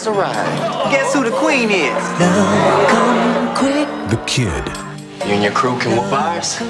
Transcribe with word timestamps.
king 0.00 0.14
has 0.14 0.18
arrived. 0.18 0.90
Guess 0.90 1.14
who 1.14 1.24
the 1.24 1.30
queen 1.36 1.70
is? 1.70 2.02
The 4.10 4.22
kid, 4.26 4.66
You 5.26 5.34
and 5.34 5.42
your 5.42 5.52
crew 5.52 5.78
can 5.78 5.92
whoop 5.96 6.12
ours. 6.12 6.60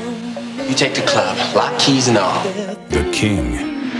You 0.68 0.74
take 0.74 0.94
the 0.94 1.02
club, 1.06 1.36
lock 1.54 1.78
keys 1.78 2.08
and 2.08 2.18
all. 2.18 2.42
the 2.88 3.08
king, 3.12 3.52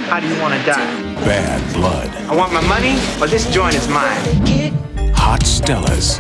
How 0.08 0.21
do 0.21 0.27
you 0.29 0.40
want 0.40 0.54
to 0.54 0.66
die? 0.66 0.86
bad 1.25 1.61
blood, 1.75 2.08
I 2.29 2.35
want 2.35 2.53
my 2.53 2.61
money, 2.62 2.96
or 3.21 3.27
this 3.29 3.46
joint 3.53 3.75
is 3.75 3.89
mine. 3.89 4.21
hot 5.14 5.43
Stellas. 5.43 6.18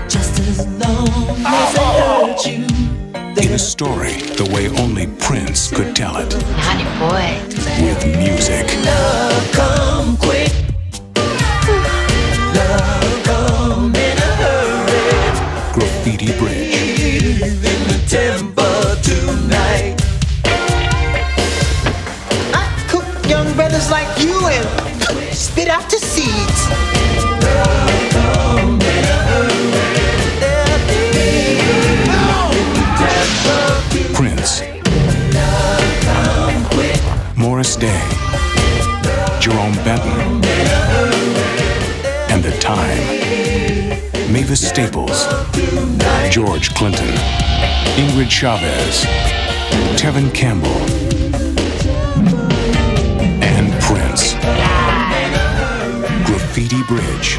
In 3.42 3.52
a 3.52 3.58
story 3.58 4.12
the 4.36 4.48
way 4.52 4.68
only 4.82 5.06
Prince 5.18 5.70
could 5.70 5.96
tell 5.96 6.16
it, 6.16 6.32
Honey 6.58 6.84
boy. 7.00 7.40
with 7.84 8.04
music. 8.18 8.66
Graffiti 9.54 10.59
Day. 37.80 38.08
Jerome 39.40 39.74
Benton. 39.84 40.44
And 42.28 42.44
the 42.44 42.54
time. 42.60 43.02
Mavis 44.30 44.68
Staples. 44.68 45.26
George 46.30 46.74
Clinton. 46.74 47.08
Ingrid 47.96 48.30
Chavez. 48.30 49.06
Tevin 49.96 50.30
Campbell. 50.34 50.70
And 53.42 53.72
Prince. 53.80 54.36
Graffiti 56.26 56.82
Bridge. 56.86 57.38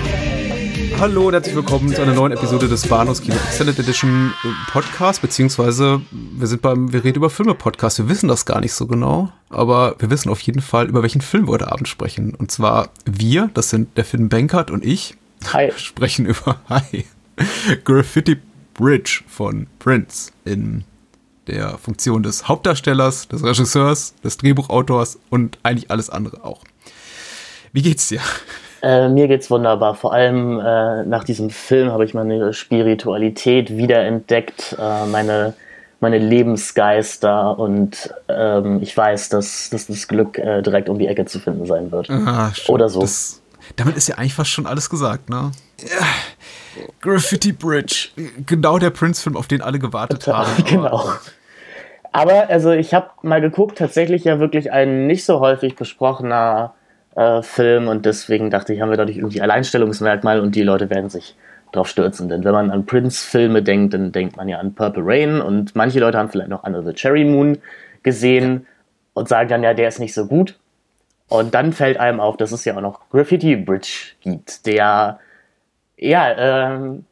Hallo 1.00 1.28
und 1.28 1.34
herzlich 1.34 1.56
willkommen 1.56 1.94
zu 1.94 2.02
einer 2.02 2.14
neuen 2.14 2.32
Episode 2.32 2.68
des 2.68 2.88
Bahnhofs 2.88 3.22
Kino 3.22 3.36
Extended 3.36 3.78
Edition 3.78 4.34
äh, 4.44 4.72
Podcast, 4.72 5.22
beziehungsweise 5.22 6.02
wir 6.42 6.48
sind 6.48 6.64
beim, 6.64 6.92
wir 6.92 7.04
reden 7.04 7.18
über 7.18 7.30
Filme 7.30 7.54
Podcast. 7.54 8.00
Wir 8.00 8.10
wissen 8.10 8.28
das 8.28 8.46
gar 8.46 8.60
nicht 8.60 8.74
so 8.74 8.88
genau, 8.88 9.30
aber 9.50 9.96
wir 10.00 10.10
wissen 10.10 10.30
auf 10.30 10.42
jeden 10.42 10.62
Fall, 10.62 10.88
über 10.88 11.04
welchen 11.04 11.22
Film 11.22 11.48
wir 11.48 11.54
heute 11.54 11.72
Abend 11.72 11.88
sprechen. 11.88 12.34
Und 12.34 12.52
zwar 12.52 12.90
wir, 13.06 13.52
das 13.54 13.70
sind 13.70 13.96
der 13.96 14.06
Film 14.06 14.28
Bankert 14.28 14.72
und 14.72 14.84
ich, 14.84 15.16
Hi. 15.54 15.72
sprechen 15.78 16.26
über 16.26 16.60
Hi, 16.68 17.06
Graffiti 17.84 18.38
Bridge 18.74 19.22
von 19.28 19.68
Prince 19.78 20.32
in 20.44 20.84
der 21.46 21.78
Funktion 21.78 22.24
des 22.24 22.48
Hauptdarstellers, 22.48 23.28
des 23.28 23.44
Regisseurs, 23.44 24.16
des 24.24 24.38
Drehbuchautors 24.38 25.20
und 25.30 25.60
eigentlich 25.62 25.92
alles 25.92 26.10
andere 26.10 26.44
auch. 26.44 26.64
Wie 27.72 27.84
geht's 27.84 28.08
dir? 28.08 28.20
Äh, 28.82 29.10
mir 29.10 29.28
geht's 29.28 29.52
wunderbar. 29.52 29.94
Vor 29.94 30.12
allem 30.12 30.60
äh, 30.60 31.04
nach 31.06 31.24
diesem 31.24 31.52
Film 31.52 31.92
habe 31.92 32.04
ich 32.04 32.16
meine 32.16 32.52
Spiritualität 32.54 33.78
wiederentdeckt, 33.78 34.76
äh, 34.80 35.06
meine, 35.06 35.54
meine 36.02 36.18
Lebensgeister 36.18 37.58
und 37.58 38.14
ähm, 38.28 38.80
ich 38.82 38.96
weiß, 38.98 39.30
dass, 39.30 39.70
dass 39.70 39.88
das 39.88 40.08
Glück 40.08 40.38
äh, 40.38 40.62
direkt 40.62 40.90
um 40.90 40.98
die 41.00 41.08
Ecke 41.08 41.26
zu 41.26 41.40
finden 41.40 41.66
sein 41.68 41.92
wird. 41.92 42.10
Ah, 42.10 42.52
schon. 42.54 42.76
Oder 42.76 42.90
so. 42.90 43.02
Das, 43.02 43.42
damit 43.76 43.96
ist 43.96 44.08
ja 44.08 44.16
eigentlich 44.16 44.34
fast 44.34 44.50
schon 44.50 44.66
alles 44.66 44.90
gesagt, 44.90 45.30
ne? 45.30 45.52
Ja. 45.80 46.06
Graffiti 47.02 47.52
Bridge. 47.52 48.10
Genau 48.46 48.80
der 48.80 48.90
Prince-Film, 48.90 49.38
auf 49.38 49.48
den 49.48 49.62
alle 49.62 49.78
gewartet 49.78 50.26
haben. 50.28 50.64
genau. 50.66 51.12
Aber 52.12 52.50
also 52.50 52.72
ich 52.72 52.94
habe 52.94 53.10
mal 53.22 53.40
geguckt, 53.40 53.78
tatsächlich 53.78 54.24
ja 54.24 54.40
wirklich 54.40 54.72
ein 54.72 55.08
nicht 55.08 55.24
so 55.24 55.40
häufig 55.40 55.76
besprochener 55.76 56.74
äh, 57.16 57.42
Film 57.42 57.88
und 57.88 58.06
deswegen 58.06 58.50
dachte 58.50 58.74
ich, 58.74 58.82
haben 58.82 58.90
wir 58.90 58.98
dadurch 58.98 59.18
irgendwie 59.18 59.42
Alleinstellungsmerkmal 59.42 60.40
und 60.40 60.56
die 60.56 60.64
Leute 60.64 60.90
werden 60.90 61.10
sich 61.10 61.36
drauf 61.72 61.88
stürzen. 61.88 62.30
Denn 62.30 62.44
wenn 62.44 62.52
man 62.52 62.72
an 62.72 62.86
Prince-Filme 62.86 63.64
denkt, 63.64 63.94
dann 63.94 64.12
denkt 64.12 64.38
man 64.38 64.50
ja 64.50 64.60
an 64.60 64.74
Purple 64.74 65.04
Rain 65.06 65.42
und 65.42 65.76
manche 65.76 66.00
Leute 66.00 66.18
haben 66.18 66.30
vielleicht 66.30 66.50
noch 66.50 66.64
Under 66.64 66.84
the 66.84 66.94
Cherry 66.94 67.26
Moon 67.26 67.58
gesehen 68.04 68.68
und 69.14 69.28
sagen 69.28 69.50
dann, 69.50 69.64
ja, 69.64 69.74
der 69.74 69.88
ist 69.88 70.00
nicht 70.00 70.14
so 70.14 70.26
gut. 70.28 70.58
Und 71.28 71.54
dann 71.54 71.72
fällt 71.72 71.98
einem 71.98 72.20
auf, 72.20 72.38
dass 72.38 72.52
es 72.52 72.66
ja 72.66 72.76
auch 72.76 72.82
noch 72.82 73.10
Graffiti 73.10 73.56
Bridge 73.56 74.14
gibt, 74.22 74.66
der 74.66 75.20
ja, 76.02 76.74
ähm, 76.76 77.06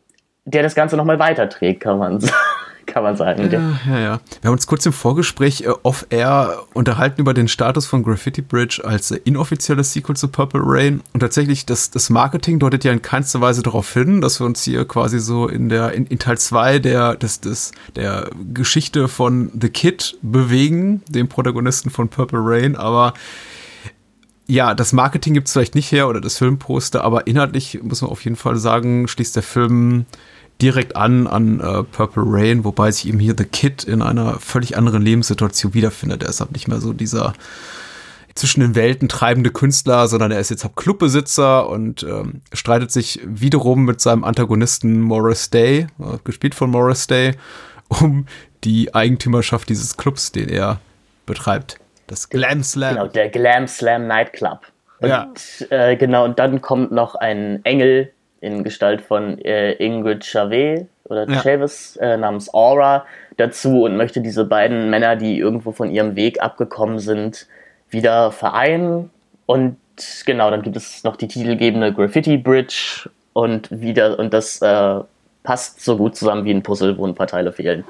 der 0.45 0.63
das 0.63 0.75
Ganze 0.75 0.97
nochmal 0.97 1.19
weiterträgt, 1.19 1.81
kann 1.81 1.99
man, 1.99 2.19
kann 2.91 3.03
man 3.03 3.15
sagen. 3.15 3.49
Ja, 3.51 3.79
ja, 3.87 3.99
ja. 3.99 4.19
Wir 4.41 4.47
haben 4.47 4.53
uns 4.53 4.67
kurz 4.67 4.85
im 4.85 4.93
Vorgespräch 4.93 5.61
äh, 5.61 5.69
off-air 5.83 6.63
unterhalten 6.73 7.21
über 7.21 7.33
den 7.33 7.47
Status 7.47 7.85
von 7.85 8.03
Graffiti 8.03 8.41
Bridge 8.41 8.81
als 8.83 9.11
äh, 9.11 9.19
inoffizielles 9.23 9.93
Sequel 9.93 10.15
zu 10.15 10.27
Purple 10.27 10.61
Rain. 10.63 11.01
Und 11.13 11.19
tatsächlich, 11.21 11.65
das, 11.65 11.91
das 11.91 12.09
Marketing 12.09 12.59
deutet 12.59 12.83
ja 12.83 12.91
in 12.91 13.01
keinster 13.01 13.41
Weise 13.41 13.63
darauf 13.63 13.91
hin, 13.93 14.21
dass 14.21 14.39
wir 14.39 14.45
uns 14.45 14.63
hier 14.63 14.85
quasi 14.85 15.19
so 15.19 15.47
in 15.47 15.69
der 15.69 15.93
in, 15.93 16.05
in 16.07 16.19
Teil 16.19 16.37
2 16.37 16.79
der, 16.79 17.15
des, 17.15 17.41
des, 17.41 17.71
der 17.95 18.29
Geschichte 18.53 19.07
von 19.07 19.51
The 19.59 19.69
Kid 19.69 20.17
bewegen, 20.21 21.01
dem 21.07 21.27
Protagonisten 21.27 21.89
von 21.89 22.09
Purple 22.09 22.39
Rain. 22.41 22.75
Aber 22.75 23.13
ja, 24.49 24.73
das 24.73 24.93
Marketing 24.93 25.35
gibt 25.35 25.45
es 25.45 25.53
vielleicht 25.53 25.75
nicht 25.75 25.91
her 25.91 26.07
oder 26.07 26.21
das 26.21 26.39
Filmposter, 26.39 27.03
aber 27.03 27.27
inhaltlich 27.27 27.79
muss 27.83 28.01
man 28.01 28.09
auf 28.09 28.23
jeden 28.23 28.35
Fall 28.35 28.57
sagen, 28.57 29.07
schließt 29.07 29.35
der 29.35 29.43
Film 29.43 30.07
direkt 30.61 30.95
an 30.95 31.27
an 31.27 31.59
äh, 31.59 31.83
Purple 31.83 32.23
Rain, 32.25 32.63
wobei 32.63 32.91
sich 32.91 33.07
eben 33.07 33.19
hier 33.19 33.35
The 33.37 33.45
Kid 33.45 33.83
in 33.83 34.01
einer 34.01 34.39
völlig 34.39 34.77
anderen 34.77 35.01
Lebenssituation 35.01 35.73
wiederfindet. 35.73 36.23
Er 36.23 36.29
ist 36.29 36.39
halt 36.41 36.51
nicht 36.51 36.67
mehr 36.67 36.79
so 36.79 36.93
dieser 36.93 37.33
zwischen 38.35 38.61
den 38.61 38.75
Welten 38.75 39.09
treibende 39.09 39.51
Künstler, 39.51 40.07
sondern 40.07 40.31
er 40.31 40.39
ist 40.39 40.49
jetzt 40.49 40.63
halt 40.63 40.75
Clubbesitzer 40.75 41.67
und 41.67 42.03
ähm, 42.03 42.41
streitet 42.53 42.91
sich 42.91 43.19
wiederum 43.25 43.83
mit 43.85 43.99
seinem 43.99 44.23
Antagonisten 44.23 45.01
Morris 45.01 45.49
Day, 45.49 45.87
äh, 45.99 46.17
gespielt 46.23 46.55
von 46.55 46.69
Morris 46.69 47.07
Day, 47.07 47.33
um 47.89 48.27
die 48.63 48.93
Eigentümerschaft 48.95 49.67
dieses 49.69 49.97
Clubs, 49.97 50.31
den 50.31 50.47
er 50.49 50.79
betreibt. 51.25 51.77
Das 52.07 52.29
Glam 52.29 52.63
Slam. 52.63 52.95
Genau, 52.95 53.07
der 53.07 53.29
Glam 53.29 53.67
Slam 53.67 54.07
Nightclub. 54.07 54.59
Und 54.99 55.09
Ja. 55.09 55.31
äh, 55.69 55.95
genau, 55.97 56.25
und 56.25 56.39
dann 56.39 56.61
kommt 56.61 56.91
noch 56.91 57.15
ein 57.15 57.63
Engel 57.65 58.11
in 58.41 58.63
Gestalt 58.63 59.01
von 59.01 59.37
äh, 59.39 59.73
Ingrid 59.73 60.23
Chavez 60.25 60.85
oder 61.05 61.27
Ja. 61.29 61.41
Chavez 61.41 61.97
äh, 62.01 62.17
namens 62.17 62.53
Aura 62.53 63.05
dazu 63.37 63.83
und 63.83 63.97
möchte 63.97 64.21
diese 64.21 64.45
beiden 64.45 64.89
Männer, 64.89 65.15
die 65.15 65.37
irgendwo 65.37 65.71
von 65.71 65.89
ihrem 65.91 66.15
Weg 66.15 66.41
abgekommen 66.41 66.99
sind, 66.99 67.47
wieder 67.89 68.31
vereinen. 68.31 69.09
Und 69.45 69.77
genau, 70.25 70.51
dann 70.51 70.61
gibt 70.61 70.75
es 70.75 71.03
noch 71.03 71.15
die 71.15 71.27
titelgebende 71.27 71.93
Graffiti 71.93 72.37
Bridge 72.37 73.09
und 73.33 73.69
wieder, 73.71 74.19
und 74.19 74.33
das 74.33 74.61
äh, 74.61 74.99
passt 75.43 75.83
so 75.83 75.97
gut 75.97 76.15
zusammen 76.15 76.45
wie 76.45 76.51
ein 76.51 76.63
Puzzle, 76.63 76.97
wo 76.97 77.07
ein 77.07 77.15
paar 77.15 77.27
Teile 77.27 77.51
fehlen. 77.51 77.83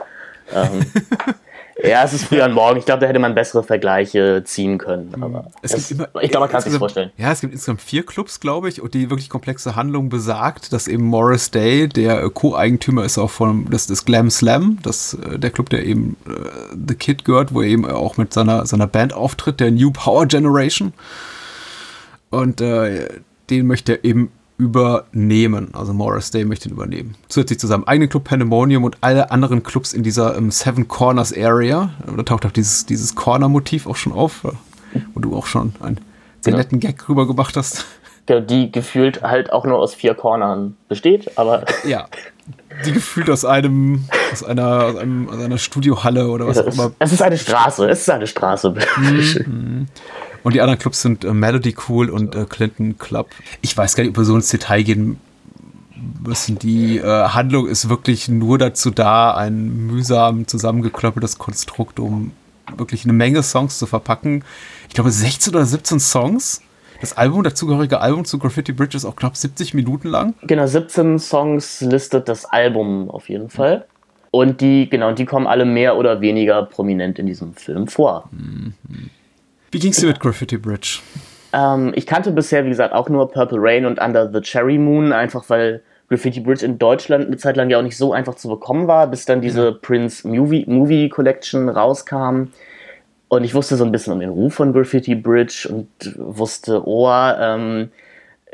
Ähm, 0.55 0.85
ja, 1.83 2.03
es 2.03 2.13
ist 2.13 2.25
früh 2.25 2.41
am 2.41 2.53
Morgen. 2.53 2.77
Ich 2.79 2.85
glaube, 2.85 3.01
da 3.01 3.07
hätte 3.07 3.19
man 3.19 3.35
bessere 3.35 3.63
Vergleiche 3.63 4.43
ziehen 4.45 4.77
können. 4.77 5.13
Aber 5.21 5.47
Es 5.61 5.73
es, 5.73 5.87
gibt 5.89 6.01
immer- 6.01 6.23
ich 6.23 6.29
glaube, 6.31 6.45
man 6.45 6.51
kann 6.51 6.59
es 6.59 6.65
sich 6.65 6.75
vorstellen. 6.77 7.11
Ja, 7.17 7.31
es 7.31 7.41
gibt 7.41 7.53
insgesamt 7.53 7.81
vier 7.81 8.05
Clubs, 8.05 8.39
glaube 8.39 8.69
ich, 8.69 8.81
und 8.81 8.93
die 8.93 9.09
wirklich 9.09 9.29
komplexe 9.29 9.75
Handlung 9.75 10.09
besagt, 10.09 10.73
dass 10.73 10.87
eben 10.87 11.03
Morris 11.05 11.51
Day, 11.51 11.87
der 11.87 12.23
äh, 12.23 12.29
Co-Eigentümer 12.29 13.03
ist 13.05 13.17
auch 13.17 13.29
von 13.31 13.69
des, 13.69 13.87
des 13.87 14.05
Glam 14.05 14.29
Slam, 14.29 14.79
das, 14.83 15.13
äh, 15.13 15.39
der 15.39 15.51
Club, 15.51 15.69
der 15.69 15.85
eben 15.85 16.17
äh, 16.27 16.31
The 16.87 16.95
Kid 16.95 17.25
gehört, 17.25 17.53
wo 17.53 17.61
er 17.61 17.67
eben 17.67 17.85
auch 17.89 18.17
mit 18.17 18.33
seiner, 18.33 18.65
seiner 18.65 18.87
Band 18.87 19.13
auftritt, 19.13 19.59
der 19.59 19.71
New 19.71 19.91
Power 19.91 20.25
Generation. 20.25 20.93
Und 22.29 22.61
äh, 22.61 23.07
den 23.49 23.67
möchte 23.67 23.93
er 23.93 24.03
eben 24.05 24.31
übernehmen. 24.59 25.73
Also 25.73 25.93
Morris 25.93 26.29
Day 26.31 26.45
möchte 26.45 26.69
ihn 26.69 26.73
übernehmen. 26.75 27.15
Zusätzlich 27.29 27.59
zu 27.59 27.65
seinem 27.67 27.85
eigenen 27.85 28.09
Club 28.09 28.25
Pandemonium 28.25 28.83
und 28.83 28.97
alle 29.01 29.31
anderen 29.31 29.63
Clubs 29.63 29.93
in 29.93 30.03
dieser 30.03 30.37
ähm, 30.37 30.51
Seven 30.51 30.87
Corners 30.87 31.33
Area. 31.35 31.89
Da 32.15 32.23
taucht 32.23 32.45
auch 32.45 32.51
dieses, 32.51 32.85
dieses 32.85 33.15
Corner-Motiv 33.15 33.87
auch 33.87 33.95
schon 33.95 34.13
auf, 34.13 34.43
äh, 34.43 34.49
wo 35.13 35.21
du 35.21 35.35
auch 35.35 35.45
schon 35.47 35.73
einen 35.81 35.97
sehr 36.41 36.51
Genau. 36.51 36.57
netten 36.57 36.79
Gag 36.79 37.07
rüber 37.09 37.25
gemacht 37.25 37.55
hast. 37.57 37.85
Der- 38.27 38.41
Die 38.41 38.71
gefühlt 38.71 39.23
halt 39.23 39.51
auch 39.51 39.65
nur 39.65 39.79
aus 39.79 39.95
vier 39.95 40.13
Cornern 40.13 40.75
besteht, 40.87 41.37
aber 41.37 41.65
Ja. 41.87 42.07
Die 42.85 42.91
gefühlt 42.91 43.29
aus 43.29 43.45
einem, 43.45 44.05
aus 44.31 44.43
einer, 44.43 44.83
aus 44.85 44.95
einem, 44.97 45.27
aus 45.29 45.39
einer 45.39 45.57
Studiohalle 45.57 46.27
oder 46.29 46.47
was 46.47 46.57
auch 46.59 46.65
immer. 46.67 46.91
es 46.99 47.11
ist 47.11 47.21
eine 47.21 47.37
Straße. 47.37 47.87
Es 47.89 48.01
ist 48.01 48.09
eine 48.09 48.27
Straße. 48.27 48.73
Und 50.43 50.53
die 50.53 50.61
anderen 50.61 50.79
Clubs 50.79 51.01
sind 51.01 51.23
äh, 51.23 51.33
Melody 51.33 51.75
Cool 51.87 52.09
und 52.09 52.35
äh, 52.35 52.45
Clinton 52.47 52.97
Club. 52.97 53.29
Ich 53.61 53.75
weiß 53.75 53.95
gar 53.95 54.03
nicht, 54.03 54.11
ob 54.11 54.17
wir 54.17 54.25
so 54.25 54.35
ins 54.35 54.49
Detail 54.49 54.83
gehen 54.83 55.19
müssen. 56.25 56.59
Die 56.59 56.97
äh, 56.97 57.03
Handlung 57.03 57.67
ist 57.67 57.89
wirklich 57.89 58.29
nur 58.29 58.57
dazu 58.57 58.91
da, 58.91 59.35
ein 59.35 59.87
mühsam 59.87 60.47
zusammengeklöppeltes 60.47 61.37
Konstrukt, 61.37 61.99
um 61.99 62.31
wirklich 62.77 63.03
eine 63.03 63.13
Menge 63.13 63.43
Songs 63.43 63.79
zu 63.79 63.85
verpacken. 63.85 64.43
Ich 64.87 64.93
glaube 64.93 65.11
16 65.11 65.53
oder 65.55 65.65
17 65.65 65.99
Songs, 65.99 66.61
Das 67.01 67.17
Album, 67.17 67.43
dazugehörige 67.43 68.01
Album 68.01 68.25
zu 68.25 68.37
Graffiti 68.39 68.73
Bridge 68.73 68.97
ist 68.97 69.05
auch 69.05 69.15
knapp 69.15 69.37
70 69.37 69.73
Minuten 69.73 70.09
lang. 70.09 70.33
Genau, 70.43 70.67
17 70.67 71.19
Songs 71.19 71.81
listet 71.81 72.27
das 72.27 72.45
Album 72.45 73.09
auf 73.09 73.29
jeden 73.29 73.49
Fall. 73.49 73.85
Und 74.31 74.61
die, 74.61 74.89
genau, 74.89 75.13
die 75.13 75.25
kommen 75.25 75.47
alle 75.47 75.65
mehr 75.65 75.97
oder 75.97 76.21
weniger 76.21 76.63
prominent 76.63 77.17
in 77.17 77.25
diesem 77.25 77.53
Film 77.53 77.87
vor. 77.87 78.29
Wie 79.71 79.79
ging's 79.79 79.97
dir 79.97 80.07
mit 80.07 80.19
Graffiti 80.19 80.57
Bridge? 80.57 80.99
Ähm, 81.53 81.91
ich 81.95 82.05
kannte 82.05 82.31
bisher, 82.31 82.65
wie 82.65 82.69
gesagt, 82.69 82.93
auch 82.93 83.09
nur 83.09 83.31
Purple 83.31 83.59
Rain 83.59 83.85
und 83.85 83.99
Under 83.99 84.31
the 84.31 84.41
Cherry 84.41 84.77
Moon, 84.77 85.11
einfach 85.11 85.49
weil 85.49 85.81
Graffiti 86.09 86.39
Bridge 86.39 86.65
in 86.65 86.79
Deutschland 86.79 87.27
eine 87.27 87.37
Zeit 87.37 87.55
lang 87.55 87.69
ja 87.69 87.77
auch 87.77 87.83
nicht 87.83 87.97
so 87.97 88.13
einfach 88.13 88.35
zu 88.35 88.49
bekommen 88.49 88.87
war, 88.87 89.07
bis 89.07 89.25
dann 89.25 89.41
diese 89.41 89.73
Prince 89.73 90.27
Movie, 90.27 90.65
Movie 90.67 91.09
Collection 91.09 91.69
rauskam. 91.69 92.49
Und 93.27 93.43
ich 93.43 93.53
wusste 93.53 93.75
so 93.75 93.85
ein 93.85 93.91
bisschen 93.91 94.13
um 94.13 94.19
den 94.19 94.29
Ruf 94.29 94.55
von 94.55 94.73
Graffiti 94.73 95.13
Bridge 95.13 95.69
und 95.71 95.87
wusste, 96.17 96.81
oh, 96.87 97.11
ähm, 97.11 97.91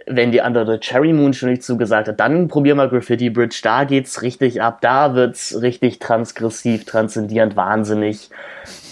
wenn 0.06 0.32
die 0.34 0.42
Under 0.42 0.66
the 0.66 0.78
Cherry 0.80 1.14
Moon 1.14 1.34
schon 1.34 1.50
nicht 1.50 1.64
zugesagt 1.64 2.10
hat, 2.10 2.20
dann 2.20 2.50
probier 2.50 2.76
mal 2.76 2.90
Graffiti 2.90 3.30
Bridge, 3.30 3.62
da 3.64 3.86
geht's 3.86 4.22
richtig 4.22 4.62
ab, 4.62 4.82
da 4.82 5.16
wird's 5.16 5.62
richtig 5.62 6.00
transgressiv, 6.00 6.84
transzendierend, 6.84 7.56
wahnsinnig. 7.56 8.30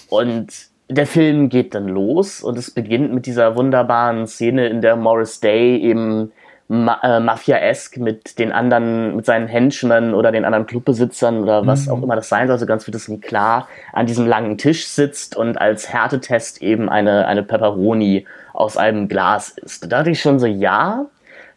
Und 0.08 0.73
der 0.94 1.08
Film 1.08 1.50
geht 1.50 1.76
dann 1.76 1.88
los 1.88 2.42
und 2.42 2.58
es 2.58 2.72
beginnt 2.72 3.14
mit 3.14 3.26
dieser 3.26 3.56
wunderbaren 3.56 4.28
Szene, 4.28 4.68
in 4.68 4.82
der 4.82 4.96
Morris 4.96 5.40
Day 5.40 5.78
eben 5.78 6.32
Ma 6.70 7.00
äh, 7.04 7.20
Mafia-esque 7.20 8.00
mit 8.00 8.40
den 8.40 8.54
anderen, 8.54 9.18
mit 9.18 9.26
seinen 9.26 9.48
Henchmen 9.48 10.14
oder 10.14 10.32
den 10.32 10.46
anderen 10.46 10.66
Clubbesitzern 10.66 11.44
oder 11.44 11.68
was 11.68 11.90
auch 11.90 12.02
immer 12.02 12.16
das 12.16 12.30
sein 12.30 12.48
soll, 12.48 12.58
so 12.58 12.66
ganz 12.66 12.88
wird 12.88 12.96
es 12.96 13.10
nie 13.10 13.20
klar, 13.20 13.68
an 13.92 14.08
diesem 14.08 14.26
langen 14.26 14.58
Tisch 14.58 14.88
sitzt 14.88 15.36
und 15.36 15.60
als 15.60 15.92
Härtetest 15.92 16.62
eben 16.62 16.90
eine, 16.90 17.28
eine 17.28 17.44
Pepperoni 17.44 18.26
aus 18.54 18.78
einem 18.78 19.10
Glas 19.10 19.50
isst. 19.50 19.84
Da 19.84 19.88
dachte 19.88 20.12
ich 20.12 20.22
schon 20.22 20.40
so, 20.40 20.48
ja, 20.48 21.06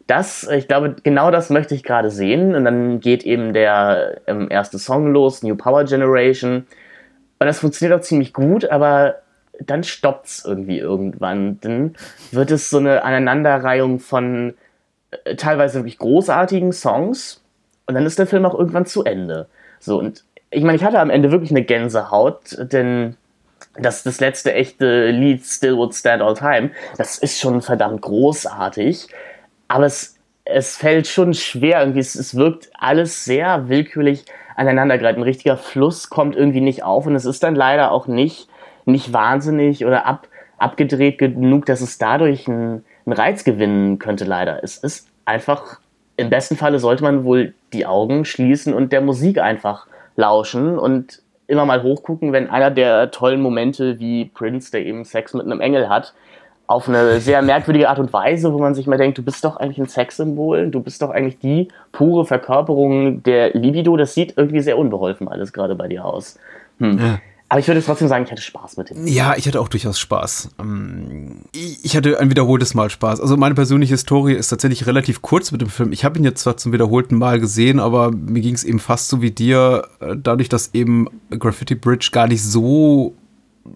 das, 0.07 0.47
ich 0.49 0.67
glaube, 0.67 0.95
genau 1.03 1.31
das 1.31 1.49
möchte 1.49 1.75
ich 1.75 1.83
gerade 1.83 2.09
sehen. 2.09 2.55
Und 2.55 2.65
dann 2.65 2.99
geht 2.99 3.23
eben 3.23 3.53
der 3.53 4.21
ähm, 4.27 4.47
erste 4.49 4.79
Song 4.79 5.11
los, 5.11 5.43
New 5.43 5.55
Power 5.55 5.83
Generation. 5.83 6.65
Und 7.39 7.45
das 7.45 7.59
funktioniert 7.59 7.99
auch 7.99 8.03
ziemlich 8.03 8.33
gut, 8.33 8.69
aber 8.69 9.15
dann 9.59 9.83
stoppt's 9.83 10.43
irgendwie 10.45 10.79
irgendwann. 10.79 11.59
Dann 11.61 11.95
wird 12.31 12.51
es 12.51 12.69
so 12.69 12.77
eine 12.77 13.03
Aneinanderreihung 13.03 13.99
von 13.99 14.55
äh, 15.11 15.35
teilweise 15.35 15.79
wirklich 15.79 15.97
großartigen 15.97 16.73
Songs 16.73 17.43
und 17.85 17.95
dann 17.95 18.05
ist 18.05 18.19
der 18.19 18.27
Film 18.27 18.45
auch 18.45 18.57
irgendwann 18.57 18.85
zu 18.85 19.03
Ende. 19.03 19.47
So, 19.79 19.99
und 19.99 20.23
ich 20.49 20.63
meine, 20.63 20.77
ich 20.77 20.83
hatte 20.83 20.99
am 20.99 21.09
Ende 21.09 21.31
wirklich 21.31 21.51
eine 21.51 21.63
Gänsehaut, 21.63 22.57
denn 22.71 23.15
das, 23.79 24.03
das 24.03 24.19
letzte 24.19 24.53
echte 24.53 25.09
Lied 25.09 25.45
Still 25.45 25.77
Would 25.77 25.93
Stand 25.93 26.21
All 26.21 26.33
Time, 26.35 26.71
das 26.97 27.17
ist 27.17 27.39
schon 27.39 27.61
verdammt 27.61 28.01
großartig, 28.01 29.07
aber 29.67 29.85
es, 29.85 30.17
es 30.45 30.77
fällt 30.77 31.07
schon 31.07 31.33
schwer, 31.33 31.81
irgendwie, 31.81 31.99
es, 31.99 32.15
es 32.15 32.35
wirkt 32.35 32.69
alles 32.77 33.25
sehr 33.25 33.69
willkürlich 33.69 34.25
aneinandergereiht. 34.55 35.17
Ein 35.17 35.23
richtiger 35.23 35.57
Fluss 35.57 36.09
kommt 36.09 36.35
irgendwie 36.35 36.61
nicht 36.61 36.83
auf 36.83 37.05
und 37.05 37.15
es 37.15 37.25
ist 37.25 37.43
dann 37.43 37.55
leider 37.55 37.91
auch 37.91 38.07
nicht, 38.07 38.47
nicht 38.87 39.13
wahnsinnig 39.13 39.85
oder 39.85 40.05
ab, 40.05 40.27
abgedreht 40.57 41.17
genug, 41.17 41.65
dass 41.65 41.81
es 41.81 41.97
dadurch 41.97 42.47
ein 42.47 42.83
einen 43.07 43.13
Reiz 43.13 43.43
gewinnen 43.43 43.99
könnte, 43.99 44.25
leider. 44.25 44.63
Es 44.63 44.77
ist 44.77 45.07
einfach, 45.25 45.79
im 46.17 46.29
besten 46.29 46.57
Falle 46.57 46.79
sollte 46.79 47.03
man 47.03 47.23
wohl 47.23 47.53
die 47.73 47.85
Augen 47.85 48.25
schließen 48.25 48.73
und 48.73 48.91
der 48.91 49.01
Musik 49.01 49.39
einfach 49.39 49.87
lauschen 50.17 50.77
und 50.77 51.21
immer 51.47 51.65
mal 51.65 51.83
hochgucken, 51.83 52.33
wenn 52.33 52.49
einer 52.49 52.69
der 52.69 53.11
tollen 53.11 53.41
Momente 53.41 53.99
wie 53.99 54.25
Prince, 54.25 54.71
der 54.71 54.85
eben 54.85 55.05
Sex 55.05 55.33
mit 55.33 55.45
einem 55.45 55.61
Engel 55.61 55.87
hat, 55.87 56.13
auf 56.69 56.89
eine 56.89 57.21
sehr 57.21 57.41
merkwürdige 57.41 57.87
Art 57.87 57.99
und 57.99 58.11
Weise, 58.11 58.51
wo 58.51 58.57
man 58.57 58.75
sich 58.75 58.87
mal 58.87 58.97
denkt, 58.97 59.17
du 59.17 59.23
bist 59.23 59.45
doch 59.45 59.55
eigentlich 59.55 59.77
ein 59.77 59.87
Sexsymbol, 59.87 60.69
du 60.69 60.81
bist 60.81 61.01
doch 61.01 61.11
eigentlich 61.11 61.39
die 61.39 61.69
pure 61.93 62.25
Verkörperung 62.25 63.23
der 63.23 63.51
Libido. 63.51 63.95
Das 63.95 64.13
sieht 64.13 64.33
irgendwie 64.35 64.59
sehr 64.59 64.77
unbeholfen 64.77 65.29
alles 65.29 65.53
gerade 65.53 65.75
bei 65.75 65.87
dir 65.87 66.03
aus. 66.03 66.37
Hm. 66.79 66.97
Ja. 66.99 67.19
Aber 67.49 67.61
ich 67.61 67.67
würde 67.67 67.81
trotzdem 67.81 68.09
sagen, 68.09 68.25
ich 68.25 68.31
hatte 68.31 68.41
Spaß 68.41 68.75
mit 68.75 68.89
dem. 68.89 69.07
Ja, 69.07 69.35
ich 69.37 69.47
hatte 69.47 69.61
auch 69.61 69.69
durchaus 69.69 69.97
Spaß. 69.99 70.49
Ähm, 70.59 71.43
ich 71.53 71.95
hatte 71.95 72.19
ein 72.19 72.29
wiederholtes 72.29 72.73
Mal 72.73 72.89
Spaß. 72.89 73.21
Also 73.21 73.37
meine 73.37 73.55
persönliche 73.55 73.93
Historie 73.93 74.33
ist 74.33 74.49
tatsächlich 74.49 74.85
relativ 74.85 75.21
kurz 75.21 75.51
mit 75.51 75.61
dem 75.61 75.69
Film. 75.69 75.93
Ich 75.93 76.03
habe 76.03 76.17
ihn 76.19 76.25
jetzt 76.25 76.41
zwar 76.41 76.57
zum 76.57 76.73
wiederholten 76.73 77.17
Mal 77.17 77.39
gesehen, 77.39 77.79
aber 77.79 78.11
mir 78.11 78.41
ging 78.41 78.53
es 78.55 78.65
eben 78.65 78.79
fast 78.79 79.07
so 79.07 79.21
wie 79.21 79.31
dir, 79.31 79.87
äh, 80.01 80.15
dadurch, 80.17 80.49
dass 80.49 80.73
eben 80.73 81.07
Graffiti 81.29 81.75
Bridge 81.75 82.09
gar 82.11 82.27
nicht 82.27 82.43
so 82.43 83.15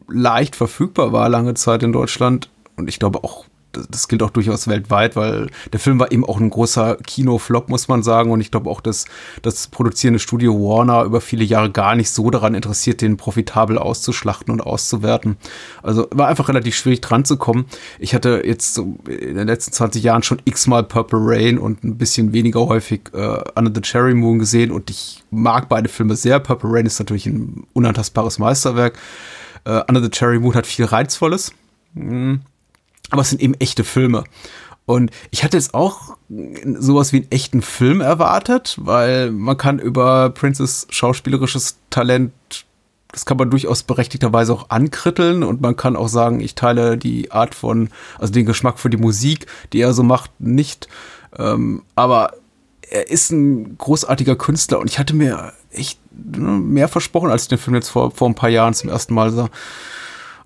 leicht 0.10 0.56
verfügbar 0.56 1.14
war 1.14 1.30
lange 1.30 1.54
Zeit 1.54 1.84
in 1.84 1.94
Deutschland 1.94 2.50
und 2.76 2.90
ich 2.90 3.00
glaube 3.00 3.24
auch 3.24 3.46
das 3.72 4.08
gilt 4.08 4.24
auch 4.24 4.30
durchaus 4.30 4.68
weltweit, 4.68 5.16
weil 5.16 5.48
der 5.72 5.80
Film 5.80 6.00
war 6.00 6.12
eben 6.12 6.26
auch 6.26 6.40
ein 6.40 6.50
großer 6.50 6.98
Kinoflop, 6.98 7.70
muss 7.70 7.88
man 7.88 8.04
sagen. 8.04 8.32
Und 8.32 8.42
ich 8.42 8.52
glaube 8.52 8.70
auch, 8.70 8.82
dass 8.82 9.06
das 9.42 9.68
produzierende 9.68 10.20
Studio 10.20 10.54
Warner 10.54 11.04
über 11.04 11.22
viele 11.22 11.44
Jahre 11.44 11.72
gar 11.72 11.96
nicht 11.96 12.10
so 12.10 12.30
daran 12.30 12.54
interessiert, 12.54 13.02
den 13.02 13.18
profitabel 13.18 13.78
auszuschlachten 13.78 14.52
und 14.52 14.62
auszuwerten. 14.62 15.38
Also 15.84 16.08
war 16.12 16.28
einfach 16.28 16.50
relativ 16.50 16.76
schwierig 16.76 17.02
dran 17.02 17.26
zu 17.26 17.38
kommen. 17.38 17.66
Ich 18.00 18.14
hatte 18.14 18.44
jetzt 18.46 18.74
so 18.74 18.98
in 19.08 19.36
den 19.36 19.48
letzten 19.48 19.72
20 19.72 20.04
Jahren 20.04 20.24
schon 20.24 20.42
x-mal 20.46 20.84
Purple 20.84 21.20
Rain 21.22 21.58
und 21.58 21.84
ein 21.84 21.98
bisschen 21.98 22.34
weniger 22.34 22.68
häufig 22.68 23.02
äh, 23.14 23.42
Under 23.56 23.72
the 23.74 23.82
Cherry 23.82 24.14
Moon 24.14 24.40
gesehen 24.40 24.72
und 24.72 24.90
ich 24.90 25.24
mag 25.32 25.70
beide 25.70 25.90
Filme 25.90 26.16
sehr. 26.16 26.40
Purple 26.40 26.70
Rain 26.72 26.86
ist 26.86 27.00
natürlich 27.00 27.26
ein 27.26 27.66
unantastbares 27.74 28.40
Meisterwerk. 28.40 28.98
Äh, 29.64 29.82
Under 29.88 30.02
the 30.02 30.10
Cherry 30.10 30.40
Moon 30.40 30.56
hat 30.56 30.68
viel 30.68 30.86
Reizvolles. 30.86 31.54
Mhm 31.94 32.42
aber 33.12 33.22
es 33.22 33.30
sind 33.30 33.42
eben 33.42 33.54
echte 33.56 33.84
Filme. 33.84 34.24
Und 34.86 35.12
ich 35.30 35.44
hatte 35.44 35.58
jetzt 35.58 35.74
auch 35.74 36.18
sowas 36.80 37.14
wie 37.14 37.18
einen 37.18 37.32
echten 37.32 37.62
Film 37.62 38.02
erwartet, 38.02 38.78
weil 38.82 39.32
man 39.32 39.58
kann 39.58 39.80
über 39.80 40.32
Princes 40.32 40.88
schauspielerisches 40.90 41.78
Talent, 41.90 42.34
das 43.12 43.26
kann 43.26 43.38
man 43.38 43.52
durchaus 43.52 43.84
berechtigterweise 43.84 44.54
auch 44.54 44.70
ankritteln 44.70 45.44
und 45.44 45.62
man 45.62 45.76
kann 45.76 45.96
auch 45.96 46.08
sagen, 46.08 46.40
ich 46.40 46.56
teile 46.56 46.98
die 46.98 47.32
Art 47.32 47.54
von, 47.54 47.90
also 48.18 48.34
den 48.34 48.46
Geschmack 48.46 48.80
für 48.80 48.90
die 48.90 48.98
Musik, 48.98 49.46
die 49.72 49.82
er 49.82 49.94
so 49.94 50.04
macht, 50.04 50.32
nicht. 50.40 50.88
Ähm, 51.38 51.84
aber 51.96 52.34
er 52.90 53.10
ist 53.10 53.32
ein 53.32 53.78
großartiger 53.78 54.36
Künstler 54.36 54.80
und 54.80 54.90
ich 54.90 55.00
hatte 55.00 55.16
mir 55.16 55.54
echt 55.72 56.00
ne, 56.12 56.52
mehr 56.52 56.88
versprochen, 56.88 57.30
als 57.30 57.44
ich 57.44 57.50
den 57.50 57.58
Film 57.58 57.76
jetzt 57.76 57.90
vor, 57.90 58.12
vor 58.12 58.28
ein 58.28 58.36
paar 58.36 58.50
Jahren 58.50 58.74
zum 58.74 58.90
ersten 58.90 59.14
Mal 59.14 59.32
sah. 59.32 59.50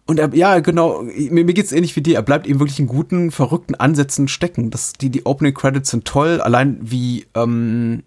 Und 0.07 0.19
er, 0.19 0.33
ja, 0.35 0.59
genau, 0.59 1.01
mir, 1.01 1.45
mir 1.45 1.53
geht's 1.53 1.71
ähnlich 1.71 1.95
wie 1.95 2.01
dir. 2.01 2.15
Er 2.15 2.21
bleibt 2.21 2.45
eben 2.45 2.59
wirklich 2.59 2.79
in 2.79 2.87
guten, 2.87 3.31
verrückten 3.31 3.75
Ansätzen 3.75 4.27
stecken. 4.27 4.69
Das, 4.69 4.93
die, 4.93 5.09
die 5.09 5.25
Opening 5.25 5.53
Credits 5.53 5.89
sind 5.89 6.05
toll, 6.05 6.41
allein 6.41 6.77
wie 6.81 7.25
ähm, 7.33 8.03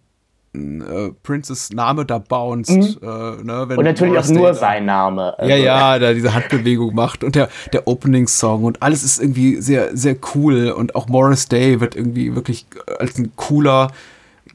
äh, 0.55 1.11
Princes 1.23 1.71
Name 1.71 2.07
da 2.07 2.19
bounced. 2.19 2.76
Mhm. 2.76 2.99
Äh, 3.02 3.43
ne, 3.43 3.67
und 3.76 3.85
natürlich 3.85 4.19
auch 4.19 4.28
nur 4.28 4.55
sein 4.55 4.85
Name. 4.87 5.38
Also. 5.38 5.50
Ja, 5.50 5.57
ja, 5.57 5.99
da 5.99 6.14
diese 6.14 6.35
Handbewegung 6.35 6.95
macht 6.95 7.25
und 7.25 7.35
der, 7.35 7.49
der 7.73 7.88
Opening-Song 7.88 8.64
und 8.64 8.83
alles 8.83 9.02
ist 9.02 9.21
irgendwie 9.21 9.61
sehr, 9.61 9.97
sehr 9.97 10.17
cool. 10.35 10.71
Und 10.71 10.95
auch 10.95 11.09
Morris 11.09 11.49
Day 11.49 11.81
wird 11.81 11.97
irgendwie 11.97 12.35
wirklich 12.35 12.67
als 12.99 13.19
ein 13.19 13.33
cooler 13.35 13.90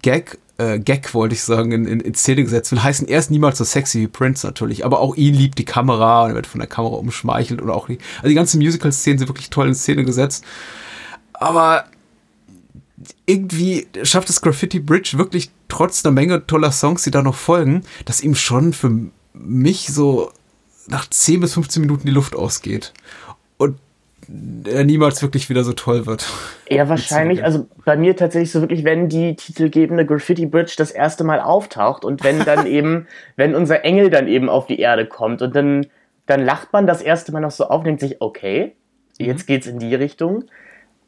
Gag 0.01 0.37
äh, 0.63 0.79
Gag, 0.79 1.13
wollte 1.13 1.35
ich 1.35 1.43
sagen, 1.43 1.71
in, 1.71 1.85
in, 1.85 1.99
in 1.99 2.15
Szene 2.15 2.43
gesetzt 2.43 2.71
will. 2.71 2.83
Heißen 2.83 3.07
er 3.07 3.19
ist 3.19 3.31
niemals 3.31 3.57
so 3.57 3.63
sexy 3.63 4.01
wie 4.01 4.07
Prince 4.07 4.45
natürlich, 4.45 4.85
aber 4.85 4.99
auch 4.99 5.15
ihn 5.15 5.33
liebt 5.33 5.57
die 5.57 5.65
Kamera 5.65 6.23
und 6.23 6.31
er 6.31 6.35
wird 6.35 6.47
von 6.47 6.59
der 6.59 6.67
Kamera 6.67 6.95
umschmeichelt 6.95 7.61
und 7.61 7.69
auch 7.69 7.87
die, 7.87 7.97
also 8.17 8.29
die 8.29 8.35
ganzen 8.35 8.59
Musical-Szenen 8.59 9.19
sind 9.19 9.27
wirklich 9.27 9.49
toll 9.49 9.67
in 9.67 9.75
Szene 9.75 10.03
gesetzt. 10.03 10.43
Aber 11.33 11.85
irgendwie 13.25 13.87
schafft 14.03 14.29
es 14.29 14.41
Graffiti 14.41 14.79
Bridge 14.79 15.17
wirklich 15.17 15.51
trotz 15.67 16.05
einer 16.05 16.13
Menge 16.13 16.45
toller 16.45 16.71
Songs, 16.71 17.03
die 17.03 17.11
da 17.11 17.21
noch 17.21 17.35
folgen, 17.35 17.83
dass 18.05 18.21
ihm 18.21 18.35
schon 18.35 18.73
für 18.73 18.91
mich 19.33 19.87
so 19.87 20.31
nach 20.87 21.09
10 21.09 21.39
bis 21.39 21.53
15 21.53 21.81
Minuten 21.81 22.05
die 22.05 22.13
Luft 22.13 22.35
ausgeht. 22.35 22.93
Er 24.65 24.83
niemals 24.83 25.21
wirklich 25.21 25.49
wieder 25.49 25.63
so 25.63 25.73
toll 25.73 26.05
wird. 26.05 26.27
Ja, 26.69 26.87
wahrscheinlich. 26.89 27.43
Also 27.43 27.67
bei 27.85 27.97
mir 27.97 28.15
tatsächlich 28.15 28.51
so 28.51 28.61
wirklich, 28.61 28.83
wenn 28.83 29.09
die 29.09 29.35
titelgebende 29.35 30.05
Graffiti 30.05 30.45
Bridge 30.45 30.73
das 30.77 30.91
erste 30.91 31.23
Mal 31.23 31.39
auftaucht 31.39 32.05
und 32.05 32.23
wenn 32.23 32.43
dann 32.43 32.65
eben, 32.67 33.07
wenn 33.35 33.55
unser 33.55 33.83
Engel 33.83 34.09
dann 34.09 34.27
eben 34.27 34.49
auf 34.49 34.67
die 34.67 34.79
Erde 34.79 35.05
kommt 35.05 35.41
und 35.41 35.55
dann, 35.55 35.87
dann 36.25 36.43
lacht 36.43 36.73
man 36.73 36.87
das 36.87 37.01
erste 37.01 37.31
Mal 37.31 37.41
noch 37.41 37.51
so 37.51 37.65
auf 37.65 37.79
und 37.79 37.85
denkt 37.85 38.01
sich, 38.01 38.21
okay, 38.21 38.75
jetzt 39.17 39.43
mhm. 39.43 39.53
geht's 39.53 39.67
in 39.67 39.79
die 39.79 39.95
Richtung. 39.95 40.45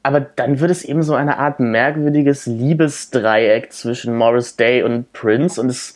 Aber 0.03 0.19
dann 0.19 0.59
wird 0.59 0.69
es 0.69 0.83
eben 0.83 1.01
so 1.01 1.15
eine 1.15 1.39
Art 1.39 1.59
merkwürdiges 1.59 2.45
Liebesdreieck 2.45 3.71
zwischen 3.73 4.15
Morris 4.15 4.55
Day 4.55 4.83
und 4.83 5.11
Prince 5.13 5.59
und 5.59 5.69
es, 5.69 5.95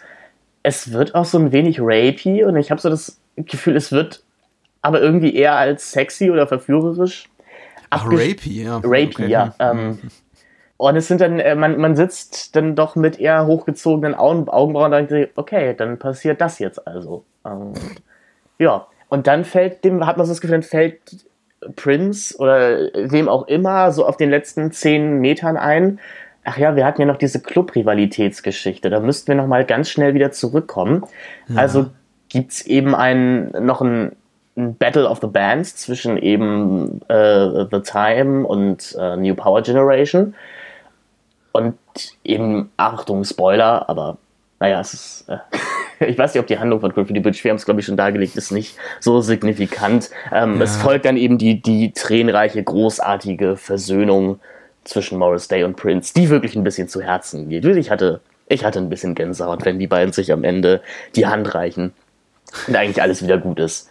es 0.64 0.92
wird 0.92 1.14
auch 1.14 1.26
so 1.26 1.38
ein 1.38 1.52
wenig 1.52 1.78
rapey 1.80 2.44
und 2.44 2.56
ich 2.56 2.72
habe 2.72 2.82
so 2.82 2.90
das 2.90 3.20
Gefühl, 3.36 3.76
es 3.76 3.92
wird 3.92 4.24
aber 4.82 5.02
irgendwie 5.02 5.36
eher 5.36 5.56
als 5.56 5.92
sexy 5.92 6.32
oder 6.32 6.48
verführerisch. 6.48 7.30
Ach, 7.90 8.06
rapey, 8.06 8.64
ja. 8.64 8.82
Rapey, 8.84 9.08
okay. 9.10 9.28
ja. 9.28 9.54
Ähm, 9.60 10.00
und 10.78 10.96
es 10.96 11.08
sind 11.08 11.22
dann, 11.22 11.40
äh, 11.40 11.56
man, 11.56 11.78
man 11.78 11.96
sitzt 11.96 12.56
dann 12.56 12.76
doch 12.76 12.96
mit 12.96 13.20
eher 13.20 13.46
hochgezogenen 13.46 14.16
Augen, 14.16 14.48
Augenbrauen 14.48 14.94
und 14.94 15.12
denkt, 15.12 15.38
okay, 15.38 15.74
dann 15.76 15.98
passiert 15.98 16.40
das 16.40 16.60
jetzt 16.60 16.88
also. 16.88 17.26
Ähm, 17.46 17.74
ja. 18.60 18.88
Und 19.10 19.28
dann 19.28 19.44
fällt 19.44 19.84
dem, 19.84 20.06
hat 20.06 20.18
man 20.18 20.26
so 20.26 20.32
das 20.32 20.40
Gefühl, 20.40 20.54
dann 20.54 20.64
fällt 20.64 21.00
Prince 21.76 22.38
oder 22.38 22.90
wem 22.94 23.28
auch 23.28 23.48
immer 23.48 23.92
so 23.92 24.06
auf 24.06 24.18
den 24.18 24.30
letzten 24.30 24.72
zehn 24.72 25.20
Metern 25.20 25.58
ein, 25.58 26.00
ach 26.44 26.58
ja, 26.58 26.76
wir 26.76 26.86
hatten 26.86 27.02
ja 27.02 27.08
noch 27.08 27.18
diese 27.18 27.42
Club-Rivalitätsgeschichte, 27.42 28.90
da 28.90 29.00
müssten 29.00 29.28
wir 29.28 29.36
noch 29.36 29.48
mal 29.48 29.66
ganz 29.66 29.90
schnell 29.90 30.14
wieder 30.14 30.32
zurückkommen. 30.32 31.04
Ja. 31.48 31.58
Also 31.58 31.88
gibt 32.30 32.52
es 32.52 32.66
eben 32.66 32.96
ein, 32.96 33.52
noch 33.52 33.82
ein, 33.82 34.12
ein, 34.12 34.16
Battle 34.60 35.08
of 35.08 35.20
the 35.22 35.28
Bands 35.28 35.76
zwischen 35.76 36.18
eben 36.18 37.02
äh, 37.08 37.66
The 37.72 37.82
Time 37.82 38.46
und 38.46 38.96
äh, 39.00 39.16
New 39.16 39.36
Power 39.36 39.62
Generation. 39.62 40.36
Und 41.52 41.76
eben, 42.24 42.70
Achtung, 42.78 43.24
Spoiler, 43.24 43.90
aber 43.90 44.18
naja, 44.60 44.82
es 44.82 44.94
ist. 44.94 45.30
Äh, 45.30 45.38
ich 46.06 46.18
weiß 46.18 46.34
nicht, 46.34 46.42
ob 46.42 46.48
die 46.48 46.60
Handlung 46.60 46.80
von 46.80 46.92
Graffiti 46.92 47.20
Bridge, 47.20 47.40
wir 47.44 47.52
haben 47.52 47.58
es 47.58 47.66
glaube 47.66 47.80
ich 47.80 47.86
schon 47.86 47.98
dargelegt, 47.98 48.36
ist 48.36 48.52
nicht 48.52 48.78
so 49.00 49.22
signifikant. 49.22 50.10
Ähm, 50.32 50.58
ja. 50.58 50.64
Es 50.64 50.78
folgt 50.78 51.06
dann 51.06 51.18
eben 51.18 51.38
die, 51.38 51.62
die 51.62 51.92
tränenreiche, 51.92 52.62
großartige 52.64 53.56
Versöhnung 53.56 54.40
zwischen 54.84 55.18
Morris 55.18 55.48
Day 55.48 55.64
und 55.64 55.76
Prince, 55.76 56.14
die 56.14 56.30
wirklich 56.30 56.56
ein 56.56 56.64
bisschen 56.64 56.88
zu 56.88 57.02
Herzen 57.02 57.50
geht. 57.50 57.66
Ich 57.66 57.92
hatte, 57.92 58.22
ich 58.48 58.66
hatte 58.66 58.80
ein 58.80 58.90
bisschen 58.90 59.16
Gänsehaut, 59.16 59.66
wenn 59.66 59.80
die 59.80 59.88
beiden 59.88 60.14
sich 60.14 60.32
am 60.32 60.44
Ende 60.44 60.82
die 61.16 61.28
Hand 61.28 61.54
reichen 61.54 61.94
und 62.68 62.76
eigentlich 62.76 63.02
alles 63.02 63.24
wieder 63.24 63.38
gut 63.38 63.60
ist 63.60 63.89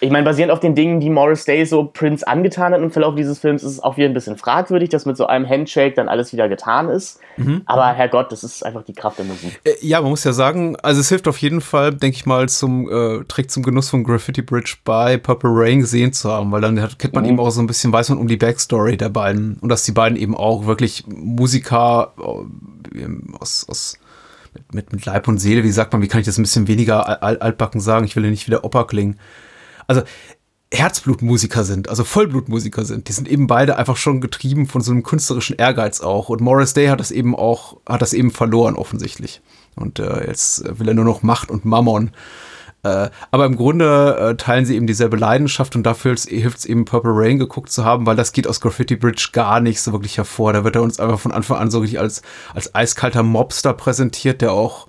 ich 0.00 0.10
meine, 0.10 0.24
basierend 0.24 0.52
auf 0.52 0.60
den 0.60 0.76
Dingen, 0.76 1.00
die 1.00 1.10
Morris 1.10 1.44
Day 1.44 1.64
so 1.66 1.84
Prince 1.84 2.26
angetan 2.26 2.72
hat 2.72 2.80
im 2.80 2.92
Verlauf 2.92 3.16
dieses 3.16 3.40
Films, 3.40 3.64
ist 3.64 3.72
es 3.72 3.80
auch 3.80 3.96
wieder 3.96 4.08
ein 4.08 4.14
bisschen 4.14 4.36
fragwürdig, 4.36 4.90
dass 4.90 5.06
mit 5.06 5.16
so 5.16 5.26
einem 5.26 5.48
Handshake 5.48 5.94
dann 5.94 6.08
alles 6.08 6.32
wieder 6.32 6.48
getan 6.48 6.88
ist. 6.88 7.18
Mhm. 7.36 7.62
Aber 7.66 7.86
Herrgott, 7.88 8.30
das 8.30 8.44
ist 8.44 8.64
einfach 8.64 8.84
die 8.84 8.92
Kraft 8.92 9.18
der 9.18 9.24
Musik. 9.24 9.60
Äh, 9.64 9.74
ja, 9.80 10.00
man 10.00 10.10
muss 10.10 10.22
ja 10.22 10.32
sagen, 10.32 10.76
also 10.76 11.00
es 11.00 11.08
hilft 11.08 11.26
auf 11.26 11.38
jeden 11.38 11.60
Fall, 11.60 11.94
denke 11.94 12.16
ich 12.16 12.26
mal, 12.26 12.48
zum 12.48 12.88
äh, 12.88 13.24
Trick 13.24 13.50
zum 13.50 13.64
Genuss 13.64 13.90
von 13.90 14.04
Graffiti 14.04 14.40
Bridge 14.42 14.76
bei 14.84 15.16
Purple 15.16 15.50
Rain 15.52 15.80
gesehen 15.80 16.12
zu 16.12 16.30
haben, 16.30 16.52
weil 16.52 16.60
dann 16.60 16.80
hat, 16.80 16.98
kennt 16.98 17.14
man 17.14 17.24
mhm. 17.24 17.30
eben 17.30 17.40
auch 17.40 17.50
so 17.50 17.60
ein 17.60 17.66
bisschen, 17.66 17.92
weiß 17.92 18.10
man 18.10 18.18
um 18.18 18.28
die 18.28 18.36
Backstory 18.36 18.96
der 18.96 19.08
beiden 19.08 19.58
und 19.60 19.68
dass 19.68 19.82
die 19.82 19.92
beiden 19.92 20.16
eben 20.16 20.36
auch 20.36 20.66
wirklich 20.66 21.04
Musiker 21.08 22.12
äh, 22.20 23.06
aus, 23.40 23.66
aus 23.68 23.98
mit, 24.54 24.74
mit, 24.74 24.92
mit 24.92 25.04
Leib 25.06 25.26
und 25.26 25.38
Seele, 25.38 25.64
wie 25.64 25.70
sagt 25.70 25.92
man, 25.92 26.02
wie 26.02 26.08
kann 26.08 26.20
ich 26.20 26.26
das 26.26 26.38
ein 26.38 26.42
bisschen 26.42 26.68
weniger 26.68 27.22
altbacken 27.22 27.80
sagen? 27.80 28.04
Ich 28.04 28.14
will 28.16 28.24
ja 28.24 28.30
nicht 28.30 28.46
wieder 28.46 28.64
Oper 28.64 28.86
klingen 28.86 29.18
also 29.88 30.02
Herzblutmusiker 30.72 31.64
sind, 31.64 31.88
also 31.88 32.04
Vollblutmusiker 32.04 32.84
sind. 32.84 33.08
Die 33.08 33.12
sind 33.12 33.26
eben 33.26 33.46
beide 33.46 33.78
einfach 33.78 33.96
schon 33.96 34.20
getrieben 34.20 34.66
von 34.66 34.82
so 34.82 34.92
einem 34.92 35.02
künstlerischen 35.02 35.56
Ehrgeiz 35.56 36.00
auch. 36.00 36.28
Und 36.28 36.42
Morris 36.42 36.74
Day 36.74 36.88
hat 36.88 37.00
das 37.00 37.10
eben 37.10 37.34
auch, 37.34 37.78
hat 37.88 38.02
das 38.02 38.12
eben 38.12 38.30
verloren 38.30 38.76
offensichtlich. 38.76 39.40
Und 39.76 39.98
äh, 39.98 40.26
jetzt 40.26 40.78
will 40.78 40.88
er 40.88 40.94
nur 40.94 41.06
noch 41.06 41.22
Macht 41.22 41.50
und 41.50 41.64
Mammon. 41.64 42.10
Äh, 42.82 43.08
aber 43.30 43.46
im 43.46 43.56
Grunde 43.56 44.16
äh, 44.18 44.36
teilen 44.36 44.66
sie 44.66 44.76
eben 44.76 44.86
dieselbe 44.86 45.16
Leidenschaft 45.16 45.74
und 45.74 45.84
dafür 45.84 46.14
hilft 46.14 46.58
es 46.58 46.66
eben 46.66 46.84
Purple 46.84 47.12
Rain 47.14 47.38
geguckt 47.38 47.72
zu 47.72 47.84
haben, 47.84 48.06
weil 48.06 48.16
das 48.16 48.32
geht 48.32 48.46
aus 48.46 48.60
Graffiti 48.60 48.94
Bridge 48.94 49.30
gar 49.32 49.60
nicht 49.60 49.80
so 49.80 49.92
wirklich 49.92 50.18
hervor. 50.18 50.52
Da 50.52 50.64
wird 50.64 50.76
er 50.76 50.82
uns 50.82 51.00
einfach 51.00 51.18
von 51.18 51.32
Anfang 51.32 51.56
an 51.56 51.70
so 51.70 51.80
richtig 51.80 51.98
als, 51.98 52.22
als 52.54 52.74
eiskalter 52.74 53.22
Mobster 53.22 53.72
präsentiert, 53.72 54.42
der 54.42 54.52
auch 54.52 54.86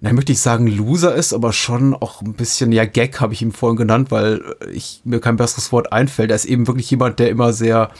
na, 0.00 0.12
möchte 0.12 0.32
ich 0.32 0.40
sagen, 0.40 0.66
Loser 0.66 1.14
ist, 1.14 1.32
aber 1.32 1.52
schon 1.52 1.94
auch 1.94 2.20
ein 2.20 2.34
bisschen, 2.34 2.70
ja, 2.70 2.84
Gag 2.84 3.20
habe 3.20 3.32
ich 3.32 3.40
ihm 3.40 3.52
vorhin 3.52 3.76
genannt, 3.76 4.10
weil 4.10 4.42
ich, 4.72 5.00
mir 5.04 5.20
kein 5.20 5.36
besseres 5.36 5.72
Wort 5.72 5.92
einfällt. 5.92 6.30
Er 6.30 6.36
ist 6.36 6.44
eben 6.44 6.66
wirklich 6.66 6.90
jemand, 6.90 7.18
der 7.18 7.30
immer 7.30 7.52
sehr 7.52 7.90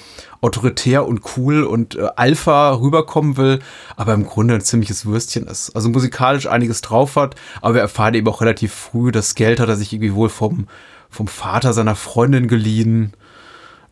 autoritär 0.42 1.06
und 1.06 1.22
cool 1.36 1.64
und 1.64 1.96
äh, 1.96 2.08
Alpha 2.16 2.72
rüberkommen 2.72 3.38
will, 3.38 3.60
aber 3.96 4.12
im 4.12 4.26
Grunde 4.26 4.54
ein 4.54 4.60
ziemliches 4.60 5.06
Würstchen 5.06 5.46
ist. 5.46 5.74
Also 5.74 5.88
musikalisch 5.88 6.46
einiges 6.46 6.82
drauf 6.82 7.16
hat, 7.16 7.34
aber 7.62 7.74
wir 7.74 7.80
erfahren 7.80 8.14
eben 8.14 8.28
auch 8.28 8.42
relativ 8.42 8.74
früh, 8.74 9.10
das 9.10 9.34
Geld 9.34 9.58
hat 9.58 9.68
er 9.68 9.76
sich 9.76 9.92
irgendwie 9.92 10.14
wohl 10.14 10.28
vom, 10.28 10.68
vom 11.08 11.28
Vater 11.28 11.72
seiner 11.72 11.96
Freundin 11.96 12.46
geliehen, 12.46 13.14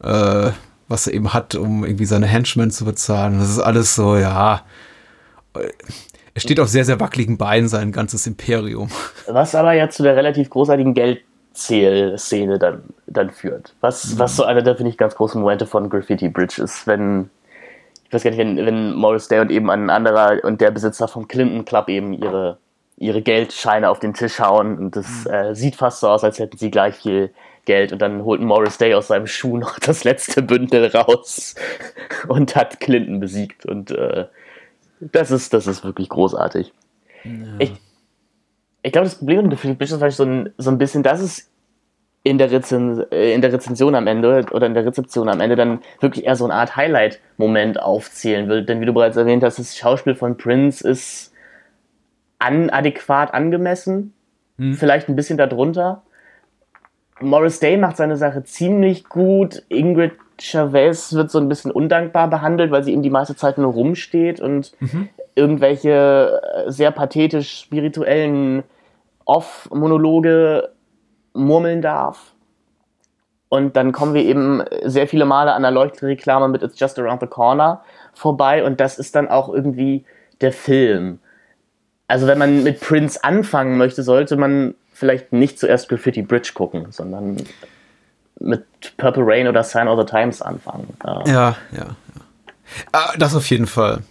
äh, 0.02 0.50
was 0.88 1.06
er 1.06 1.14
eben 1.14 1.32
hat, 1.32 1.54
um 1.54 1.84
irgendwie 1.84 2.04
seine 2.04 2.26
Henchmen 2.26 2.70
zu 2.70 2.84
bezahlen. 2.84 3.38
Das 3.38 3.48
ist 3.48 3.60
alles 3.60 3.94
so, 3.94 4.16
ja 4.18 4.62
er 6.34 6.40
steht 6.40 6.58
auf 6.58 6.68
sehr, 6.68 6.84
sehr 6.84 6.98
wackeligen 6.98 7.38
Beinen, 7.38 7.68
sein 7.68 7.92
ganzes 7.92 8.26
Imperium. 8.26 8.88
Was 9.28 9.54
aber 9.54 9.72
ja 9.72 9.88
zu 9.88 10.02
der 10.02 10.16
relativ 10.16 10.50
großartigen 10.50 10.92
Geldzählszene 10.92 12.58
dann, 12.58 12.82
dann 13.06 13.30
führt. 13.30 13.72
Was, 13.80 14.14
mhm. 14.14 14.18
was 14.18 14.36
so 14.36 14.42
einer 14.42 14.62
der, 14.62 14.74
finde 14.76 14.90
ich, 14.90 14.98
ganz 14.98 15.14
großen 15.14 15.40
Momente 15.40 15.66
von 15.66 15.88
Graffiti 15.88 16.28
Bridge 16.28 16.60
ist, 16.60 16.88
wenn, 16.88 17.30
ich 18.06 18.12
weiß 18.12 18.24
gar 18.24 18.30
nicht, 18.30 18.38
wenn, 18.38 18.56
wenn 18.56 18.94
Morris 18.94 19.28
Day 19.28 19.38
und 19.38 19.52
eben 19.52 19.70
ein 19.70 19.90
anderer 19.90 20.42
und 20.42 20.60
der 20.60 20.72
Besitzer 20.72 21.06
vom 21.06 21.28
Clinton 21.28 21.64
Club 21.64 21.88
eben 21.88 22.12
ihre, 22.12 22.58
ihre 22.96 23.22
Geldscheine 23.22 23.88
auf 23.88 24.00
den 24.00 24.14
Tisch 24.14 24.40
hauen 24.40 24.76
und 24.76 24.96
das 24.96 25.24
mhm. 25.26 25.30
äh, 25.30 25.54
sieht 25.54 25.76
fast 25.76 26.00
so 26.00 26.08
aus, 26.08 26.24
als 26.24 26.40
hätten 26.40 26.58
sie 26.58 26.72
gleich 26.72 26.96
viel 26.96 27.30
Geld 27.64 27.92
und 27.92 28.02
dann 28.02 28.24
holt 28.24 28.40
Morris 28.40 28.76
Day 28.76 28.92
aus 28.94 29.06
seinem 29.06 29.28
Schuh 29.28 29.56
noch 29.56 29.78
das 29.78 30.02
letzte 30.02 30.42
Bündel 30.42 30.86
raus 30.88 31.54
und 32.28 32.56
hat 32.56 32.80
Clinton 32.80 33.20
besiegt 33.20 33.64
und 33.66 33.92
äh, 33.92 34.26
das 35.12 35.30
ist, 35.30 35.52
das 35.52 35.66
ist 35.66 35.84
wirklich 35.84 36.08
großartig. 36.08 36.72
Ja. 37.24 37.32
Ich, 37.58 37.72
ich 38.82 38.92
glaube, 38.92 39.06
das 39.06 39.16
Problem 39.16 39.48
mit 39.48 39.58
Philipp 39.58 39.78
Bishop 39.78 40.02
ist 40.02 40.16
so 40.16 40.24
ein, 40.24 40.52
so 40.58 40.70
ein 40.70 40.78
bisschen, 40.78 41.02
dass 41.02 41.20
es 41.20 41.50
in 42.22 42.38
der, 42.38 42.50
Rezen, 42.50 43.04
äh, 43.12 43.34
in 43.34 43.42
der 43.42 43.52
Rezension 43.52 43.94
am 43.94 44.06
Ende 44.06 44.46
oder 44.52 44.66
in 44.66 44.74
der 44.74 44.86
Rezeption 44.86 45.28
am 45.28 45.40
Ende 45.40 45.56
dann 45.56 45.80
wirklich 46.00 46.24
eher 46.24 46.36
so 46.36 46.44
eine 46.44 46.54
Art 46.54 46.74
Highlight-Moment 46.74 47.80
aufzählen 47.80 48.48
will. 48.48 48.64
Denn 48.64 48.80
wie 48.80 48.86
du 48.86 48.94
bereits 48.94 49.16
erwähnt 49.16 49.44
hast, 49.44 49.58
das 49.58 49.76
Schauspiel 49.76 50.14
von 50.14 50.36
Prince 50.36 50.86
ist 50.88 51.32
anadäquat 52.38 53.32
angemessen, 53.32 54.14
hm. 54.56 54.74
vielleicht 54.74 55.08
ein 55.08 55.16
bisschen 55.16 55.38
darunter. 55.38 56.02
Morris 57.20 57.60
Day 57.60 57.76
macht 57.76 57.96
seine 57.96 58.16
Sache 58.16 58.42
ziemlich 58.44 59.04
gut. 59.04 59.62
Ingrid 59.68 60.12
Chavez 60.38 61.12
wird 61.12 61.30
so 61.30 61.38
ein 61.38 61.48
bisschen 61.48 61.70
undankbar 61.70 62.28
behandelt, 62.28 62.70
weil 62.70 62.82
sie 62.82 62.92
ihm 62.92 63.02
die 63.02 63.10
meiste 63.10 63.36
Zeit 63.36 63.58
nur 63.58 63.72
rumsteht 63.72 64.40
und 64.40 64.72
mhm. 64.80 65.08
irgendwelche 65.34 66.40
äh, 66.66 66.70
sehr 66.70 66.90
pathetisch 66.90 67.60
spirituellen 67.60 68.64
Off-Monologe 69.24 70.70
murmeln 71.32 71.82
darf. 71.82 72.34
Und 73.48 73.76
dann 73.76 73.92
kommen 73.92 74.14
wir 74.14 74.22
eben 74.22 74.64
sehr 74.82 75.06
viele 75.06 75.24
Male 75.24 75.52
an 75.52 75.62
der 75.62 75.70
Leuchtreklame 75.70 76.48
mit 76.48 76.62
It's 76.62 76.78
Just 76.78 76.98
Around 76.98 77.20
the 77.20 77.26
Corner 77.26 77.82
vorbei 78.12 78.64
und 78.64 78.80
das 78.80 78.98
ist 78.98 79.14
dann 79.14 79.28
auch 79.28 79.48
irgendwie 79.48 80.04
der 80.40 80.52
Film. 80.52 81.20
Also 82.08 82.26
wenn 82.26 82.38
man 82.38 82.64
mit 82.64 82.80
Prince 82.80 83.22
anfangen 83.22 83.78
möchte, 83.78 84.02
sollte 84.02 84.36
man 84.36 84.74
vielleicht 84.92 85.32
nicht 85.32 85.58
zuerst 85.58 85.88
Graffiti 85.88 86.22
Bridge 86.22 86.52
gucken, 86.54 86.86
sondern 86.90 87.36
mit 88.44 88.64
Purple 88.96 89.24
Rain 89.24 89.48
oder 89.48 89.62
Sign 89.62 89.88
of 89.88 89.98
the 89.98 90.06
Times 90.06 90.42
anfangen. 90.42 90.86
Ja, 91.04 91.24
ja. 91.26 91.56
ja. 91.72 91.96
Ah, 92.92 93.14
das 93.18 93.34
auf 93.34 93.48
jeden 93.50 93.66
Fall. 93.66 94.02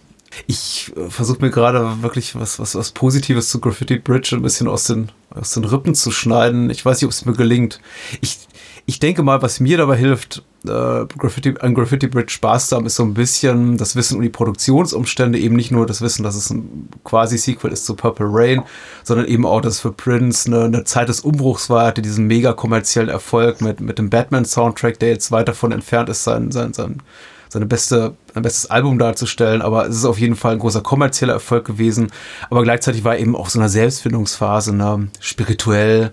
Ich 0.46 0.92
äh, 0.96 1.10
versuche 1.10 1.40
mir 1.40 1.50
gerade 1.50 2.02
wirklich 2.02 2.34
was, 2.34 2.58
was, 2.58 2.74
was 2.74 2.92
Positives 2.92 3.48
zu 3.48 3.60
Graffiti 3.60 3.98
Bridge 3.98 4.34
ein 4.34 4.42
bisschen 4.42 4.68
aus 4.68 4.84
den, 4.84 5.10
aus 5.30 5.52
den 5.52 5.64
Rippen 5.64 5.94
zu 5.94 6.10
schneiden. 6.10 6.70
Ich 6.70 6.84
weiß 6.84 6.98
nicht, 6.98 7.06
ob 7.06 7.12
es 7.12 7.24
mir 7.24 7.34
gelingt. 7.34 7.80
Ich, 8.20 8.48
ich 8.86 8.98
denke 8.98 9.22
mal, 9.22 9.42
was 9.42 9.60
mir 9.60 9.76
dabei 9.76 9.96
hilft, 9.96 10.42
äh, 10.68 11.06
Graffiti, 11.18 11.54
an 11.60 11.74
Graffiti 11.74 12.06
Bridge 12.06 12.32
Spaß 12.32 12.68
zu 12.68 12.76
haben, 12.76 12.86
ist 12.86 12.96
so 12.96 13.02
ein 13.02 13.14
bisschen 13.14 13.76
das 13.76 13.96
Wissen 13.96 14.16
um 14.16 14.22
die 14.22 14.28
Produktionsumstände, 14.28 15.38
eben 15.38 15.56
nicht 15.56 15.70
nur 15.70 15.86
das 15.86 16.00
Wissen, 16.00 16.22
dass 16.22 16.34
es 16.34 16.50
ein 16.50 16.88
quasi 17.04 17.38
Sequel 17.38 17.72
ist 17.72 17.86
zu 17.86 17.94
Purple 17.94 18.26
Rain, 18.28 18.62
sondern 19.02 19.26
eben 19.26 19.46
auch, 19.46 19.60
dass 19.60 19.80
für 19.80 19.92
Prince 19.92 20.48
eine, 20.48 20.64
eine 20.64 20.84
Zeit 20.84 21.08
des 21.08 21.20
Umbruchs 21.20 21.70
war, 21.70 21.86
hatte 21.86 22.02
diesen 22.02 22.26
mega 22.26 22.52
kommerziellen 22.52 23.08
Erfolg 23.08 23.60
mit, 23.60 23.80
mit 23.80 23.98
dem 23.98 24.10
Batman-Soundtrack, 24.10 24.98
der 24.98 25.10
jetzt 25.10 25.30
weit 25.30 25.48
davon 25.48 25.72
entfernt 25.72 26.08
ist, 26.08 26.24
sein, 26.24 26.50
sein, 26.50 26.72
sein, 26.72 27.02
seine 27.48 27.66
beste, 27.66 28.16
ein 28.34 28.42
bestes 28.42 28.70
Album 28.70 28.98
darzustellen, 28.98 29.62
aber 29.62 29.86
es 29.86 29.96
ist 29.96 30.04
auf 30.04 30.18
jeden 30.18 30.36
Fall 30.36 30.52
ein 30.52 30.58
großer 30.58 30.80
kommerzieller 30.80 31.34
Erfolg 31.34 31.64
gewesen, 31.64 32.10
aber 32.50 32.62
gleichzeitig 32.62 33.04
war 33.04 33.16
eben 33.16 33.36
auch 33.36 33.48
so 33.48 33.60
eine 33.60 33.68
Selbstfindungsphase, 33.68 34.74
ne, 34.74 35.08
spirituell, 35.20 36.12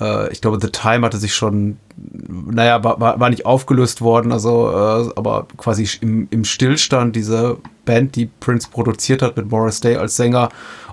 äh, 0.00 0.32
ich 0.32 0.40
glaube, 0.40 0.58
The 0.60 0.70
Time 0.70 1.06
hatte 1.06 1.18
sich 1.18 1.34
schon, 1.34 1.78
naja, 1.96 2.82
war, 2.82 2.98
war 3.00 3.30
nicht 3.30 3.46
aufgelöst 3.46 4.00
worden, 4.00 4.32
also, 4.32 4.70
äh, 4.70 5.12
aber 5.16 5.46
quasi 5.56 5.88
im, 6.00 6.28
im 6.30 6.44
Stillstand 6.44 7.16
diese 7.16 7.58
Band, 7.84 8.16
die 8.16 8.26
Prince 8.40 8.68
produziert 8.70 9.22
hat 9.22 9.36
mit 9.36 9.50
Morris 9.50 9.80
Day 9.80 9.96
als 9.96 10.16
Sänger. 10.16 10.48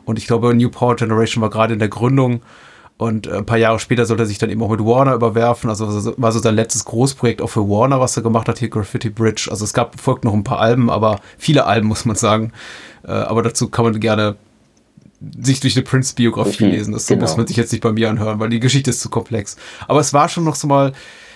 Und 0.06 0.18
ich 0.18 0.28
glaube, 0.28 0.54
New 0.54 0.70
Power 0.70 0.96
Generation 0.96 1.42
war 1.42 1.50
gerade 1.50 1.74
in 1.74 1.80
der 1.80 1.90
Gründung. 1.90 2.42
Und 2.98 3.26
äh, 3.26 3.38
ein 3.38 3.46
paar 3.48 3.58
Jahre 3.58 3.80
später 3.80 4.06
sollte 4.06 4.24
er 4.24 4.28
sich 4.28 4.38
dann 4.38 4.52
eben 4.52 4.62
auch 4.62 4.70
mit 4.70 4.86
Warner 4.86 5.16
überwerfen. 5.16 5.70
Also 5.72 6.14
war 6.18 6.32
so 6.32 6.40
sein 6.40 6.54
letztes 6.54 6.86
Großprojekt 6.86 7.42
auch 7.42 7.48
für 7.48 7.68
Warner, 7.68 8.00
was 8.00 8.16
er 8.16 8.22
gemacht 8.24 8.48
hat, 8.48 8.60
hier 8.60 8.70
Graffiti 8.70 9.10
Bridge. 9.10 9.48
Also 9.50 9.64
es 9.64 9.74
gab 9.74 10.00
folgt 10.00 10.24
noch 10.24 10.34
ein 10.34 10.44
paar 10.44 10.60
Alben, 10.60 10.92
aber 10.92 11.20
viele 11.38 11.66
Alben, 11.66 11.88
muss 11.88 12.06
man 12.06 12.16
sagen. 12.16 12.52
Äh, 13.04 13.12
aber 13.12 13.42
dazu 13.42 13.70
kann 13.70 13.86
man 13.86 14.00
gerne 14.00 14.36
sich 15.40 15.60
durch 15.60 15.76
eine 15.76 15.84
Prince-Biografie 15.84 16.66
okay, 16.66 16.76
lesen. 16.76 16.94
Das 16.94 17.08
genau. 17.08 17.22
muss 17.22 17.38
man 17.38 17.48
sich 17.48 17.58
jetzt 17.58 17.72
nicht 17.72 17.82
bei 17.82 17.92
mir 17.92 18.10
anhören, 18.10 18.40
weil 18.40 18.50
die 18.50 18.60
Geschichte 18.60 18.90
ist 18.90 19.02
zu 19.02 19.10
komplex. 19.10 19.56
Aber 19.88 20.00
es 20.00 20.14
war 20.14 20.30
schon 20.30 20.44
noch 20.44 20.56
so 20.56 20.68
mal, 20.68 20.94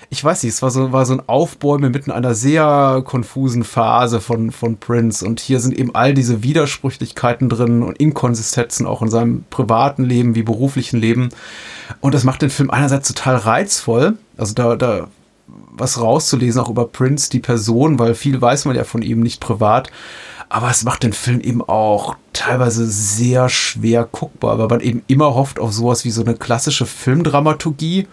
ich 0.10 0.24
weiß 0.24 0.44
nicht, 0.44 0.54
es 0.54 0.62
war 0.62 0.72
so, 0.72 0.92
war 0.92 1.06
so 1.06 1.14
ein 1.14 1.28
Aufbäumen 1.28 1.92
mitten 1.92 2.12
einer 2.12 2.34
sehr 2.34 3.04
konfusen 3.06 3.64
Phase 3.64 4.22
von, 4.22 4.52
von 4.52 4.78
Prince. 4.78 5.26
Und 5.26 5.40
hier 5.40 5.60
sind 5.60 5.78
eben 5.78 5.94
all 5.94 6.14
diese 6.14 6.42
Widersprüchlichkeiten 6.44 7.50
drin 7.50 7.84
und 7.84 7.98
Inkonsistenzen 7.98 8.88
auch 8.88 9.02
in 9.02 9.10
seinem 9.10 9.44
privaten 9.50 10.04
Leben 10.04 10.36
wie 10.36 10.44
beruflichen 10.44 11.00
Leben. 11.00 11.30
Und 12.02 12.16
das 12.16 12.24
macht 12.24 12.42
den 12.42 12.50
Film 12.50 12.72
einerseits 12.72 13.08
total 13.08 13.36
reizvoll. 13.36 14.18
Also 14.38 14.54
da, 14.54 14.76
da 14.76 15.08
was 15.48 16.00
rauszulesen, 16.00 16.62
auch 16.62 16.70
über 16.70 16.88
Prince, 16.88 17.30
die 17.30 17.40
Person, 17.40 18.00
weil 18.00 18.16
viel 18.16 18.42
weiß 18.42 18.66
man 18.66 18.76
ja 18.76 18.84
von 18.84 19.02
ihm 19.02 19.20
nicht 19.20 19.40
privat. 19.42 19.92
Aber 20.50 20.70
es 20.70 20.84
macht 20.84 21.04
den 21.04 21.14
Film 21.14 21.40
eben 21.42 21.62
auch 21.62 22.16
teilweise 22.34 22.86
sehr 22.86 23.50
schwer 23.50 24.08
guckbar, 24.12 24.60
weil 24.60 24.68
man 24.68 24.82
eben 24.82 25.04
immer 25.08 25.34
hofft 25.34 25.60
auf 25.60 25.74
sowas 25.74 26.06
wie 26.06 26.12
so 26.12 26.22
eine 26.22 26.36
klassische 26.36 26.86
Filmdramaturgie, 26.86 28.08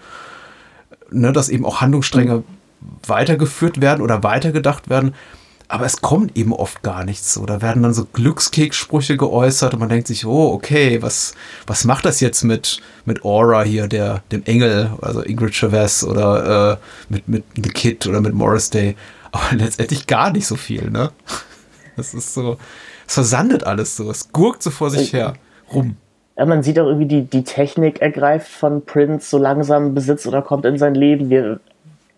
ne, 1.11 1.33
dass 1.33 1.49
eben 1.49 1.67
auch 1.67 1.81
Handlungsstränge 1.81 2.43
weitergeführt 3.07 3.81
werden 3.81 4.03
oder 4.03 4.23
weitergedacht 4.23 4.89
werden. 4.89 5.15
Aber 5.69 5.87
es 5.87 6.03
kommt 6.03 6.37
eben 6.37 6.53
oft 6.53 6.83
gar 6.83 7.03
nichts 7.03 7.33
so. 7.33 7.47
Da 7.47 7.63
werden 7.63 7.83
dann 7.83 7.95
so 7.95 8.05
Glückskekssprüche 8.05 9.17
geäußert 9.17 9.73
und 9.73 9.81
man 9.81 9.89
denkt 9.89 10.07
sich, 10.07 10.27
oh, 10.27 10.53
okay, 10.53 11.01
was, 11.01 11.33
was 11.67 11.85
macht 11.85 12.05
das 12.05 12.21
jetzt 12.21 12.43
mit, 12.43 12.81
mit 13.07 13.25
Aura 13.25 13.63
hier, 13.63 13.89
der, 13.89 14.23
dem 14.33 14.45
Engel, 14.45 14.91
also 15.01 15.23
Ingrid 15.23 15.55
Chavez 15.55 16.05
oder 16.05 16.73
äh, 16.73 16.77
mit, 17.09 17.27
mit 17.27 17.45
The 17.57 17.71
Kid 17.71 18.07
oder 18.07 18.21
mit 18.21 18.35
Morris 18.35 18.69
Day. 18.69 18.97
Aber 19.31 19.45
letztendlich 19.57 20.07
gar 20.07 20.31
nicht 20.31 20.47
so 20.47 20.57
viel, 20.57 20.91
ne? 20.91 21.11
Das 21.97 22.15
ist 22.15 22.35
so, 22.35 22.57
es 23.07 23.15
versandet 23.15 23.65
alles 23.65 23.97
so. 23.97 24.11
Es 24.11 24.33
gurkt 24.33 24.63
so 24.63 24.71
vor 24.71 24.91
sich 24.91 25.13
her 25.13 25.35
rum. 25.73 25.97
Ja, 26.37 26.47
man 26.47 26.63
sieht 26.63 26.79
auch 26.79 26.87
irgendwie, 26.87 27.07
die, 27.07 27.23
die 27.23 27.45
Technik 27.45 28.01
ergreift 28.01 28.49
von 28.49 28.85
Prince 28.85 29.29
so 29.29 29.39
langsam 29.39 29.95
Besitz 29.95 30.27
oder 30.27 30.43
kommt 30.43 30.65
in 30.65 30.79
sein 30.79 30.95
Leben. 30.95 31.29
Wir, 31.29 31.61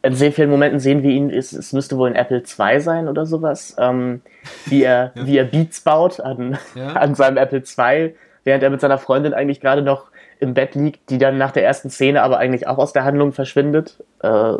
in 0.03 0.15
sehr 0.15 0.33
vielen 0.33 0.51
Momenten 0.51 0.79
sehen 0.79 1.03
wir 1.03 1.11
ihn, 1.11 1.31
es, 1.31 1.53
es 1.53 1.73
müsste 1.73 1.97
wohl 1.97 2.11
ein 2.11 2.15
Apple 2.15 2.43
II 2.43 2.81
sein 2.81 3.09
oder 3.09 3.27
sowas, 3.27 3.75
ähm, 3.79 4.21
wie, 4.67 4.83
er, 4.83 5.13
ja. 5.17 5.27
wie 5.27 5.39
er 5.39 5.45
Beats 5.45 5.81
baut 5.81 6.21
an, 6.21 6.59
ja. 6.75 6.89
an 6.93 7.15
seinem 7.15 7.39
Apple 7.39 7.61
II, 7.61 8.15
während 8.45 8.63
er 8.63 8.71
mit 8.71 8.81
seiner 8.81 8.99
Freundin 8.99 9.35
eigentlich 9.35 9.61
gerade 9.61 9.83
noch 9.83 10.07
im 10.41 10.55
Bett 10.55 10.75
liegt, 10.75 11.11
die 11.11 11.19
dann 11.19 11.39
nach 11.39 11.53
der 11.53 11.65
ersten 11.65 11.91
Szene 11.91 12.23
aber 12.23 12.39
eigentlich 12.39 12.69
auch 12.69 12.79
aus 12.79 12.93
der 12.93 13.05
Handlung 13.05 13.33
verschwindet, 13.33 13.99
äh, 14.23 14.55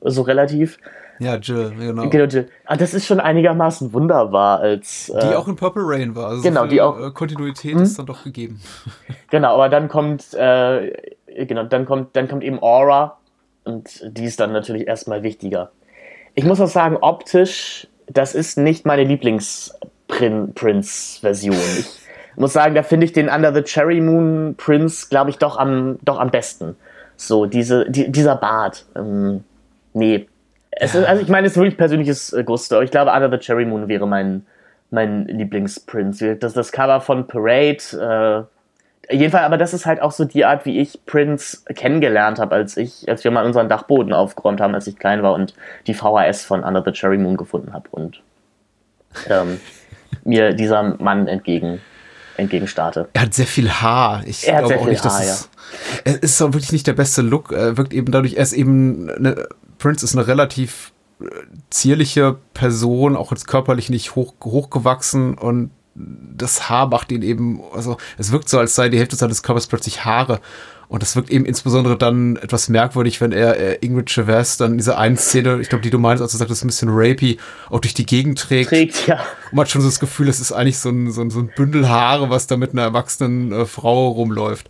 so 0.00 0.22
relativ. 0.22 0.78
Ja, 1.18 1.36
Jill, 1.36 1.74
genau. 1.78 2.08
Genau, 2.08 2.24
Jill. 2.24 2.48
Ah, 2.64 2.76
das 2.76 2.94
ist 2.94 3.06
schon 3.06 3.20
einigermaßen 3.20 3.92
wunderbar 3.92 4.60
als. 4.60 5.08
Äh, 5.08 5.28
die 5.28 5.34
auch 5.34 5.48
in 5.48 5.56
Purple 5.56 5.82
Rain 5.84 6.14
war. 6.14 6.28
Also 6.28 6.42
genau, 6.42 6.62
so 6.62 6.68
die 6.68 6.80
auch. 6.80 7.00
Äh, 7.00 7.10
Kontinuität 7.10 7.74
hm? 7.74 7.82
ist 7.82 7.98
dann 7.98 8.06
doch 8.06 8.24
gegeben. 8.24 8.60
Genau, 9.28 9.54
aber 9.54 9.68
dann 9.68 9.88
kommt, 9.88 10.34
äh, 10.34 10.92
genau, 11.46 11.64
dann 11.64 11.84
kommt, 11.84 12.14
dann 12.14 12.28
kommt 12.28 12.44
eben 12.44 12.62
Aura 12.62 13.18
und 13.64 14.00
die 14.16 14.24
ist 14.24 14.38
dann 14.38 14.52
natürlich 14.52 14.86
erstmal 14.86 15.24
wichtiger. 15.24 15.72
Ich 16.36 16.44
muss 16.44 16.60
auch 16.60 16.68
sagen, 16.68 16.96
optisch, 17.00 17.88
das 18.06 18.36
ist 18.36 18.56
nicht 18.56 18.86
meine 18.86 19.02
Lieblings-Prince-Version. 19.02 21.56
Ich 21.56 21.98
muss 22.36 22.52
sagen, 22.52 22.76
da 22.76 22.84
finde 22.84 23.06
ich 23.06 23.12
den 23.12 23.28
Under 23.28 23.52
the 23.52 23.62
Cherry 23.62 24.00
Moon 24.00 24.54
Prince, 24.56 25.08
glaube 25.10 25.30
ich, 25.30 25.38
doch 25.38 25.58
am, 25.58 25.98
doch 26.04 26.20
am 26.20 26.30
besten. 26.30 26.76
So, 27.16 27.46
diese, 27.46 27.90
die, 27.90 28.12
dieser 28.12 28.36
Bart. 28.36 28.86
Ähm, 28.94 29.42
nee, 29.92 30.28
es 30.78 30.94
ist, 30.94 31.06
also 31.06 31.22
ich 31.22 31.28
meine, 31.28 31.46
es 31.46 31.54
ist 31.54 31.56
wirklich 31.56 31.78
persönliches 31.78 32.32
äh, 32.32 32.44
Gusto. 32.44 32.80
Ich 32.82 32.90
glaube, 32.90 33.10
Under 33.10 33.30
the 33.30 33.38
Cherry 33.38 33.64
Moon 33.64 33.88
wäre 33.88 34.06
mein, 34.06 34.46
mein 34.90 35.26
Lieblings-Prince. 35.26 36.36
Das, 36.36 36.52
das 36.52 36.70
Cover 36.70 37.00
von 37.00 37.26
Parade, 37.26 38.46
äh, 39.10 39.16
jedenfalls, 39.16 39.44
aber 39.46 39.56
das 39.56 39.72
ist 39.72 39.86
halt 39.86 40.02
auch 40.02 40.12
so 40.12 40.26
die 40.26 40.44
Art, 40.44 40.66
wie 40.66 40.78
ich 40.78 41.04
Prince 41.06 41.64
kennengelernt 41.74 42.38
habe, 42.38 42.54
als 42.54 42.76
ich, 42.76 43.08
als 43.08 43.24
wir 43.24 43.30
mal 43.30 43.46
unseren 43.46 43.70
Dachboden 43.70 44.12
aufgeräumt 44.12 44.60
haben, 44.60 44.74
als 44.74 44.86
ich 44.86 44.98
klein 44.98 45.22
war 45.22 45.32
und 45.32 45.54
die 45.86 45.94
VHS 45.94 46.44
von 46.44 46.62
Under 46.62 46.82
the 46.84 46.92
Cherry 46.92 47.18
Moon 47.18 47.38
gefunden 47.38 47.72
habe 47.72 47.88
und 47.90 48.20
ähm, 49.30 49.58
mir 50.24 50.52
dieser 50.52 50.82
Mann 50.82 51.26
entgegen 51.26 51.80
entgegenstarte. 52.36 53.08
Er 53.14 53.22
hat 53.22 53.32
sehr 53.32 53.46
viel 53.46 53.70
Haar. 53.70 54.22
Ich 54.26 54.46
er 54.46 54.58
glaube 54.58 54.78
auch 54.78 54.86
nicht, 54.86 55.02
dass 55.02 55.14
Haar, 55.14 55.22
es, 55.22 55.50
ja. 56.04 56.12
es 56.12 56.16
ist 56.16 56.42
auch 56.42 56.52
wirklich 56.52 56.72
nicht 56.72 56.86
der 56.86 56.92
beste 56.92 57.22
Look. 57.22 57.50
Er 57.50 57.78
wirkt 57.78 57.94
eben 57.94 58.12
dadurch, 58.12 58.34
er 58.34 58.42
ist 58.42 58.52
eben 58.52 59.08
eine 59.08 59.46
Prince 59.78 60.04
ist 60.04 60.16
eine 60.16 60.26
relativ 60.26 60.92
äh, 61.20 61.24
zierliche 61.70 62.38
Person, 62.54 63.16
auch 63.16 63.30
jetzt 63.30 63.46
körperlich 63.46 63.90
nicht 63.90 64.14
hoch, 64.14 64.34
hochgewachsen 64.42 65.34
und 65.34 65.70
das 65.98 66.68
Haar 66.68 66.88
macht 66.88 67.10
ihn 67.10 67.22
eben, 67.22 67.60
also 67.72 67.96
es 68.18 68.30
wirkt 68.32 68.48
so, 68.48 68.58
als 68.58 68.74
sei 68.74 68.88
die 68.88 68.98
Hälfte 68.98 69.16
seines 69.16 69.42
Körpers 69.42 69.66
plötzlich 69.66 70.04
Haare. 70.04 70.40
Und 70.88 71.02
das 71.02 71.16
wirkt 71.16 71.30
eben 71.30 71.44
insbesondere 71.44 71.98
dann 71.98 72.36
etwas 72.36 72.68
merkwürdig, 72.68 73.20
wenn 73.20 73.32
er 73.32 73.58
äh, 73.58 73.78
Ingrid 73.80 74.08
Chavez 74.08 74.56
dann 74.56 74.72
in 74.72 74.78
dieser 74.78 74.98
einen 74.98 75.16
Szene, 75.16 75.58
ich 75.60 75.68
glaube, 75.68 75.82
die 75.82 75.90
du 75.90 75.98
meinst, 75.98 76.22
als 76.22 76.36
du 76.36 76.44
ist 76.44 76.62
ein 76.62 76.66
bisschen 76.68 76.90
rapey, 76.92 77.38
auch 77.70 77.80
durch 77.80 77.94
die 77.94 78.06
Gegend 78.06 78.38
trägt. 78.38 78.68
Trägt, 78.68 79.06
ja. 79.08 79.16
Und 79.50 79.54
man 79.54 79.64
hat 79.64 79.70
schon 79.70 79.82
so 79.82 79.88
das 79.88 79.98
Gefühl, 79.98 80.28
es 80.28 80.38
ist 80.38 80.52
eigentlich 80.52 80.78
so 80.78 80.90
ein, 80.90 81.10
so 81.10 81.22
ein, 81.22 81.30
so 81.30 81.40
ein 81.40 81.50
Bündel 81.56 81.88
Haare, 81.88 82.30
was 82.30 82.46
da 82.46 82.56
mit 82.56 82.72
einer 82.72 82.82
erwachsenen 82.82 83.50
äh, 83.52 83.66
Frau 83.66 84.08
rumläuft. 84.08 84.68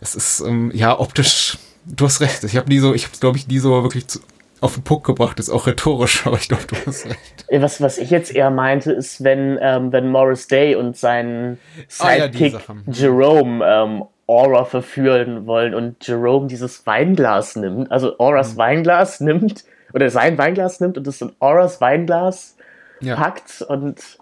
Es 0.00 0.14
ist, 0.14 0.40
ähm, 0.40 0.70
ja, 0.72 0.96
optisch, 0.96 1.58
du 1.84 2.04
hast 2.04 2.20
recht. 2.20 2.44
Ich 2.44 2.56
habe 2.56 2.68
nie 2.68 2.78
so, 2.78 2.94
ich 2.94 3.06
habe 3.06 3.18
glaube 3.18 3.38
ich 3.38 3.48
nie 3.48 3.58
so 3.58 3.82
wirklich 3.82 4.06
zu, 4.06 4.20
auf 4.60 4.74
den 4.74 4.82
Punkt 4.82 5.04
gebracht, 5.04 5.38
ist 5.38 5.50
auch 5.50 5.66
rhetorisch, 5.66 6.22
aber 6.26 6.36
ich 6.36 6.48
glaube, 6.48 6.64
du 6.66 6.76
hast 6.86 7.06
recht. 7.06 7.46
Was, 7.50 7.80
was 7.80 7.98
ich 7.98 8.10
jetzt 8.10 8.34
eher 8.34 8.50
meinte, 8.50 8.92
ist, 8.92 9.24
wenn, 9.24 9.58
ähm, 9.60 9.92
wenn 9.92 10.08
Morris 10.08 10.48
Day 10.48 10.74
und 10.74 10.96
sein 10.96 11.58
Sidekick 11.88 12.54
ah, 12.54 12.74
ja, 12.86 12.92
Jerome 12.92 13.64
ähm, 13.64 14.04
Aura 14.26 14.64
verführen 14.64 15.46
wollen 15.46 15.74
und 15.74 16.06
Jerome 16.06 16.48
dieses 16.48 16.86
Weinglas 16.86 17.56
nimmt, 17.56 17.90
also 17.90 18.18
Auras 18.18 18.54
mhm. 18.54 18.58
Weinglas 18.58 19.20
nimmt, 19.20 19.64
oder 19.94 20.10
sein 20.10 20.36
Weinglas 20.36 20.80
nimmt 20.80 20.98
und 20.98 21.06
es 21.06 21.22
in 21.22 21.32
Auras 21.40 21.80
Weinglas 21.80 22.56
ja. 23.00 23.16
packt 23.16 23.62
und 23.62 24.18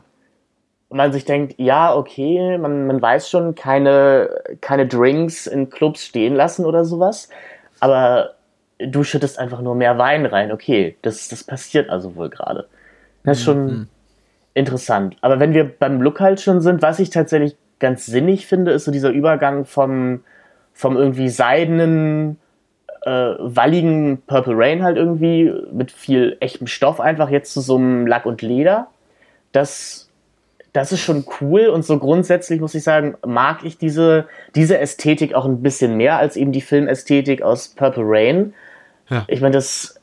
man 0.90 1.12
sich 1.12 1.25
denkt, 1.25 1.57
ja, 1.59 1.94
okay, 1.94 2.57
man, 2.59 2.87
man 2.87 3.03
weiß 3.03 3.29
schon, 3.29 3.57
keine, 3.57 4.31
keine 4.61 4.87
Drinks 4.87 5.49
in 5.49 5.70
Clubs 5.70 6.05
stehen 6.05 6.35
lassen 6.35 6.64
oder 6.64 6.85
sowas, 6.85 7.29
aber 7.81 8.36
du 8.79 9.05
schüttest 9.05 9.39
einfach 9.39 9.61
nur 9.61 9.75
mehr 9.75 9.99
Wein 9.99 10.27
rein. 10.27 10.53
Okay, 10.53 10.97
das, 11.03 11.29
das 11.29 11.45
passiert 11.45 11.91
also 11.91 12.17
wohl 12.17 12.31
gerade. 12.31 12.67
Das 13.25 13.39
ist 13.39 13.45
schon 13.45 13.67
mhm. 13.67 13.89
interessant. 14.55 15.17
Aber 15.21 15.41
wenn 15.41 15.55
wir 15.55 15.65
beim 15.65 16.01
Look 16.01 16.21
halt 16.21 16.41
schon 16.41 16.61
sind, 16.61 16.83
was 16.83 16.99
ich 16.99 17.11
tatsächlich 17.11 17.57
ganz 17.79 18.07
sinnig 18.07 18.47
finde, 18.47 18.73
ist 18.73 18.85
so 18.85 18.93
dieser 18.93 19.11
Übergang 19.11 19.65
vom, 19.65 20.21
vom 20.73 20.97
irgendwie 20.97 21.29
seidenen, 21.29 22.39
äh, 23.05 23.35
walligen 23.39 24.23
Purple 24.27 24.55
Rain 24.57 24.83
halt 24.83 24.97
irgendwie 24.97 25.53
mit 25.73 25.91
viel 25.91 26.37
echtem 26.41 26.67
Stoff 26.67 27.01
einfach 27.01 27.31
jetzt 27.31 27.53
zu 27.53 27.61
so 27.61 27.77
einem 27.77 28.07
Lack 28.07 28.27
und 28.27 28.43
Leder. 28.43 28.89
Das, 29.53 30.09
das 30.73 30.93
ist 30.93 31.01
schon 31.01 31.25
cool 31.41 31.69
und 31.69 31.85
so 31.85 31.99
grundsätzlich 31.99 32.61
muss 32.61 32.75
ich 32.75 32.83
sagen, 32.83 33.17
mag 33.27 33.65
ich 33.65 33.79
diese, 33.79 34.27
diese 34.55 34.79
Ästhetik 34.79 35.35
auch 35.35 35.47
ein 35.47 35.62
bisschen 35.62 35.97
mehr 35.97 36.19
als 36.19 36.37
eben 36.37 36.53
die 36.53 36.61
Filmästhetik 36.61 37.43
aus 37.43 37.69
Purple 37.69 38.05
Rain. 38.07 38.55
Ja. 39.09 39.25
Ich 39.29 39.40
meine, 39.40 39.55
das, 39.55 40.01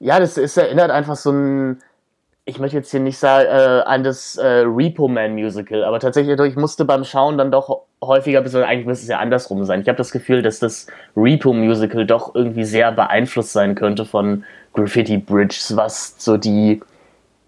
ja, 0.00 0.18
das 0.18 0.36
ist, 0.36 0.56
erinnert 0.56 0.90
einfach 0.90 1.16
so 1.16 1.30
ein, 1.30 1.82
ich 2.44 2.58
möchte 2.58 2.76
jetzt 2.76 2.90
hier 2.90 3.00
nicht 3.00 3.18
sagen, 3.18 3.46
äh, 3.46 3.82
an 3.84 4.02
das 4.02 4.36
äh, 4.36 4.64
Repo 4.66 5.06
Man 5.06 5.34
Musical, 5.34 5.84
aber 5.84 6.00
tatsächlich, 6.00 6.38
ich 6.40 6.56
musste 6.56 6.84
beim 6.84 7.04
Schauen 7.04 7.36
dann 7.36 7.50
doch 7.50 7.82
häufiger, 8.02 8.40
bis 8.40 8.54
eigentlich 8.54 8.86
müsste 8.86 9.04
es 9.04 9.08
ja 9.10 9.18
andersrum 9.18 9.64
sein. 9.64 9.82
Ich 9.82 9.88
habe 9.88 9.98
das 9.98 10.12
Gefühl, 10.12 10.42
dass 10.42 10.58
das 10.58 10.86
Repo 11.16 11.52
Musical 11.52 12.06
doch 12.06 12.34
irgendwie 12.34 12.64
sehr 12.64 12.90
beeinflusst 12.92 13.52
sein 13.52 13.74
könnte 13.74 14.04
von 14.04 14.44
Graffiti 14.72 15.18
Bridges, 15.18 15.76
was 15.76 16.14
so 16.18 16.36
die, 16.36 16.80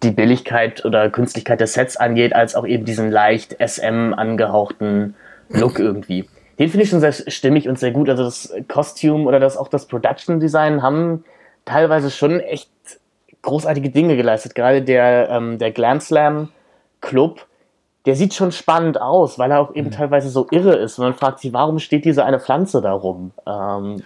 die 0.02 0.10
Billigkeit 0.10 0.84
oder 0.84 1.08
Künstlichkeit 1.08 1.60
der 1.60 1.66
Sets 1.66 1.96
angeht, 1.96 2.34
als 2.34 2.54
auch 2.54 2.66
eben 2.66 2.84
diesen 2.84 3.10
leicht 3.10 3.56
SM 3.58 4.12
angehauchten 4.14 5.14
Look 5.48 5.78
irgendwie 5.78 6.26
den 6.60 6.68
finde 6.68 6.84
ich 6.84 6.90
schon 6.90 7.00
sehr 7.00 7.12
stimmig 7.12 7.68
und 7.68 7.78
sehr 7.78 7.90
gut. 7.90 8.10
Also 8.10 8.22
das 8.22 8.54
Costume 8.68 9.24
oder 9.24 9.40
das 9.40 9.56
auch 9.56 9.68
das 9.68 9.86
Production 9.86 10.40
Design 10.40 10.82
haben 10.82 11.24
teilweise 11.64 12.10
schon 12.10 12.38
echt 12.38 12.70
großartige 13.40 13.88
Dinge 13.88 14.14
geleistet. 14.14 14.54
Gerade 14.54 14.82
der, 14.82 15.30
ähm, 15.30 15.56
der 15.56 15.72
Glam 15.72 16.00
Slam 16.00 16.50
Club, 17.00 17.46
der 18.04 18.14
sieht 18.14 18.34
schon 18.34 18.52
spannend 18.52 19.00
aus, 19.00 19.38
weil 19.38 19.50
er 19.52 19.60
auch 19.60 19.74
eben 19.74 19.88
mhm. 19.88 19.92
teilweise 19.92 20.28
so 20.28 20.46
irre 20.50 20.76
ist. 20.76 20.98
Und 20.98 21.06
man 21.06 21.14
fragt 21.14 21.38
sich, 21.38 21.50
warum 21.54 21.78
steht 21.78 22.04
diese 22.04 22.26
eine 22.26 22.38
Pflanze 22.38 22.82
da 22.82 22.92
rum? 22.92 23.30
Ähm, 23.46 24.02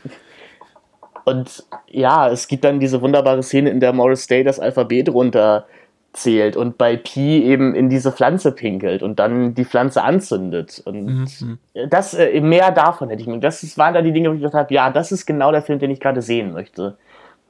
und 1.25 1.65
ja, 1.89 2.29
es 2.29 2.47
gibt 2.47 2.63
dann 2.63 2.79
diese 2.79 3.03
wunderbare 3.03 3.43
Szene, 3.43 3.71
in 3.71 3.81
der 3.81 3.93
Morris 3.93 4.29
Day 4.29 4.45
das 4.45 4.61
Alphabet 4.61 5.09
runter 5.09 5.67
zählt 6.15 6.57
und 6.57 6.79
bei 6.79 6.97
Pi 6.97 7.45
eben 7.45 7.75
in 7.75 7.91
diese 7.91 8.13
Pflanze 8.13 8.53
pinkelt 8.53 9.03
und 9.03 9.19
dann 9.19 9.55
die 9.55 9.65
Pflanze 9.65 10.03
anzündet. 10.03 10.81
Und 10.85 11.27
mhm. 11.41 11.59
das, 11.91 12.15
äh, 12.15 12.41
mehr 12.41 12.71
davon 12.71 13.11
hätte 13.11 13.21
ich 13.21 13.27
mir. 13.27 13.39
Das 13.39 13.77
waren 13.77 13.95
da 13.95 14.01
die 14.01 14.13
Dinge, 14.13 14.31
wo 14.31 14.35
ich 14.35 14.41
gedacht 14.41 14.55
habe, 14.55 14.73
ja, 14.73 14.91
das 14.91 15.13
ist 15.13 15.27
genau 15.27 15.53
der 15.53 15.63
Film, 15.63 15.79
den 15.79 15.91
ich 15.91 16.01
gerade 16.01 16.23
sehen 16.23 16.53
möchte. 16.53 16.97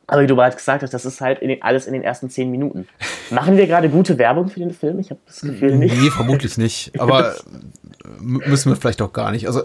Aber 0.06 0.22
wie 0.22 0.26
du 0.26 0.36
bereits 0.36 0.56
gesagt 0.56 0.82
hast, 0.82 0.92
das 0.92 1.04
ist 1.04 1.20
halt 1.20 1.38
in 1.38 1.48
den, 1.48 1.62
alles 1.62 1.86
in 1.86 1.92
den 1.92 2.02
ersten 2.02 2.28
zehn 2.28 2.50
Minuten. 2.50 2.86
Machen 3.30 3.56
wir 3.56 3.66
gerade 3.66 3.88
gute 3.88 4.18
Werbung 4.18 4.48
für 4.48 4.60
den 4.60 4.72
Film? 4.72 4.98
Ich 4.98 5.10
habe 5.10 5.20
das 5.26 5.40
Gefühl 5.40 5.76
nicht. 5.76 5.96
Nee, 5.96 6.10
vermutlich 6.10 6.58
nicht. 6.58 6.98
Aber 6.98 7.34
müssen 8.20 8.70
wir 8.70 8.76
vielleicht 8.76 9.02
auch 9.02 9.12
gar 9.12 9.30
nicht. 9.30 9.46
Also 9.46 9.62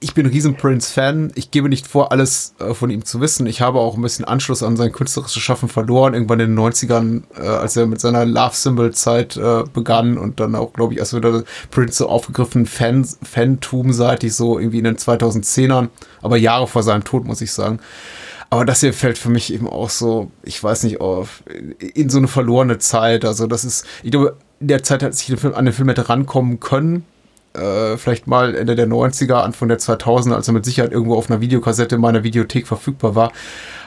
ich 0.00 0.14
bin 0.14 0.26
ein 0.26 0.32
riesen 0.32 0.56
Prince-Fan. 0.56 1.32
Ich 1.34 1.50
gebe 1.50 1.68
nicht 1.68 1.86
vor, 1.86 2.12
alles 2.12 2.54
äh, 2.58 2.74
von 2.74 2.90
ihm 2.90 3.04
zu 3.04 3.20
wissen. 3.20 3.46
Ich 3.46 3.60
habe 3.62 3.78
auch 3.78 3.96
ein 3.96 4.02
bisschen 4.02 4.26
Anschluss 4.26 4.62
an 4.62 4.76
sein 4.76 4.92
künstlerisches 4.92 5.42
Schaffen 5.42 5.68
verloren, 5.68 6.12
irgendwann 6.12 6.40
in 6.40 6.54
den 6.54 6.58
90ern, 6.58 7.22
äh, 7.36 7.46
als 7.46 7.76
er 7.76 7.86
mit 7.86 8.00
seiner 8.00 8.26
Love-Symbol-Zeit 8.26 9.36
äh, 9.36 9.64
begann 9.72 10.18
und 10.18 10.38
dann 10.38 10.54
auch, 10.54 10.74
glaube 10.74 10.92
ich, 10.92 10.98
erst 10.98 11.14
wieder 11.14 11.44
Prince 11.70 11.94
so 11.94 12.08
aufgegriffen, 12.08 12.66
Fan, 12.66 13.06
Fantum-seitig, 13.22 14.34
so 14.34 14.58
irgendwie 14.58 14.78
in 14.78 14.84
den 14.84 14.96
2010ern, 14.96 15.88
aber 16.20 16.36
Jahre 16.36 16.66
vor 16.66 16.82
seinem 16.82 17.04
Tod, 17.04 17.24
muss 17.24 17.40
ich 17.40 17.52
sagen. 17.52 17.80
Aber 18.50 18.64
das 18.64 18.80
hier 18.80 18.92
fällt 18.92 19.16
für 19.16 19.30
mich 19.30 19.52
eben 19.52 19.68
auch 19.68 19.90
so, 19.90 20.30
ich 20.42 20.62
weiß 20.62 20.82
nicht, 20.82 21.00
auf, 21.00 21.42
in 21.78 22.10
so 22.10 22.18
eine 22.18 22.28
verlorene 22.28 22.78
Zeit. 22.78 23.24
Also 23.24 23.46
das 23.46 23.64
ist, 23.64 23.86
ich 24.02 24.10
glaube, 24.10 24.36
in 24.58 24.68
der 24.68 24.82
Zeit, 24.82 25.04
als 25.04 25.22
ich 25.22 25.44
an 25.44 25.64
den 25.64 25.72
Film 25.72 25.88
hätte 25.88 26.08
rankommen 26.08 26.58
können, 26.58 27.04
äh, 27.54 27.96
vielleicht 27.96 28.26
mal 28.26 28.54
Ende 28.54 28.76
der 28.76 28.86
90er, 28.86 29.34
Anfang 29.34 29.68
der 29.68 29.78
2000er, 29.78 30.34
als 30.34 30.48
er 30.48 30.54
mit 30.54 30.64
Sicherheit 30.64 30.92
irgendwo 30.92 31.16
auf 31.16 31.30
einer 31.30 31.40
Videokassette 31.40 31.96
in 31.96 32.00
meiner 32.00 32.22
Videothek 32.22 32.66
verfügbar 32.66 33.14
war, 33.14 33.32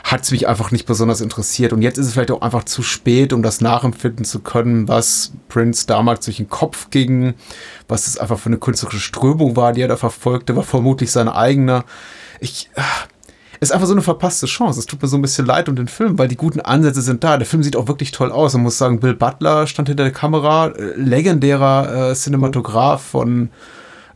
hat 0.04 0.21
es 0.23 0.32
mich 0.32 0.47
einfach 0.47 0.71
nicht 0.71 0.86
besonders 0.86 1.21
interessiert. 1.21 1.71
Und 1.71 1.82
jetzt 1.82 1.97
ist 1.97 2.08
es 2.08 2.13
vielleicht 2.13 2.32
auch 2.32 2.41
einfach 2.41 2.65
zu 2.65 2.84
spät, 2.84 3.32
um 3.32 3.41
das 3.41 3.62
nachempfinden 3.62 4.26
zu 4.26 4.41
können, 4.41 4.88
was 4.88 5.32
Prince 5.47 5.88
damals 5.88 6.26
durch 6.26 6.38
den 6.38 6.49
Kopf 6.49 6.89
ging, 6.89 7.36
was 7.88 8.08
es 8.08 8.17
einfach 8.17 8.38
für 8.38 8.47
eine 8.47 8.58
künstlerische 8.58 8.99
Strömung 8.99 9.56
war, 9.56 9.71
die 9.71 9.82
er 9.82 9.88
da 9.88 9.97
verfolgte, 9.97 10.56
war 10.56 10.63
vermutlich 10.63 11.12
seine 11.12 11.36
eigene. 11.36 11.86
Ich, 12.41 12.69
äh, 12.76 12.82
ist 13.63 13.71
einfach 13.71 13.88
so 13.88 13.93
eine 13.93 14.02
verpasste 14.02 14.45
Chance. 14.45 14.80
Es 14.80 14.86
tut 14.86 15.02
mir 15.02 15.08
so 15.08 15.17
ein 15.17 15.21
bisschen 15.21 15.45
leid 15.45 15.69
um 15.69 15.76
den 15.76 15.88
Film, 15.88 16.17
weil 16.17 16.28
die 16.28 16.36
guten 16.36 16.60
Ansätze 16.60 17.02
sind 17.02 17.23
da. 17.23 17.38
Der 17.38 17.45
Film 17.47 17.63
sieht 17.63 17.76
auch 17.76 17.88
wirklich 17.88 18.12
toll 18.12 18.32
aus. 18.32 18.54
Man 18.54 18.63
muss 18.63 18.78
sagen, 18.78 18.99
Bill 18.99 19.15
Butler 19.15 19.67
stand 19.67 19.88
hinter 19.88 20.04
der 20.04 20.13
Kamera, 20.13 20.67
äh, 20.67 20.95
legendärer 20.95 22.12
äh, 22.12 22.15
Cinematograph 22.15 23.02
von 23.02 23.49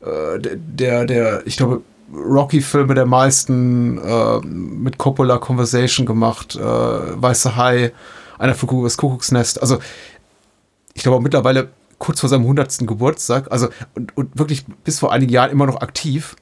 äh, 0.01 0.39
der, 0.39 1.05
der, 1.05 1.45
ich 1.45 1.57
glaube, 1.57 1.81
Rocky-Filme 2.13 2.93
der 2.93 3.05
meisten 3.05 3.97
äh, 3.97 4.39
mit 4.39 4.97
Coppola 4.97 5.37
Conversation 5.39 6.05
gemacht, 6.05 6.55
äh, 6.55 6.61
Weiße 6.61 7.55
Hai, 7.55 7.91
einer 8.37 8.55
für 8.55 8.67
das 8.83 8.97
Kuckucksnest. 8.97 9.61
Also, 9.61 9.79
ich 10.93 11.03
glaube 11.03 11.21
mittlerweile 11.21 11.69
kurz 11.99 12.19
vor 12.19 12.29
seinem 12.29 12.43
100. 12.43 12.87
Geburtstag, 12.87 13.51
also 13.51 13.69
und, 13.95 14.15
und 14.15 14.37
wirklich 14.37 14.65
bis 14.83 14.99
vor 14.99 15.11
einigen 15.11 15.31
Jahren 15.31 15.51
immer 15.51 15.65
noch 15.65 15.81
aktiv. 15.81 16.35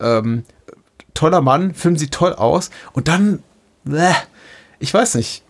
Ähm, 0.00 0.44
toller 1.18 1.40
Mann, 1.40 1.74
Film 1.74 1.96
sieht 1.96 2.12
toll 2.12 2.32
aus 2.32 2.70
und 2.92 3.08
dann, 3.08 3.42
bleh, 3.84 4.14
ich 4.78 4.94
weiß 4.94 5.16
nicht. 5.16 5.42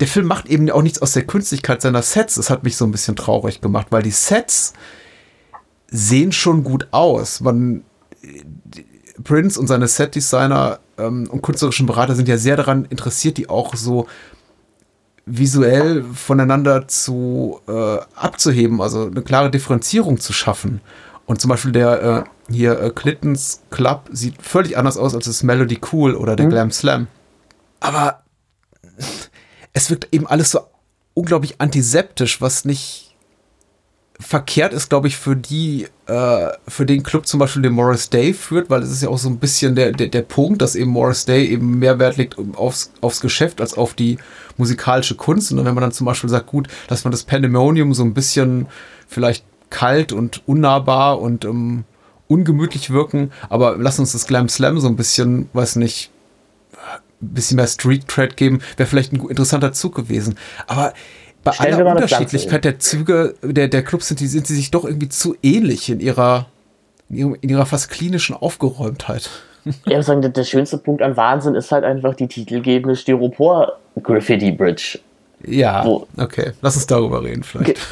Der 0.00 0.06
Film 0.06 0.26
macht 0.26 0.46
eben 0.46 0.70
auch 0.70 0.82
nichts 0.82 1.00
aus 1.00 1.12
der 1.12 1.26
Künstlichkeit 1.26 1.80
seiner 1.82 2.02
Sets. 2.02 2.34
Das 2.34 2.50
hat 2.50 2.62
mich 2.62 2.76
so 2.76 2.84
ein 2.84 2.92
bisschen 2.92 3.16
traurig 3.16 3.60
gemacht, 3.60 3.88
weil 3.90 4.02
die 4.02 4.10
Sets 4.10 4.74
sehen 5.88 6.32
schon 6.32 6.64
gut 6.64 6.88
aus. 6.90 7.40
Man, 7.40 7.82
Prince 9.24 9.58
und 9.58 9.66
seine 9.66 9.88
Setdesigner 9.88 10.80
ähm, 10.98 11.28
und 11.30 11.42
künstlerischen 11.42 11.86
Berater 11.86 12.14
sind 12.14 12.28
ja 12.28 12.36
sehr 12.36 12.56
daran 12.56 12.84
interessiert, 12.86 13.38
die 13.38 13.48
auch 13.48 13.74
so 13.74 14.06
visuell 15.24 16.04
voneinander 16.04 16.88
zu 16.88 17.60
äh, 17.68 17.98
abzuheben, 18.14 18.80
also 18.80 19.06
eine 19.06 19.22
klare 19.22 19.50
Differenzierung 19.50 20.18
zu 20.20 20.32
schaffen. 20.32 20.80
Und 21.26 21.40
zum 21.40 21.48
Beispiel 21.48 21.72
der 21.72 22.26
äh, 22.48 22.52
hier 22.52 22.80
äh, 22.80 22.90
Clintons 22.90 23.62
Club 23.70 24.08
sieht 24.12 24.42
völlig 24.42 24.76
anders 24.76 24.96
aus 24.96 25.14
als 25.14 25.26
das 25.26 25.42
Melody 25.42 25.78
Cool 25.92 26.14
oder 26.14 26.36
der 26.36 26.46
mhm. 26.46 26.50
Glam 26.50 26.70
Slam. 26.70 27.06
Aber 27.80 28.22
es 29.72 29.90
wirkt 29.90 30.08
eben 30.12 30.26
alles 30.26 30.50
so 30.50 30.60
unglaublich 31.14 31.60
antiseptisch, 31.60 32.40
was 32.40 32.64
nicht 32.64 33.12
verkehrt 34.20 34.72
ist, 34.72 34.88
glaube 34.88 35.08
ich, 35.08 35.16
für 35.16 35.34
die, 35.34 35.88
äh, 36.06 36.48
für 36.68 36.86
den 36.86 37.02
Club 37.02 37.26
zum 37.26 37.40
Beispiel, 37.40 37.62
den 37.62 37.72
Morris 37.72 38.08
Day 38.08 38.32
führt, 38.32 38.70
weil 38.70 38.82
es 38.82 38.90
ist 38.90 39.02
ja 39.02 39.08
auch 39.08 39.18
so 39.18 39.28
ein 39.28 39.38
bisschen 39.38 39.74
der, 39.74 39.92
der, 39.92 40.08
der 40.08 40.22
Punkt, 40.22 40.62
dass 40.62 40.76
eben 40.76 40.90
Morris 40.90 41.24
Day 41.24 41.46
eben 41.46 41.78
mehr 41.78 41.98
Wert 41.98 42.16
legt 42.16 42.36
aufs, 42.54 42.92
aufs 43.00 43.20
Geschäft 43.20 43.60
als 43.60 43.74
auf 43.74 43.94
die 43.94 44.18
musikalische 44.56 45.16
Kunst. 45.16 45.50
Und 45.52 45.64
wenn 45.64 45.74
man 45.74 45.82
dann 45.82 45.92
zum 45.92 46.06
Beispiel 46.06 46.30
sagt, 46.30 46.46
gut, 46.46 46.68
dass 46.88 47.04
man 47.04 47.10
das 47.10 47.24
Pandemonium 47.24 47.94
so 47.94 48.04
ein 48.04 48.14
bisschen 48.14 48.66
vielleicht 49.08 49.44
kalt 49.72 50.12
und 50.12 50.42
unnahbar 50.46 51.20
und 51.20 51.44
ähm, 51.44 51.84
ungemütlich 52.28 52.90
wirken, 52.90 53.32
aber 53.48 53.76
lass 53.76 53.98
uns 53.98 54.12
das 54.12 54.26
Glam 54.26 54.48
Slam 54.48 54.78
so 54.78 54.86
ein 54.86 54.96
bisschen, 54.96 55.48
weiß 55.52 55.76
nicht, 55.76 56.10
ein 57.20 57.34
bisschen 57.34 57.56
mehr 57.56 57.66
Street 57.66 58.06
Cred 58.06 58.36
geben, 58.36 58.60
wäre 58.76 58.88
vielleicht 58.88 59.12
ein 59.12 59.20
interessanter 59.28 59.72
Zug 59.72 59.94
gewesen. 59.94 60.36
Aber 60.66 60.92
bei 61.42 61.52
Stellen 61.52 61.74
aller 61.74 61.92
Unterschiedlichkeit 61.92 62.64
der 62.64 62.78
Züge, 62.78 63.34
der, 63.42 63.68
der 63.68 63.82
Clubs 63.82 64.08
sind, 64.08 64.20
die, 64.20 64.26
sind 64.26 64.46
sie 64.46 64.54
sich 64.54 64.70
doch 64.70 64.84
irgendwie 64.84 65.08
zu 65.08 65.36
ähnlich 65.42 65.90
in 65.90 66.00
ihrer, 66.00 66.46
in, 67.08 67.16
ihrem, 67.16 67.36
in 67.40 67.48
ihrer 67.48 67.66
fast 67.66 67.90
klinischen 67.90 68.36
Aufgeräumtheit. 68.36 69.30
Ich 69.64 69.86
würde 69.86 70.02
sagen, 70.02 70.22
der, 70.22 70.32
der 70.32 70.42
schönste 70.42 70.76
Punkt 70.76 71.02
an 71.02 71.16
Wahnsinn 71.16 71.54
ist 71.54 71.70
halt 71.70 71.84
einfach 71.84 72.16
die 72.16 72.26
titelgebende 72.26 72.96
Styropor-Graffiti-Bridge. 72.96 74.98
Ja, 75.46 75.84
Wo, 75.84 76.08
okay. 76.16 76.50
Lass 76.62 76.74
uns 76.74 76.88
darüber 76.88 77.22
reden 77.22 77.44
vielleicht. 77.44 77.78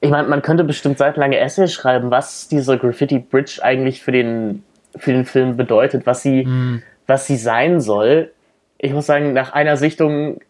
Ich 0.00 0.10
meine, 0.10 0.28
man 0.28 0.42
könnte 0.42 0.64
bestimmt 0.64 0.98
seitenlange 0.98 1.38
Essays 1.38 1.72
schreiben, 1.72 2.10
was 2.10 2.48
diese 2.48 2.78
Graffiti-Bridge 2.78 3.60
eigentlich 3.62 4.02
für 4.02 4.12
den, 4.12 4.62
für 4.96 5.12
den 5.12 5.24
Film 5.24 5.56
bedeutet, 5.56 6.06
was 6.06 6.22
sie, 6.22 6.44
mm. 6.44 6.82
was 7.06 7.26
sie 7.26 7.36
sein 7.36 7.80
soll. 7.80 8.30
Ich 8.78 8.92
muss 8.92 9.06
sagen, 9.06 9.32
nach 9.32 9.52
einer 9.52 9.76
Sichtung 9.76 10.40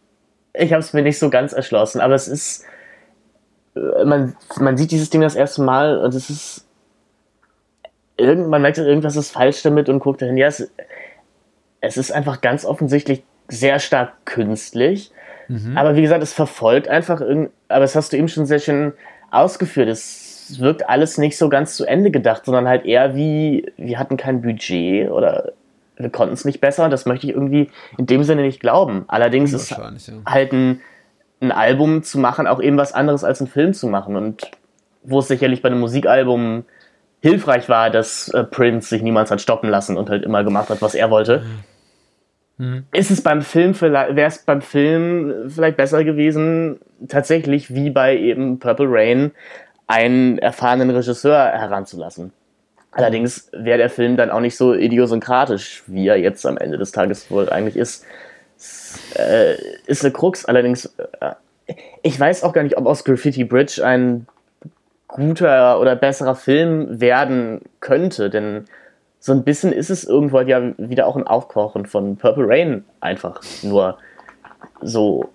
ich 0.58 0.72
habe 0.72 0.80
es 0.80 0.92
mir 0.92 1.02
nicht 1.02 1.18
so 1.18 1.30
ganz 1.30 1.52
erschlossen, 1.52 2.00
aber 2.00 2.14
es 2.14 2.28
ist, 2.28 2.64
äh, 3.74 4.04
man, 4.04 4.37
man 4.58 4.76
sieht 4.76 4.90
dieses 4.90 5.11
Ding 5.11 5.20
das 5.20 5.34
erste 5.34 5.62
Mal 5.62 5.98
und 5.98 6.14
es 6.14 6.30
ist, 6.30 6.66
irgend, 8.16 8.48
man 8.48 8.62
merkt, 8.62 8.78
irgendwas 8.78 9.16
ist 9.16 9.30
falsch 9.30 9.62
damit 9.62 9.88
und 9.88 10.00
guckt 10.00 10.22
dahin. 10.22 10.37
Ja, 10.37 10.48
es, 10.48 10.70
es 11.80 11.96
ist 11.96 12.11
einfach 12.11 12.40
ganz 12.40 12.64
offensichtlich 12.64 13.22
sehr 13.48 13.78
stark 13.78 14.12
künstlich, 14.24 15.12
mhm. 15.48 15.76
aber 15.76 15.96
wie 15.96 16.02
gesagt, 16.02 16.22
es 16.22 16.32
verfolgt 16.32 16.88
einfach, 16.88 17.20
aber 17.20 17.80
das 17.80 17.94
hast 17.94 18.12
du 18.12 18.16
eben 18.16 18.28
schon 18.28 18.46
sehr 18.46 18.58
schön 18.58 18.92
ausgeführt, 19.31 19.88
es 19.88 20.57
wirkt 20.59 20.88
alles 20.88 21.19
nicht 21.19 21.37
so 21.37 21.49
ganz 21.49 21.77
zu 21.77 21.85
Ende 21.85 22.11
gedacht, 22.11 22.45
sondern 22.47 22.69
halt 22.69 22.87
eher 22.87 23.14
wie, 23.14 23.71
wir 23.77 23.99
hatten 23.99 24.17
kein 24.17 24.41
Budget 24.43 25.11
oder 25.11 25.53
wir 25.97 26.11
konnten 26.11 26.35
es 26.35 26.45
nicht 26.45 26.61
besser. 26.61 26.88
Das 26.88 27.07
möchte 27.07 27.27
ich 27.27 27.33
irgendwie 27.35 27.71
in 27.99 28.07
dem 28.07 28.23
Sinne 28.25 28.43
nicht 28.43 28.61
glauben. 28.61 29.05
Allerdings 29.09 29.53
ist 29.53 29.71
ja. 29.71 29.93
halt 30.27 30.53
ein, 30.53 30.81
ein 31.41 31.53
Album 31.53 32.03
zu 32.03 32.19
machen 32.19 32.47
auch 32.47 32.61
eben 32.61 32.77
was 32.77 32.93
anderes 32.93 33.25
als 33.25 33.41
einen 33.41 33.51
Film 33.51 33.75
zu 33.75 33.88
machen. 33.88 34.17
Und 34.17 34.51
wo 35.03 35.19
es 35.19 35.29
sicherlich 35.29 35.61
bei 35.62 35.69
einem 35.69 35.81
Musikalbum 35.81 36.64
hilfreich 37.21 37.69
war, 37.69 37.91
dass 37.91 38.29
äh, 38.29 38.45
Prince 38.45 38.88
sich 38.88 39.03
niemals 39.03 39.31
hat 39.31 39.41
stoppen 39.41 39.69
lassen 39.69 39.97
und 39.97 40.09
halt 40.09 40.25
immer 40.25 40.45
gemacht 40.45 40.71
hat, 40.71 40.83
was 40.83 40.95
er 40.95 41.11
wollte. 41.11 41.41
Mhm. 41.41 41.64
Ist 42.92 43.11
es 43.11 43.23
beim 43.23 43.42
Film 43.42 43.81
wäre 43.81 44.21
es 44.21 44.38
beim 44.38 44.62
Film 44.62 45.49
vielleicht 45.49 45.77
besser 45.77 46.03
gewesen, 46.03 46.81
tatsächlich 47.07 47.73
wie 47.73 47.90
bei 47.90 48.16
eben 48.16 48.59
Purple 48.59 48.88
Rain 48.88 49.31
einen 49.87 50.38
erfahrenen 50.38 50.90
Regisseur 50.90 51.38
heranzulassen. 51.38 52.33
Allerdings 52.90 53.49
wäre 53.53 53.79
der 53.79 53.90
Film 53.90 54.16
dann 54.16 54.31
auch 54.31 54.40
nicht 54.40 54.57
so 54.57 54.75
idiosynkratisch, 54.75 55.85
wie 55.87 56.09
er 56.09 56.16
jetzt 56.16 56.44
am 56.47 56.57
Ende 56.57 56.79
des 56.79 56.90
Tages 56.90 57.31
wohl 57.31 57.49
eigentlich 57.49 57.77
ist. 57.77 58.05
Äh, 59.14 59.55
ist 59.87 60.05
eine 60.05 60.12
Krux. 60.12 60.44
Allerdings, 60.44 60.87
äh, 61.21 61.35
ich 62.03 62.18
weiß 62.18 62.42
auch 62.42 62.53
gar 62.53 62.64
nicht, 62.64 62.77
ob 62.77 62.87
aus 62.87 63.05
Graffiti 63.05 63.44
Bridge 63.44 63.85
ein 63.85 64.27
guter 65.07 65.81
oder 65.81 65.97
besserer 65.97 66.35
Film 66.35 67.01
werden 67.01 67.61
könnte, 67.81 68.31
denn 68.31 68.64
so 69.20 69.33
ein 69.33 69.44
bisschen 69.44 69.72
ist 69.72 69.90
es 69.90 70.04
irgendwo 70.04 70.40
ja 70.40 70.72
wieder 70.78 71.07
auch 71.07 71.16
ein 71.16 71.26
Aufkochen 71.26 71.87
von 71.87 72.16
Purple 72.16 72.44
Rain 72.46 72.85
einfach. 73.00 73.40
Nur 73.62 73.98
so. 74.81 75.28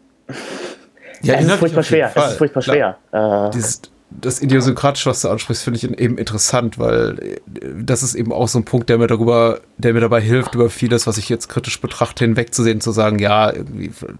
Ja, 1.21 1.35
es 1.35 1.45
ist 1.45 1.53
furchtbar 1.53 1.83
schwer. 1.83 2.11
Es 2.15 2.31
ist 2.31 2.37
furchtbar 2.37 2.61
schwer. 2.61 2.97
Äh, 3.11 3.49
Dieses 3.51 3.81
das 4.21 4.41
Idiosynkratische, 4.41 5.09
was 5.09 5.21
du 5.21 5.29
ansprichst, 5.29 5.63
finde 5.63 5.77
ich 5.77 5.99
eben 5.99 6.17
interessant, 6.17 6.77
weil 6.77 7.19
äh, 7.19 7.39
das 7.83 8.03
ist 8.03 8.15
eben 8.15 8.31
auch 8.31 8.47
so 8.47 8.59
ein 8.59 8.65
Punkt, 8.65 8.89
der 8.89 8.97
mir 8.97 9.07
darüber, 9.07 9.61
der 9.77 9.93
mir 9.93 10.01
dabei 10.01 10.21
hilft, 10.21 10.55
über 10.55 10.69
vieles, 10.69 11.07
was 11.07 11.17
ich 11.17 11.29
jetzt 11.29 11.49
kritisch 11.49 11.79
betrachte, 11.81 12.25
hinwegzusehen, 12.25 12.81
zu 12.81 12.91
sagen, 12.91 13.19
ja, 13.19 13.51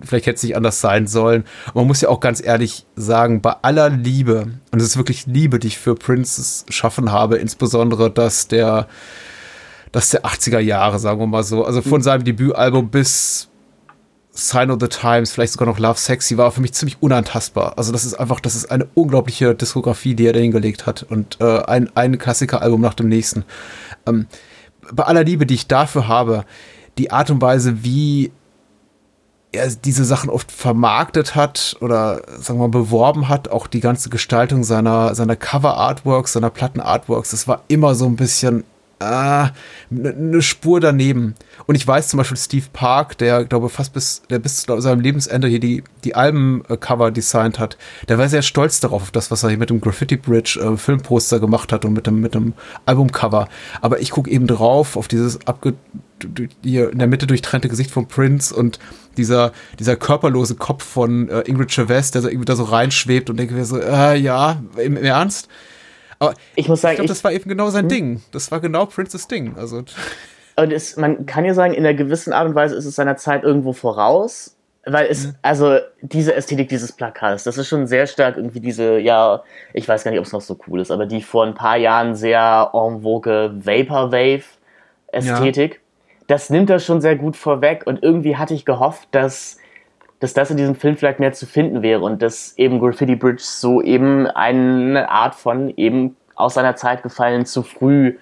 vielleicht 0.02 0.26
hätte 0.26 0.36
es 0.36 0.44
nicht 0.44 0.56
anders 0.56 0.82
sein 0.82 1.08
sollen. 1.08 1.44
man 1.74 1.88
muss 1.88 2.02
ja 2.02 2.10
auch 2.10 2.20
ganz 2.20 2.44
ehrlich 2.44 2.86
sagen, 2.96 3.42
bei 3.42 3.56
aller 3.62 3.90
Liebe, 3.90 4.48
und 4.72 4.80
es 4.80 4.88
ist 4.88 4.98
wirklich 4.98 5.26
Liebe, 5.28 5.60
die 5.60 5.68
ich 5.68 5.78
für 5.78 5.96
Prince 5.96 6.66
schaffen 6.70 7.12
habe, 7.12 7.38
insbesondere, 7.38 8.10
dass 8.10 8.48
der, 8.48 8.88
dass 9.94 10.10
der 10.10 10.26
80er 10.26 10.60
Jahre, 10.60 11.00
sagen 11.00 11.20
wir 11.20 11.28
mal 11.28 11.44
so, 11.44 11.64
also 11.64 11.82
von 11.82 12.00
mhm. 12.00 12.04
seinem 12.04 12.24
Debütalbum 12.26 12.90
bis 12.90 13.48
Sign 14.32 14.72
of 14.72 14.80
the 14.82 14.88
Times, 14.88 15.32
vielleicht 15.32 15.54
sogar 15.54 15.68
noch 15.68 15.78
Love 15.78 16.00
Sexy, 16.00 16.36
war 16.38 16.52
für 16.52 16.62
mich 16.62 16.74
ziemlich 16.74 16.98
unantastbar. 17.00 17.78
Also 17.78 17.92
das 17.92 18.04
ist 18.04 18.16
einfach, 18.16 18.40
das 18.40 18.56
ist 18.56 18.72
eine 18.72 18.88
unglaubliche 18.96 19.54
Diskografie, 19.54 20.16
die 20.16 20.26
er 20.26 20.34
da 20.34 20.40
hingelegt 20.40 20.88
hat 20.88 21.04
und 21.04 21.38
äh, 21.40 21.60
ein, 21.66 21.96
ein 21.96 22.18
Klassikeralbum 22.18 22.82
nach 22.82 22.96
dem 22.96 23.08
nächsten. 23.08 23.46
Ähm, 24.08 24.26
bei 24.92 25.04
aller 25.04 25.24
Liebe, 25.24 25.46
die 25.46 25.54
ich 25.54 25.68
dafür 25.68 26.08
habe, 26.08 26.44
die 26.98 27.12
Art 27.12 27.30
und 27.30 27.42
Weise, 27.42 27.84
wie 27.84 28.32
er 29.52 29.68
diese 29.68 30.04
Sachen 30.04 30.32
oft 30.32 30.52
vermarktet 30.52 31.36
hat 31.36 31.78
oder 31.82 32.24
sagen 32.40 32.58
wir 32.58 32.68
mal 32.68 32.70
beworben 32.70 33.30
hat, 33.30 33.50
auch 33.50 33.68
die 33.68 33.82
ganze 33.82 34.10
Gestaltung 34.10 34.64
seiner, 34.64 35.14
seiner 35.14 35.36
Cover-Artworks, 35.36 36.34
seiner 36.34 36.50
Platten-Artworks, 36.50 37.30
das 37.30 37.48
war 37.48 37.62
immer 37.68 37.94
so 37.94 38.08
ein 38.08 38.16
bisschen 38.16 38.64
eine 39.04 40.10
äh, 40.10 40.14
ne 40.14 40.42
Spur 40.42 40.80
daneben. 40.80 41.36
Und 41.66 41.76
ich 41.76 41.88
weiß 41.88 42.08
zum 42.08 42.18
Beispiel 42.18 42.38
Steve 42.38 42.66
Park, 42.74 43.18
der 43.18 43.46
glaube 43.46 43.70
fast 43.70 43.94
bis, 43.94 44.24
der 44.30 44.40
bis 44.40 44.66
zu 44.66 44.82
seinem 44.82 45.02
Lebensende 45.02 45.48
hier 45.48 45.60
die, 45.60 45.84
die 46.04 46.16
Albencover 46.16 47.12
designt 47.12 47.60
hat, 47.60 47.78
der 48.08 48.18
war 48.18 48.30
sehr 48.30 48.42
stolz 48.42 48.80
darauf, 48.80 49.04
auf 49.04 49.12
das, 49.12 49.32
was 49.32 49.44
er 49.44 49.50
hier 49.50 49.58
mit 49.58 49.70
dem 49.70 49.82
Graffiti 49.82 50.18
Bridge 50.18 50.60
äh, 50.60 50.78
Filmposter 50.78 51.40
gemacht 51.40 51.72
hat 51.72 51.86
und 51.86 51.94
mit 51.94 52.08
dem, 52.08 52.22
mit 52.22 52.34
dem 52.34 52.54
Albumcover. 52.86 53.48
Aber 53.82 54.00
ich 54.00 54.12
gucke 54.12 54.30
eben 54.30 54.48
drauf 54.48 54.98
auf 54.98 55.08
dieses 55.08 55.46
abge 55.48 55.74
hier 56.62 56.92
in 56.92 57.00
der 57.00 57.08
Mitte 57.08 57.28
durchtrennte 57.28 57.68
Gesicht 57.68 57.92
von 57.92 58.08
Prince 58.08 58.56
und 58.56 58.80
dieser, 59.18 59.52
dieser 59.80 59.96
körperlose 59.96 60.56
Kopf 60.56 60.84
von 60.84 61.30
äh, 61.30 61.42
Ingrid 61.42 61.72
Chavez, 61.72 62.12
der 62.12 62.22
so 62.22 62.30
irgendwie 62.30 62.46
da 62.46 62.56
so 62.56 62.64
reinschwebt 62.64 63.30
und 63.30 63.38
denke 63.38 63.54
mir 63.54 63.66
so, 63.66 63.78
äh, 63.78 64.18
ja, 64.18 64.62
im, 64.78 64.98
im 64.98 65.04
Ernst? 65.04 65.50
Aber 66.20 66.34
ich 66.56 66.68
muss 66.68 66.82
sagen, 66.82 66.94
ich 66.94 66.98
glaube, 66.98 67.10
das 67.10 67.24
war 67.24 67.32
eben 67.32 67.50
genau 67.50 67.70
sein 67.70 67.84
hm? 67.84 67.90
Ding. 67.90 68.22
Das 68.32 68.52
war 68.52 68.60
genau 68.60 68.86
Princes 68.86 69.28
Ding. 69.28 69.56
Also. 69.58 69.84
Und 70.56 70.72
es, 70.72 70.98
man 70.98 71.26
kann 71.26 71.46
ja 71.46 71.54
sagen, 71.54 71.74
in 71.74 71.86
einer 71.86 71.96
gewissen 71.96 72.34
Art 72.34 72.48
und 72.48 72.56
Weise 72.56 72.76
ist 72.76 72.86
es 72.86 72.96
seiner 72.96 73.18
Zeit 73.18 73.44
irgendwo 73.44 73.74
voraus, 73.74 74.56
weil 74.86 75.08
es, 75.08 75.28
mhm. 75.28 75.36
also 75.42 75.78
diese 76.02 76.36
Ästhetik 76.36 76.68
dieses 76.70 76.92
Plakats, 76.92 77.44
das 77.44 77.58
ist 77.58 77.68
schon 77.68 77.88
sehr 77.88 78.06
stark 78.06 78.38
irgendwie 78.38 78.60
diese, 78.60 79.00
ja, 79.00 79.42
ich 79.74 79.88
weiß 79.88 80.04
gar 80.04 80.12
nicht, 80.12 80.20
ob 80.20 80.26
es 80.26 80.34
noch 80.34 80.42
so 80.42 80.60
cool 80.68 80.82
ist, 80.82 80.92
aber 80.92 81.06
die 81.06 81.24
vor 81.24 81.46
ein 81.46 81.56
paar 81.56 81.78
Jahren 81.78 82.16
sehr 82.16 82.72
en 82.74 83.02
vogue 83.02 83.54
Vaporwave-Ästhetik, 83.64 85.74
ja. 85.74 85.80
das 86.28 86.50
nimmt 86.50 86.70
das 86.70 86.86
schon 86.86 87.00
sehr 87.02 87.16
gut 87.16 87.38
vorweg 87.38 87.84
und 87.86 88.04
irgendwie 88.04 88.36
hatte 88.36 88.54
ich 88.54 88.66
gehofft, 88.66 89.08
dass, 89.12 89.58
dass 90.24 90.34
das 90.34 90.50
in 90.50 90.56
diesem 90.56 90.76
Film 90.76 90.96
vielleicht 90.96 91.20
mehr 91.20 91.34
zu 91.34 91.46
finden 91.46 91.82
wäre 91.82 92.00
und 92.00 92.22
dass 92.22 92.58
eben 92.58 92.80
Graffiti 92.80 93.18
Bridge 93.18 93.44
so 93.44 93.82
eben 93.82 94.26
eine 94.26 95.10
Art 95.10 95.36
von 95.36 95.74
eben 95.76 96.16
aus 96.36 96.54
seiner 96.54 96.78
Zeit 96.78 97.04
gefallen 97.04 97.46
zu 97.46 97.62
früh 97.62 98.18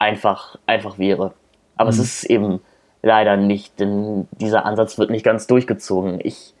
einfach, 0.00 0.58
einfach 0.66 0.98
wäre. 0.98 1.34
Aber 1.76 1.92
mhm. 1.92 1.98
es 1.98 1.98
ist 2.00 2.24
eben 2.24 2.60
leider 3.00 3.36
nicht, 3.36 3.78
denn 3.78 4.26
dieser 4.32 4.66
Ansatz 4.66 4.98
wird 4.98 5.10
nicht 5.10 5.24
ganz 5.24 5.46
durchgezogen. 5.46 6.18
Ich, 6.20 6.52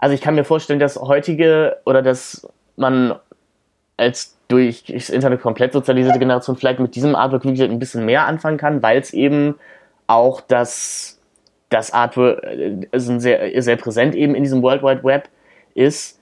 also 0.00 0.16
ich 0.16 0.20
kann 0.20 0.34
mir 0.34 0.42
vorstellen, 0.42 0.80
dass 0.80 0.96
heutige 0.96 1.76
oder 1.84 2.02
dass 2.02 2.48
man 2.74 3.14
als 3.96 4.36
durch 4.48 4.82
das 4.88 5.10
Internet 5.10 5.42
komplett 5.42 5.74
sozialisierte 5.74 6.18
Generation 6.18 6.56
vielleicht 6.56 6.80
mit 6.80 6.96
diesem 6.96 7.14
Artwork 7.14 7.44
wirklich 7.44 7.62
ein 7.62 7.78
bisschen 7.78 8.04
mehr 8.04 8.26
anfangen 8.26 8.58
kann, 8.58 8.82
weil 8.82 8.98
es 8.98 9.12
eben 9.12 9.54
auch 10.08 10.40
das, 10.40 11.13
das 11.74 11.92
Artwork 11.92 12.42
äh, 12.44 12.88
sehr, 12.92 13.62
sehr 13.62 13.76
präsent 13.76 14.14
eben 14.14 14.34
in 14.34 14.42
diesem 14.42 14.62
World 14.62 14.82
Wide 14.82 15.04
Web 15.04 15.28
ist. 15.74 16.20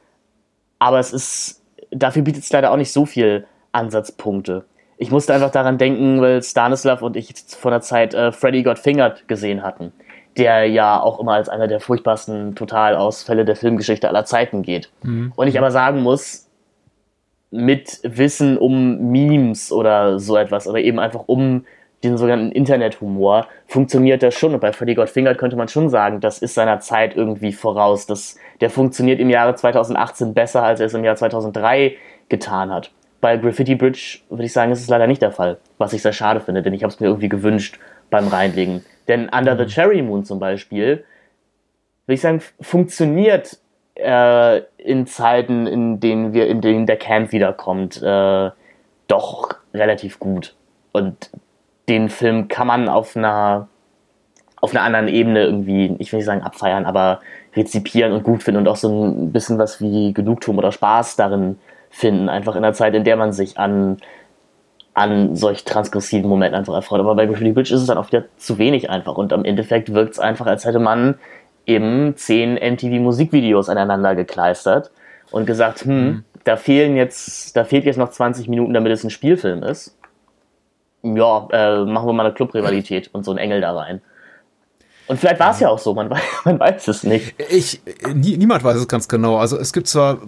Aber 0.78 0.98
es 0.98 1.12
ist, 1.12 1.62
dafür 1.90 2.22
bietet 2.22 2.42
es 2.42 2.52
leider 2.52 2.70
auch 2.72 2.76
nicht 2.76 2.92
so 2.92 3.06
viel 3.06 3.46
Ansatzpunkte 3.72 4.64
ich 5.02 5.10
musste 5.10 5.34
einfach 5.34 5.50
daran 5.50 5.78
denken, 5.78 6.20
weil 6.20 6.40
Stanislav 6.44 7.02
und 7.02 7.16
ich 7.16 7.34
vor 7.48 7.72
einer 7.72 7.80
Zeit 7.80 8.14
äh, 8.14 8.30
Freddy 8.30 8.62
Got 8.62 8.78
Fingered 8.78 9.26
gesehen 9.26 9.64
hatten, 9.64 9.92
der 10.36 10.66
ja 10.66 11.00
auch 11.00 11.18
immer 11.18 11.32
als 11.32 11.48
einer 11.48 11.66
der 11.66 11.80
furchtbarsten 11.80 12.54
Totalausfälle 12.54 13.44
der 13.44 13.56
Filmgeschichte 13.56 14.08
aller 14.08 14.24
Zeiten 14.24 14.62
geht. 14.62 14.90
Mhm. 15.02 15.32
Und 15.34 15.48
ich 15.48 15.58
aber 15.58 15.72
sagen 15.72 16.02
muss, 16.02 16.48
mit 17.50 17.98
Wissen 18.04 18.56
um 18.56 19.10
Memes 19.10 19.72
oder 19.72 20.20
so 20.20 20.36
etwas, 20.36 20.68
oder 20.68 20.78
eben 20.78 21.00
einfach 21.00 21.24
um 21.26 21.66
diesen 22.02 22.18
sogenannten 22.18 22.52
Internethumor, 22.52 23.46
funktioniert 23.66 24.22
das 24.22 24.34
schon. 24.34 24.54
Und 24.54 24.60
bei 24.60 24.72
Freddy 24.72 24.94
Got 24.94 25.10
Fingered 25.10 25.38
könnte 25.38 25.56
man 25.56 25.68
schon 25.68 25.88
sagen, 25.88 26.20
das 26.20 26.38
ist 26.38 26.54
seiner 26.54 26.80
Zeit 26.80 27.16
irgendwie 27.16 27.52
voraus. 27.52 28.06
Das, 28.06 28.36
der 28.60 28.70
funktioniert 28.70 29.20
im 29.20 29.30
Jahre 29.30 29.54
2018 29.54 30.34
besser, 30.34 30.62
als 30.62 30.80
er 30.80 30.86
es 30.86 30.94
im 30.94 31.04
Jahr 31.04 31.16
2003 31.16 31.96
getan 32.28 32.70
hat. 32.70 32.90
Bei 33.20 33.36
Graffiti 33.36 33.76
Bridge 33.76 34.18
würde 34.30 34.44
ich 34.44 34.52
sagen, 34.52 34.72
ist 34.72 34.80
es 34.80 34.88
leider 34.88 35.06
nicht 35.06 35.22
der 35.22 35.30
Fall, 35.30 35.58
was 35.78 35.92
ich 35.92 36.02
sehr 36.02 36.12
schade 36.12 36.40
finde, 36.40 36.62
denn 36.62 36.74
ich 36.74 36.82
habe 36.82 36.92
es 36.92 36.98
mir 36.98 37.06
irgendwie 37.06 37.28
gewünscht 37.28 37.78
beim 38.10 38.26
Reinlegen. 38.26 38.84
Denn 39.06 39.28
Under 39.28 39.56
the 39.56 39.64
mhm. 39.64 39.68
Cherry 39.68 40.02
Moon 40.02 40.24
zum 40.24 40.40
Beispiel, 40.40 41.04
würde 42.06 42.14
ich 42.14 42.20
sagen, 42.20 42.42
funktioniert 42.60 43.58
äh, 43.94 44.62
in 44.78 45.06
Zeiten, 45.06 45.66
in 45.68 46.00
denen 46.00 46.32
wir, 46.32 46.48
in 46.48 46.60
denen 46.60 46.86
der 46.86 46.96
Camp 46.96 47.30
wiederkommt, 47.30 48.02
äh, 48.02 48.50
doch 49.06 49.54
relativ 49.72 50.18
gut. 50.18 50.54
Und 50.92 51.30
den 51.88 52.08
Film 52.08 52.48
kann 52.48 52.66
man 52.66 52.88
auf 52.88 53.16
einer 53.16 53.68
auf 54.62 54.70
einer 54.70 54.82
anderen 54.82 55.08
Ebene 55.08 55.42
irgendwie, 55.42 55.96
ich 55.98 56.12
will 56.12 56.18
nicht 56.18 56.26
sagen 56.26 56.42
abfeiern, 56.42 56.86
aber 56.86 57.20
rezipieren 57.56 58.12
und 58.12 58.22
gut 58.22 58.44
finden 58.44 58.60
und 58.60 58.68
auch 58.68 58.76
so 58.76 59.06
ein 59.06 59.32
bisschen 59.32 59.58
was 59.58 59.80
wie 59.80 60.14
Genugtuung 60.14 60.56
oder 60.56 60.70
Spaß 60.70 61.16
darin 61.16 61.58
finden, 61.90 62.28
einfach 62.28 62.54
in 62.54 62.62
der 62.62 62.72
Zeit, 62.72 62.94
in 62.94 63.02
der 63.02 63.16
man 63.16 63.32
sich 63.32 63.58
an, 63.58 63.96
an 64.94 65.34
solch 65.34 65.64
transgressiven 65.64 66.30
Momenten 66.30 66.56
einfach 66.56 66.74
erfreut. 66.74 67.00
Aber 67.00 67.16
bei 67.16 67.26
Graffiti 67.26 67.50
Bridge 67.50 67.74
ist 67.74 67.80
es 67.80 67.88
dann 67.88 67.98
auch 67.98 68.06
wieder 68.06 68.24
zu 68.36 68.56
wenig 68.58 68.88
einfach 68.88 69.16
und 69.16 69.32
am 69.32 69.44
Endeffekt 69.44 69.92
wirkt 69.92 70.12
es 70.12 70.18
einfach, 70.20 70.46
als 70.46 70.64
hätte 70.64 70.78
man 70.78 71.16
eben 71.66 72.14
zehn 72.16 72.54
MTV-Musikvideos 72.54 73.68
aneinander 73.68 74.14
gekleistert 74.14 74.92
und 75.32 75.44
gesagt, 75.44 75.80
hm, 75.84 76.04
mhm. 76.04 76.24
da 76.44 76.56
fehlen 76.56 76.96
jetzt, 76.96 77.56
da 77.56 77.64
fehlt 77.64 77.84
jetzt 77.84 77.98
noch 77.98 78.10
20 78.10 78.48
Minuten, 78.48 78.74
damit 78.74 78.92
es 78.92 79.02
ein 79.02 79.10
Spielfilm 79.10 79.64
ist. 79.64 79.96
Ja, 81.02 81.48
äh, 81.50 81.84
machen 81.84 82.06
wir 82.06 82.12
mal 82.12 82.26
eine 82.26 82.34
Clubrivalität 82.34 83.10
und 83.12 83.24
so 83.24 83.32
einen 83.32 83.38
Engel 83.38 83.60
da 83.60 83.76
rein. 83.76 84.00
Und 85.08 85.18
vielleicht 85.18 85.40
war 85.40 85.50
es 85.50 85.60
ja 85.60 85.68
auch 85.68 85.78
so, 85.78 85.94
man 85.94 86.08
weiß, 86.10 86.22
man 86.44 86.60
weiß 86.60 86.88
es 86.88 87.02
nicht. 87.02 87.34
Ich, 87.50 87.80
nie, 88.14 88.36
niemand 88.36 88.64
weiß 88.64 88.76
es 88.76 88.88
ganz 88.88 89.08
genau. 89.08 89.36
Also 89.36 89.58
es 89.58 89.72
gibt 89.72 89.88
zwar, 89.88 90.18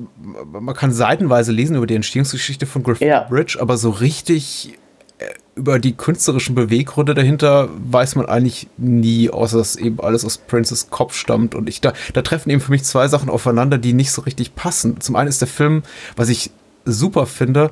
man 0.52 0.74
kann 0.74 0.92
seitenweise 0.92 1.52
lesen 1.52 1.76
über 1.76 1.86
die 1.86 1.94
Entstehungsgeschichte 1.94 2.66
von 2.66 2.82
Graffiti 2.82 3.06
ja. 3.06 3.20
Bridge, 3.20 3.58
aber 3.60 3.76
so 3.76 3.90
richtig 3.90 4.76
äh, 5.18 5.26
über 5.54 5.78
die 5.78 5.96
künstlerischen 5.96 6.56
Beweggründe 6.56 7.14
dahinter 7.14 7.68
weiß 7.72 8.16
man 8.16 8.26
eigentlich 8.26 8.66
nie, 8.76 9.30
außer 9.30 9.58
dass 9.58 9.76
eben 9.76 10.00
alles 10.00 10.24
aus 10.24 10.38
Princes 10.38 10.90
Kopf 10.90 11.14
stammt. 11.14 11.54
Und 11.54 11.68
ich 11.68 11.80
da, 11.80 11.92
da 12.12 12.22
treffen 12.22 12.50
eben 12.50 12.60
für 12.60 12.72
mich 12.72 12.82
zwei 12.82 13.06
Sachen 13.06 13.30
aufeinander, 13.30 13.78
die 13.78 13.92
nicht 13.92 14.10
so 14.10 14.22
richtig 14.22 14.56
passen. 14.56 15.00
Zum 15.00 15.14
einen 15.14 15.28
ist 15.28 15.40
der 15.40 15.48
Film, 15.48 15.84
was 16.16 16.28
ich 16.28 16.50
super 16.84 17.26
finde, 17.26 17.70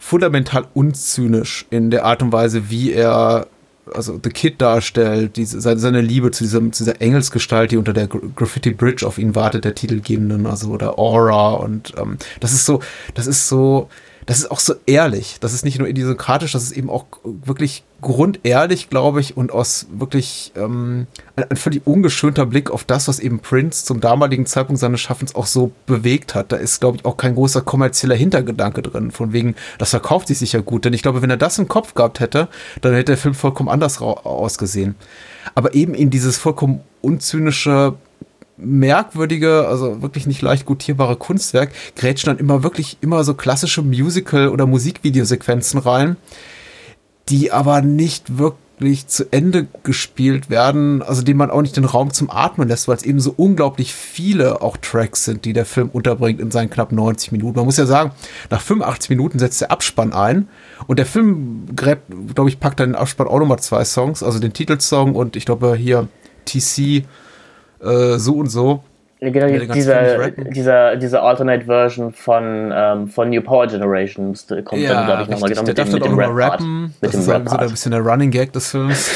fundamental 0.00 0.66
unzynisch 0.74 1.66
in 1.70 1.90
der 1.90 2.04
Art 2.04 2.22
und 2.22 2.32
Weise, 2.32 2.70
wie 2.70 2.92
er 2.92 3.46
also 3.94 4.18
The 4.22 4.30
Kid 4.30 4.60
darstellt, 4.60 5.36
diese, 5.36 5.60
seine, 5.60 6.00
Liebe 6.00 6.30
zu, 6.30 6.44
diesem, 6.44 6.72
zu 6.72 6.84
dieser 6.84 7.00
Engelsgestalt, 7.00 7.70
die 7.70 7.76
unter 7.76 7.92
der 7.92 8.06
Graffiti 8.06 8.70
Bridge 8.70 9.06
auf 9.06 9.18
ihn 9.18 9.34
wartet, 9.34 9.64
der 9.64 9.74
titelgebenden, 9.74 10.46
also 10.46 10.70
oder 10.70 10.98
Aura 10.98 11.52
und 11.54 11.92
ähm, 11.96 12.16
das 12.40 12.52
ist 12.52 12.66
so, 12.66 12.80
das 13.14 13.26
ist 13.26 13.48
so, 13.48 13.88
das 14.30 14.38
ist 14.38 14.50
auch 14.52 14.60
so 14.60 14.74
ehrlich. 14.86 15.38
Das 15.40 15.52
ist 15.54 15.64
nicht 15.64 15.80
nur 15.80 15.88
idiokratisch, 15.88 16.52
das 16.52 16.62
ist 16.62 16.70
eben 16.70 16.88
auch 16.88 17.04
wirklich 17.24 17.82
grundehrlich, 18.00 18.88
glaube 18.88 19.20
ich, 19.20 19.36
und 19.36 19.50
aus 19.50 19.88
wirklich 19.90 20.52
ähm, 20.54 21.08
ein, 21.34 21.50
ein, 21.50 21.56
völlig 21.56 21.84
ungeschönter 21.84 22.46
Blick 22.46 22.70
auf 22.70 22.84
das, 22.84 23.08
was 23.08 23.18
eben 23.18 23.40
Prince 23.40 23.84
zum 23.84 24.00
damaligen 24.00 24.46
Zeitpunkt 24.46 24.78
seines 24.78 25.00
Schaffens 25.00 25.34
auch 25.34 25.46
so 25.46 25.72
bewegt 25.86 26.36
hat. 26.36 26.52
Da 26.52 26.58
ist, 26.58 26.78
glaube 26.78 26.98
ich, 26.98 27.04
auch 27.04 27.16
kein 27.16 27.34
großer 27.34 27.62
kommerzieller 27.62 28.14
Hintergedanke 28.14 28.82
drin, 28.82 29.10
von 29.10 29.32
wegen, 29.32 29.56
das 29.78 29.90
verkauft 29.90 30.28
sich 30.28 30.38
sicher 30.38 30.62
gut. 30.62 30.84
Denn 30.84 30.92
ich 30.92 31.02
glaube, 31.02 31.22
wenn 31.22 31.30
er 31.30 31.36
das 31.36 31.58
im 31.58 31.66
Kopf 31.66 31.94
gehabt 31.94 32.20
hätte, 32.20 32.46
dann 32.82 32.94
hätte 32.94 33.06
der 33.06 33.18
Film 33.18 33.34
vollkommen 33.34 33.68
anders 33.68 34.00
ausgesehen. 34.00 34.94
Aber 35.56 35.74
eben 35.74 35.92
in 35.92 36.10
dieses 36.10 36.38
vollkommen 36.38 36.82
unzynische, 37.02 37.96
merkwürdige, 38.62 39.66
also 39.66 40.02
wirklich 40.02 40.26
nicht 40.26 40.42
leicht 40.42 40.66
gutierbare 40.66 41.16
Kunstwerk, 41.16 41.72
grätschen 41.96 42.28
dann 42.28 42.38
immer 42.38 42.62
wirklich 42.62 42.98
immer 43.00 43.24
so 43.24 43.34
klassische 43.34 43.82
Musical- 43.82 44.48
oder 44.48 44.66
Musikvideosequenzen 44.66 45.80
rein, 45.80 46.16
die 47.28 47.52
aber 47.52 47.82
nicht 47.82 48.38
wirklich 48.38 49.06
zu 49.06 49.30
Ende 49.32 49.66
gespielt 49.82 50.50
werden, 50.50 51.02
also 51.02 51.22
denen 51.22 51.38
man 51.38 51.50
auch 51.50 51.62
nicht 51.62 51.76
den 51.76 51.84
Raum 51.84 52.12
zum 52.12 52.30
Atmen 52.30 52.68
lässt, 52.68 52.88
weil 52.88 52.96
es 52.96 53.02
eben 53.02 53.20
so 53.20 53.34
unglaublich 53.36 53.94
viele 53.94 54.62
auch 54.62 54.76
Tracks 54.76 55.24
sind, 55.24 55.44
die 55.44 55.52
der 55.52 55.66
Film 55.66 55.90
unterbringt 55.90 56.40
in 56.40 56.50
seinen 56.50 56.70
knapp 56.70 56.90
90 56.92 57.32
Minuten. 57.32 57.56
Man 57.56 57.66
muss 57.66 57.76
ja 57.76 57.86
sagen, 57.86 58.12
nach 58.50 58.60
85 58.60 59.10
Minuten 59.10 59.38
setzt 59.38 59.60
der 59.60 59.70
Abspann 59.70 60.12
ein 60.12 60.48
und 60.86 60.98
der 60.98 61.06
Film 61.06 61.66
gräbt, 61.76 62.04
glaube 62.34 62.50
ich, 62.50 62.58
packt 62.58 62.80
dann 62.80 62.90
den 62.90 62.96
Abspann 62.96 63.28
auch 63.28 63.38
nochmal 63.38 63.60
zwei 63.60 63.84
Songs, 63.84 64.22
also 64.22 64.38
den 64.38 64.52
Titelsong 64.52 65.14
und 65.14 65.36
ich 65.36 65.44
glaube 65.44 65.76
hier 65.76 66.08
TC 66.46 67.04
äh, 67.82 68.18
so 68.18 68.34
und 68.34 68.48
so. 68.48 68.82
Genau, 69.22 69.74
dieser, 69.74 70.30
dieser, 70.30 70.96
diese 70.96 71.20
Alternate 71.20 71.66
Version 71.66 72.10
von, 72.10 72.72
ähm, 72.74 73.06
von 73.06 73.28
New 73.28 73.42
Power 73.42 73.66
Generation 73.66 74.34
kommt 74.64 74.80
ja, 74.80 74.94
dann, 74.94 75.06
glaube 75.06 75.22
ich, 75.24 75.28
nochmal 75.28 75.50
genau, 75.50 75.62
mit, 75.62 75.76
dem, 75.76 75.92
mit 75.92 76.04
dem 76.06 76.18
Rap 76.18 76.30
rappen. 76.34 76.82
Mit 76.84 76.94
das 77.02 77.10
dem 77.10 77.20
ist 77.20 77.50
so 77.50 77.56
ein 77.58 77.70
bisschen 77.70 77.92
der 77.92 78.00
Running 78.00 78.30
Gag 78.30 78.54
des 78.54 78.70
Films. 78.70 79.10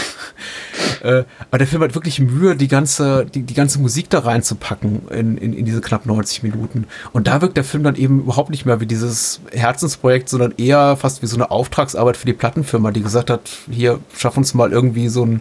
äh, 1.02 1.24
aber 1.48 1.56
der 1.56 1.66
Film 1.66 1.82
hat 1.82 1.94
wirklich 1.94 2.20
Mühe, 2.20 2.54
die 2.54 2.68
ganze, 2.68 3.24
die, 3.24 3.44
die 3.44 3.54
ganze 3.54 3.80
Musik 3.80 4.10
da 4.10 4.18
reinzupacken 4.18 5.08
in, 5.08 5.38
in, 5.38 5.54
in 5.54 5.64
diese 5.64 5.80
knapp 5.80 6.04
90 6.04 6.42
Minuten. 6.42 6.86
Und 7.14 7.26
da 7.26 7.40
wirkt 7.40 7.56
der 7.56 7.64
Film 7.64 7.82
dann 7.82 7.96
eben 7.96 8.20
überhaupt 8.20 8.50
nicht 8.50 8.66
mehr 8.66 8.80
wie 8.80 8.86
dieses 8.86 9.40
Herzensprojekt, 9.52 10.28
sondern 10.28 10.52
eher 10.58 10.96
fast 10.96 11.22
wie 11.22 11.26
so 11.26 11.36
eine 11.36 11.50
Auftragsarbeit 11.50 12.18
für 12.18 12.26
die 12.26 12.34
Plattenfirma, 12.34 12.90
die 12.90 13.02
gesagt 13.02 13.30
hat, 13.30 13.48
hier, 13.70 14.00
schaff 14.14 14.36
uns 14.36 14.52
mal 14.52 14.70
irgendwie 14.70 15.08
so 15.08 15.24
ein 15.24 15.40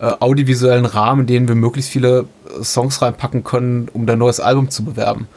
äh, 0.00 0.12
audiovisuellen 0.20 0.86
Rahmen, 0.86 1.22
in 1.22 1.26
denen 1.26 1.48
wir 1.48 1.54
möglichst 1.54 1.90
viele 1.90 2.26
äh, 2.60 2.62
Songs 2.62 3.02
reinpacken 3.02 3.44
können, 3.44 3.88
um 3.92 4.06
dein 4.06 4.18
neues 4.18 4.40
Album 4.40 4.70
zu 4.70 4.84
bewerben. 4.84 5.28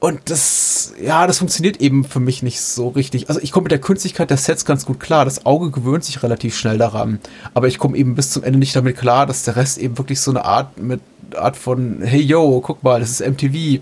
Und 0.00 0.20
das, 0.28 0.92
ja, 1.02 1.26
das 1.26 1.38
funktioniert 1.38 1.78
eben 1.78 2.04
für 2.04 2.20
mich 2.20 2.42
nicht 2.42 2.60
so 2.60 2.88
richtig. 2.88 3.30
Also 3.30 3.40
ich 3.40 3.52
komme 3.52 3.64
mit 3.64 3.72
der 3.72 3.80
Künstlichkeit 3.80 4.28
der 4.28 4.36
Sets 4.36 4.66
ganz 4.66 4.84
gut 4.84 5.00
klar. 5.00 5.24
Das 5.24 5.46
Auge 5.46 5.70
gewöhnt 5.70 6.04
sich 6.04 6.22
relativ 6.22 6.58
schnell 6.58 6.76
daran. 6.76 7.20
Aber 7.54 7.68
ich 7.68 7.78
komme 7.78 7.96
eben 7.96 8.14
bis 8.14 8.30
zum 8.30 8.42
Ende 8.42 8.58
nicht 8.58 8.76
damit 8.76 8.98
klar, 8.98 9.24
dass 9.24 9.44
der 9.44 9.56
Rest 9.56 9.78
eben 9.78 9.96
wirklich 9.96 10.20
so 10.20 10.30
eine 10.30 10.44
Art 10.44 10.76
mit 10.76 11.00
Art 11.34 11.56
von, 11.56 12.02
hey 12.02 12.20
yo, 12.20 12.60
guck 12.60 12.82
mal, 12.82 13.00
das 13.00 13.18
ist 13.18 13.26
MTV. 13.26 13.80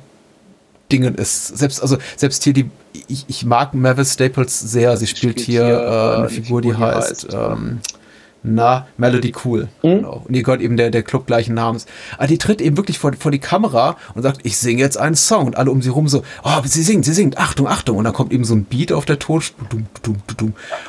Dingen 0.93 1.15
ist. 1.15 1.59
Selbst, 1.59 1.83
also, 1.83 1.97
selbst 2.17 2.45
hier 2.45 2.53
die, 2.53 2.71
ich, 3.09 3.25
ich 3.27 3.45
mag 3.45 3.75
Mavis 3.75 4.13
Staples 4.13 4.61
sehr. 4.61 4.97
Sie 4.97 5.07
spielt, 5.07 5.41
spielt 5.41 5.47
hier, 5.47 5.65
hier 5.65 5.79
äh, 5.79 6.17
eine 6.19 6.29
Figur, 6.29 6.61
die, 6.61 6.69
die 6.69 6.77
heißt, 6.77 7.25
heißt 7.25 7.29
ähm, 7.35 7.81
Na, 8.45 8.87
Melody 8.97 9.33
Cool. 9.45 9.69
Mhm. 9.83 9.89
Genau. 9.89 10.23
Und 10.27 10.35
ihr 10.35 10.43
gehört 10.43 10.61
eben 10.61 10.77
der, 10.77 10.91
der 10.91 11.03
Club 11.03 11.27
gleichen 11.27 11.55
Namens. 11.55 11.87
Aber 12.19 12.27
die 12.27 12.39
tritt 12.39 12.61
eben 12.61 12.77
wirklich 12.77 12.99
vor, 12.99 13.13
vor 13.13 13.31
die 13.31 13.39
Kamera 13.39 13.97
und 14.15 14.23
sagt, 14.23 14.41
ich 14.43 14.57
singe 14.59 14.81
jetzt 14.81 14.99
einen 14.99 15.15
Song. 15.15 15.47
Und 15.47 15.57
alle 15.57 15.71
um 15.71 15.81
sie 15.81 15.91
rum 15.91 16.09
so, 16.09 16.23
oh, 16.43 16.61
sie 16.65 16.83
singt, 16.83 17.05
sie 17.05 17.13
singt, 17.13 17.39
Achtung, 17.39 17.69
Achtung. 17.69 17.99
Und 17.99 18.05
dann 18.05 18.13
kommt 18.13 18.33
eben 18.33 18.45
so 18.45 18.55
ein 18.55 18.65
Beat 18.65 18.93
auf 18.93 19.05
der 19.05 19.19
Tonspur. 19.19 19.67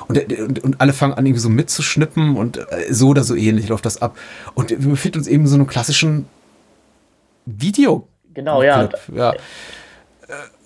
Und, 0.07 0.39
und, 0.39 0.63
und 0.63 0.81
alle 0.81 0.93
fangen 0.93 1.13
an, 1.13 1.25
irgendwie 1.25 1.41
so 1.41 1.49
mitzuschnippen 1.49 2.35
und 2.35 2.57
äh, 2.57 2.91
so 2.91 3.09
oder 3.09 3.23
so 3.23 3.35
ähnlich 3.35 3.67
läuft 3.69 3.85
das 3.85 4.01
ab. 4.01 4.17
Und 4.55 4.71
wir 4.71 4.77
befinden 4.77 5.19
uns 5.19 5.27
eben 5.27 5.43
in 5.43 5.47
so 5.49 5.55
einem 5.55 5.67
klassischen 5.67 6.25
Video. 7.45 8.07
Genau, 8.33 8.63
ja. 8.63 8.89
Ja. 9.13 9.33
Äh, 9.33 9.35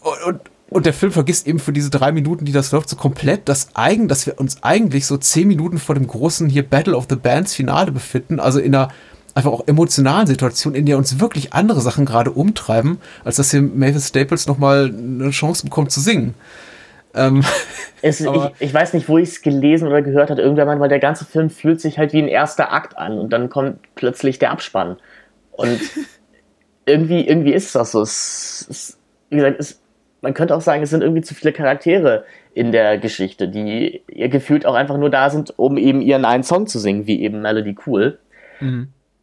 Und, 0.02 0.24
und, 0.26 0.42
und 0.70 0.86
der 0.86 0.94
Film 0.94 1.12
vergisst 1.12 1.48
eben 1.48 1.60
für 1.60 1.72
diese 1.72 1.90
drei 1.90 2.12
Minuten, 2.12 2.46
die 2.46 2.52
das 2.52 2.72
läuft, 2.72 2.90
so 2.90 2.96
komplett, 2.96 3.48
dass, 3.48 3.70
eigen, 3.74 4.08
dass 4.08 4.26
wir 4.26 4.40
uns 4.40 4.64
eigentlich 4.64 5.06
so 5.06 5.18
zehn 5.18 5.48
Minuten 5.48 5.78
vor 5.78 5.96
dem 5.96 6.08
großen 6.08 6.50
hier 6.50 6.64
Battle 6.64 6.96
of 6.96 7.08
the 7.10 7.16
Bands 7.16 7.56
Finale 7.56 7.92
befinden, 7.92 8.40
also 8.40 8.60
in 8.60 8.76
einer 8.76 8.90
einfach 9.34 9.52
auch 9.52 9.68
emotionalen 9.68 10.28
Situation, 10.28 10.74
in 10.74 10.86
der 10.86 10.98
uns 10.98 11.20
wirklich 11.20 11.54
andere 11.54 11.80
Sachen 11.80 12.06
gerade 12.06 12.32
umtreiben, 12.32 12.98
als 13.24 13.36
dass 13.36 13.52
hier 13.52 13.62
Mavis 13.62 14.08
Staples 14.08 14.48
nochmal 14.48 14.88
eine 14.88 15.30
Chance 15.30 15.64
bekommt 15.64 15.92
zu 15.92 16.02
singen. 16.02 16.34
Ähm, 17.14 17.44
Es, 18.04 18.22
ich, 18.22 18.30
ich 18.60 18.74
weiß 18.74 18.94
nicht, 18.94 19.10
wo 19.10 19.18
ich 19.18 19.30
es 19.30 19.42
gelesen 19.42 19.88
oder 19.88 20.04
gehört 20.04 20.30
hat, 20.30 20.38
irgendwer 20.38 20.66
meint, 20.68 20.80
weil 20.80 20.90
der 20.90 21.00
ganze 21.00 21.26
Film 21.26 21.50
fühlt 21.50 21.82
sich 21.82 21.98
halt 21.98 22.14
wie 22.14 22.22
ein 22.22 22.28
erster 22.28 22.72
Akt 22.72 22.96
an 22.96 23.18
und 23.18 23.34
dann 23.34 23.50
kommt 23.50 23.80
plötzlich 23.96 24.38
der 24.38 24.52
Abspann. 24.52 24.98
Und 25.52 25.80
irgendwie, 26.86 27.28
irgendwie 27.28 27.54
ist 27.54 27.74
das 27.74 27.94
so. 27.94 28.02
Es, 28.02 28.68
es, 28.70 28.98
wie 29.30 29.38
gesagt, 29.38 29.60
es, 29.60 29.80
man 30.22 30.34
könnte 30.34 30.56
auch 30.56 30.62
sagen, 30.62 30.84
es 30.84 30.90
sind 30.90 31.02
irgendwie 31.02 31.22
zu 31.22 31.36
viele 31.36 31.54
Charaktere 31.54 32.26
in 32.54 32.72
der 32.72 32.98
Geschichte, 32.98 33.48
die 33.48 34.02
ihr 34.08 34.30
gefühlt 34.30 34.66
auch 34.66 34.74
einfach 34.74 34.98
nur 34.98 35.10
da 35.10 35.30
sind, 35.30 35.54
um 35.58 35.78
eben 35.78 36.02
ihren 36.02 36.26
einen 36.26 36.44
Song 36.44 36.68
zu 36.68 36.80
singen, 36.80 37.08
wie 37.08 37.22
eben 37.22 37.42
Melody 37.42 37.76
Cool. 37.86 38.18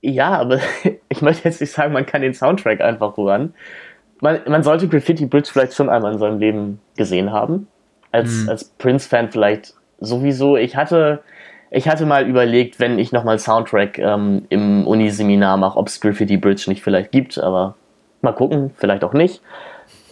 Ja, 0.02 0.38
aber 0.38 0.61
ich 1.09 1.22
möchte 1.22 1.48
jetzt 1.48 1.61
nicht 1.61 1.72
sagen, 1.72 1.92
man 1.92 2.07
kann 2.07 2.22
den 2.22 2.35
Soundtrack 2.35 2.80
einfach 2.80 3.16
hören. 3.16 3.54
Man, 4.20 4.40
man 4.46 4.62
sollte 4.62 4.88
Graffiti 4.88 5.26
Bridge 5.26 5.48
vielleicht 5.52 5.74
schon 5.74 5.88
einmal 5.88 6.12
in 6.12 6.18
seinem 6.18 6.38
Leben 6.38 6.80
gesehen 6.96 7.33
haben. 7.33 7.66
Als, 8.12 8.46
als 8.48 8.64
Prince-Fan 8.78 9.33
vielleicht 9.33 9.74
sowieso. 9.98 10.57
Ich 10.57 10.76
hatte, 10.76 11.20
ich 11.72 11.88
hatte 11.88 12.07
mal 12.07 12.28
überlegt, 12.28 12.78
wenn 12.78 13.00
ich 13.00 13.11
nochmal 13.11 13.40
Soundtrack 13.40 13.98
ähm, 13.98 14.46
im 14.50 14.87
Uniseminar 14.87 15.57
mache, 15.57 15.76
ob 15.76 15.88
es 15.88 16.00
Graffiti 16.00 16.37
Bridge 16.37 16.66
nicht 16.68 16.80
vielleicht 16.80 17.11
gibt, 17.11 17.38
aber 17.38 17.74
mal 18.22 18.33
gucken, 18.33 18.70
vielleicht 18.76 19.02
auch 19.02 19.14
nicht. 19.14 19.42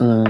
Mm. 0.01 0.25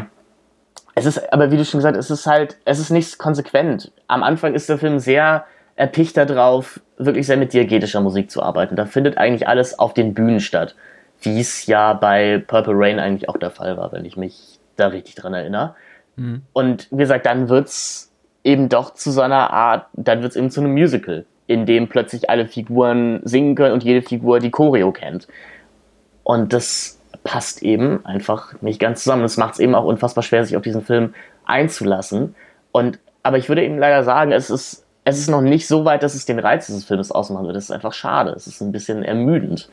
Es 0.94 1.07
ist, 1.07 1.33
aber 1.33 1.50
wie 1.50 1.57
du 1.57 1.64
schon 1.64 1.78
gesagt 1.78 1.96
hast, 1.96 2.11
es 2.11 2.20
ist 2.20 2.26
halt, 2.26 2.57
es 2.64 2.78
ist 2.78 2.90
nicht 2.90 3.18
konsequent. 3.18 3.90
Am 4.09 4.22
Anfang 4.22 4.55
ist 4.55 4.68
der 4.68 4.78
Film 4.78 4.98
sehr 4.98 5.46
erpicht 5.74 6.16
darauf, 6.16 6.81
wirklich 6.98 7.26
sehr 7.26 7.38
mit 7.38 7.52
diegetischer 7.52 8.00
Musik 8.00 8.31
zu 8.31 8.42
arbeiten. 8.42 8.76
Da 8.76 8.85
findet 8.85 9.16
eigentlich 9.16 9.48
alles 9.48 9.78
auf 9.78 9.94
den 9.94 10.12
Bühnen 10.14 10.40
statt. 10.40 10.74
Wie 11.22 11.40
es 11.40 11.66
ja 11.66 11.94
bei 11.94 12.42
Purple 12.46 12.74
Rain 12.76 12.98
eigentlich 12.98 13.28
auch 13.28 13.38
der 13.38 13.50
Fall 13.50 13.76
war, 13.76 13.92
wenn 13.92 14.05
ich 14.05 14.16
mich 14.16 14.59
da 14.76 14.88
richtig 14.88 15.14
dran 15.14 15.35
erinnere. 15.35 15.74
Und 16.52 16.88
wie 16.90 16.98
gesagt, 16.98 17.24
dann 17.26 17.48
wird's 17.48 18.12
eben 18.44 18.68
doch 18.68 18.92
zu 18.92 19.11
so 19.11 19.22
einer 19.22 19.50
Art, 19.50 19.87
dann 19.94 20.22
wird's 20.22 20.37
eben 20.37 20.50
zu 20.50 20.61
einem 20.61 20.72
Musical, 20.72 21.24
in 21.46 21.64
dem 21.64 21.88
plötzlich 21.88 22.28
alle 22.28 22.46
Figuren 22.46 23.20
singen 23.24 23.55
können 23.55 23.72
und 23.72 23.83
jede 23.83 24.07
Figur 24.07 24.38
die 24.40 24.50
Choreo 24.50 24.92
kennt. 24.92 25.26
Und 26.22 26.52
das 26.52 27.00
passt 27.24 27.62
eben 27.62 28.04
einfach 28.04 28.61
nicht 28.61 28.80
ganz 28.80 29.02
zusammen. 29.04 29.22
Das 29.22 29.37
macht 29.37 29.54
es 29.54 29.61
eben 29.61 29.74
auch 29.74 29.85
unfassbar 29.85 30.22
schwer, 30.22 30.44
sich 30.44 30.56
auf 30.56 30.62
diesen 30.62 30.82
Film 30.82 31.14
einzulassen. 31.44 32.35
Und, 32.72 32.98
aber 33.22 33.38
ich 33.38 33.48
würde 33.48 33.64
eben 33.64 33.78
leider 33.78 34.02
sagen, 34.04 34.32
es 34.32 34.50
ist, 34.50 34.85
es 35.04 35.18
ist 35.18 35.28
noch 35.28 35.40
nicht 35.40 35.66
so 35.66 35.85
weit, 35.85 36.02
dass 36.02 36.14
es 36.14 36.26
den 36.26 36.38
Reiz 36.38 36.66
dieses 36.66 36.85
Filmes 36.85 37.11
ausmachen 37.11 37.44
würde. 37.44 37.54
Das 37.54 37.64
ist 37.64 37.70
einfach 37.70 37.92
schade. 37.92 38.32
Es 38.32 38.46
ist 38.46 38.61
ein 38.61 38.72
bisschen 38.72 39.02
ermüdend. 39.02 39.68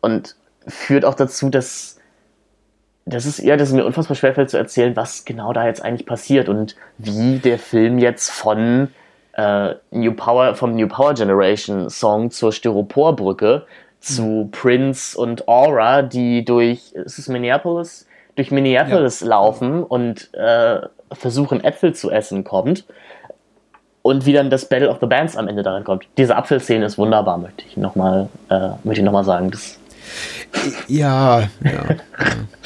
Und 0.00 0.36
führt 0.66 1.04
auch 1.04 1.14
dazu, 1.14 1.48
dass 1.48 1.96
das 3.08 3.24
ist 3.24 3.38
ja, 3.38 3.56
dass 3.56 3.68
es 3.68 3.74
mir 3.74 3.86
unfassbar 3.86 4.16
schwerfällt 4.16 4.50
zu 4.50 4.56
erzählen, 4.56 4.96
was 4.96 5.24
genau 5.24 5.52
da 5.52 5.66
jetzt 5.66 5.80
eigentlich 5.80 6.06
passiert 6.06 6.48
und 6.48 6.74
wie 6.98 7.38
der 7.38 7.58
Film 7.58 7.98
jetzt 7.98 8.30
von 8.30 8.88
äh, 9.34 9.74
New 9.92 10.12
Power, 10.12 10.56
vom 10.56 10.74
New 10.74 10.88
Power 10.88 11.14
Generation 11.14 11.88
Song 11.88 12.32
zur 12.32 12.52
Styroporbrücke 12.52 13.64
zu 14.00 14.48
Prince 14.52 15.18
und 15.18 15.48
Aura, 15.48 16.02
die 16.02 16.44
durch, 16.44 16.92
ist 16.92 17.18
es 17.18 17.28
Minneapolis? 17.28 18.06
Durch 18.36 18.50
Minneapolis 18.50 19.22
laufen 19.22 19.82
und 19.82 20.32
äh, 20.34 20.80
versuchen 21.12 21.64
Äpfel 21.64 21.94
zu 21.94 22.10
essen 22.10 22.44
kommt. 22.44 22.84
Und 24.02 24.24
wie 24.24 24.32
dann 24.32 24.50
das 24.50 24.68
Battle 24.68 24.88
of 24.88 24.98
the 25.00 25.06
Bands 25.06 25.36
am 25.36 25.48
Ende 25.48 25.62
daran 25.62 25.82
kommt. 25.82 26.06
Diese 26.16 26.36
Apfelszene 26.36 26.84
ist 26.84 26.96
wunderbar, 26.96 27.38
möchte 27.38 27.64
ich 27.66 27.76
nochmal 27.76 28.28
äh, 28.50 28.68
möchte 28.84 29.00
ich 29.00 29.04
noch 29.04 29.12
mal 29.12 29.24
sagen. 29.24 29.50
Das, 29.50 29.78
Ja, 30.86 31.40
ja. 31.40 31.48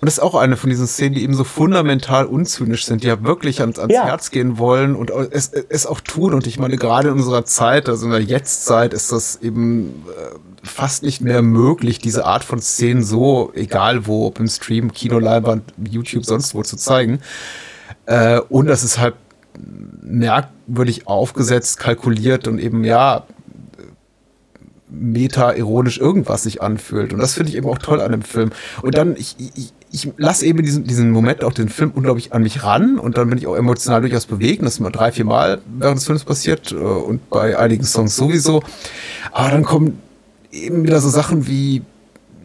Und 0.00 0.06
das 0.06 0.14
ist 0.14 0.20
auch 0.20 0.34
eine 0.34 0.56
von 0.56 0.70
diesen 0.70 0.86
Szenen, 0.86 1.14
die 1.14 1.22
eben 1.22 1.34
so 1.34 1.44
fundamental 1.44 2.24
unzynisch 2.24 2.86
sind, 2.86 3.02
die 3.02 3.08
ja 3.08 3.22
wirklich 3.22 3.60
ans, 3.60 3.78
ans 3.78 3.92
Ja. 3.92 4.06
Herz 4.06 4.30
gehen 4.30 4.56
wollen 4.56 4.96
und 4.96 5.10
es, 5.10 5.48
es 5.48 5.86
auch 5.86 6.00
tun. 6.00 6.32
Und 6.32 6.46
ich 6.46 6.58
meine, 6.58 6.76
gerade 6.78 7.08
in 7.08 7.14
unserer 7.14 7.44
Zeit, 7.44 7.88
also 7.88 8.06
in 8.06 8.12
der 8.12 8.22
Jetztzeit, 8.22 8.94
ist 8.94 9.12
das 9.12 9.40
eben 9.42 10.06
äh, 10.08 10.66
fast 10.66 11.02
nicht 11.02 11.20
mehr 11.20 11.42
möglich, 11.42 11.98
diese 11.98 12.24
Art 12.24 12.44
von 12.44 12.60
Szenen 12.62 13.02
so, 13.02 13.52
egal 13.54 14.06
wo, 14.06 14.26
ob 14.26 14.40
im 14.40 14.48
Stream, 14.48 14.92
Kinoleinwand, 14.92 15.74
YouTube, 15.90 16.24
sonst 16.24 16.54
wo 16.54 16.62
zu 16.62 16.78
zeigen. 16.78 17.20
Äh, 18.06 18.40
und 18.48 18.68
das 18.68 18.82
ist 18.82 18.98
halt 18.98 19.16
merkwürdig 20.00 21.06
aufgesetzt, 21.08 21.78
kalkuliert 21.78 22.48
und 22.48 22.58
eben, 22.58 22.84
ja, 22.84 23.24
meta-ironisch 24.88 25.98
irgendwas 25.98 26.44
sich 26.44 26.62
anfühlt. 26.62 27.12
Und 27.12 27.20
das 27.20 27.34
finde 27.34 27.50
ich 27.50 27.56
eben 27.56 27.68
auch 27.68 27.78
toll 27.78 28.00
an 28.00 28.12
dem 28.12 28.22
Film. 28.22 28.50
Und 28.82 28.96
dann, 28.96 29.14
ich, 29.16 29.36
ich, 29.38 29.72
ich 29.92 30.12
lasse 30.16 30.46
eben 30.46 30.62
diesen, 30.62 30.84
diesen 30.84 31.10
Moment 31.10 31.42
auch 31.42 31.52
den 31.52 31.68
Film 31.68 31.90
unglaublich 31.94 32.32
an 32.32 32.42
mich 32.42 32.62
ran 32.62 32.98
und 32.98 33.18
dann 33.18 33.28
bin 33.28 33.38
ich 33.38 33.46
auch 33.46 33.56
emotional 33.56 34.00
durchaus 34.00 34.26
bewegt. 34.26 34.62
Das 34.62 34.74
ist 34.74 34.80
mal 34.80 34.90
drei, 34.90 35.10
vier 35.10 35.24
Mal 35.24 35.60
während 35.78 35.98
des 35.98 36.06
Films 36.06 36.24
passiert 36.24 36.72
äh, 36.72 36.76
und 36.76 37.28
bei 37.28 37.58
einigen 37.58 37.84
Songs 37.84 38.14
sowieso. 38.14 38.62
Aber 39.32 39.50
dann 39.50 39.64
kommen 39.64 39.98
eben 40.52 40.84
wieder 40.84 41.00
so 41.00 41.08
Sachen 41.08 41.46
wie, 41.46 41.82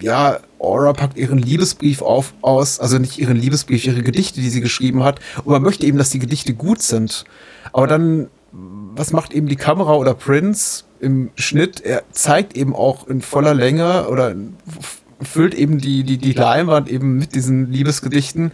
ja, 0.02 0.40
Aura 0.60 0.94
packt 0.94 1.18
ihren 1.18 1.38
Liebesbrief 1.38 2.02
auf, 2.02 2.34
aus, 2.42 2.80
also 2.80 2.98
nicht 2.98 3.20
ihren 3.20 3.38
Liebesbrief, 3.38 3.86
ihre 3.86 4.02
Gedichte, 4.02 4.42
die 4.42 4.50
sie 4.50 4.62
geschrieben 4.62 5.04
hat. 5.04 5.20
Und 5.38 5.52
man 5.52 5.62
möchte 5.62 5.86
eben, 5.86 6.00
dass 6.00 6.10
die 6.10 6.20
Gedichte 6.20 6.56
gut 6.56 6.82
sind. 6.82 7.26
Aber 7.74 7.86
dann, 7.86 8.28
was 8.52 9.12
macht 9.12 9.34
eben 9.34 9.48
die 9.48 9.56
Kamera 9.56 9.94
oder 9.94 10.16
Prince 10.16 10.86
im 11.00 11.30
Schnitt? 11.36 11.82
Er 11.82 12.04
zeigt 12.12 12.58
eben 12.58 12.74
auch 12.74 13.08
in 13.08 13.22
voller 13.22 13.54
Länge 13.54 14.08
oder 14.08 14.32
f- 14.32 15.02
füllt 15.22 15.54
eben 15.54 15.78
die, 15.80 16.04
die, 16.04 16.18
die 16.18 16.34
Leinwand 16.34 16.90
eben 16.90 17.18
mit 17.18 17.36
diesen 17.36 17.72
Liebesgedichten. 17.72 18.52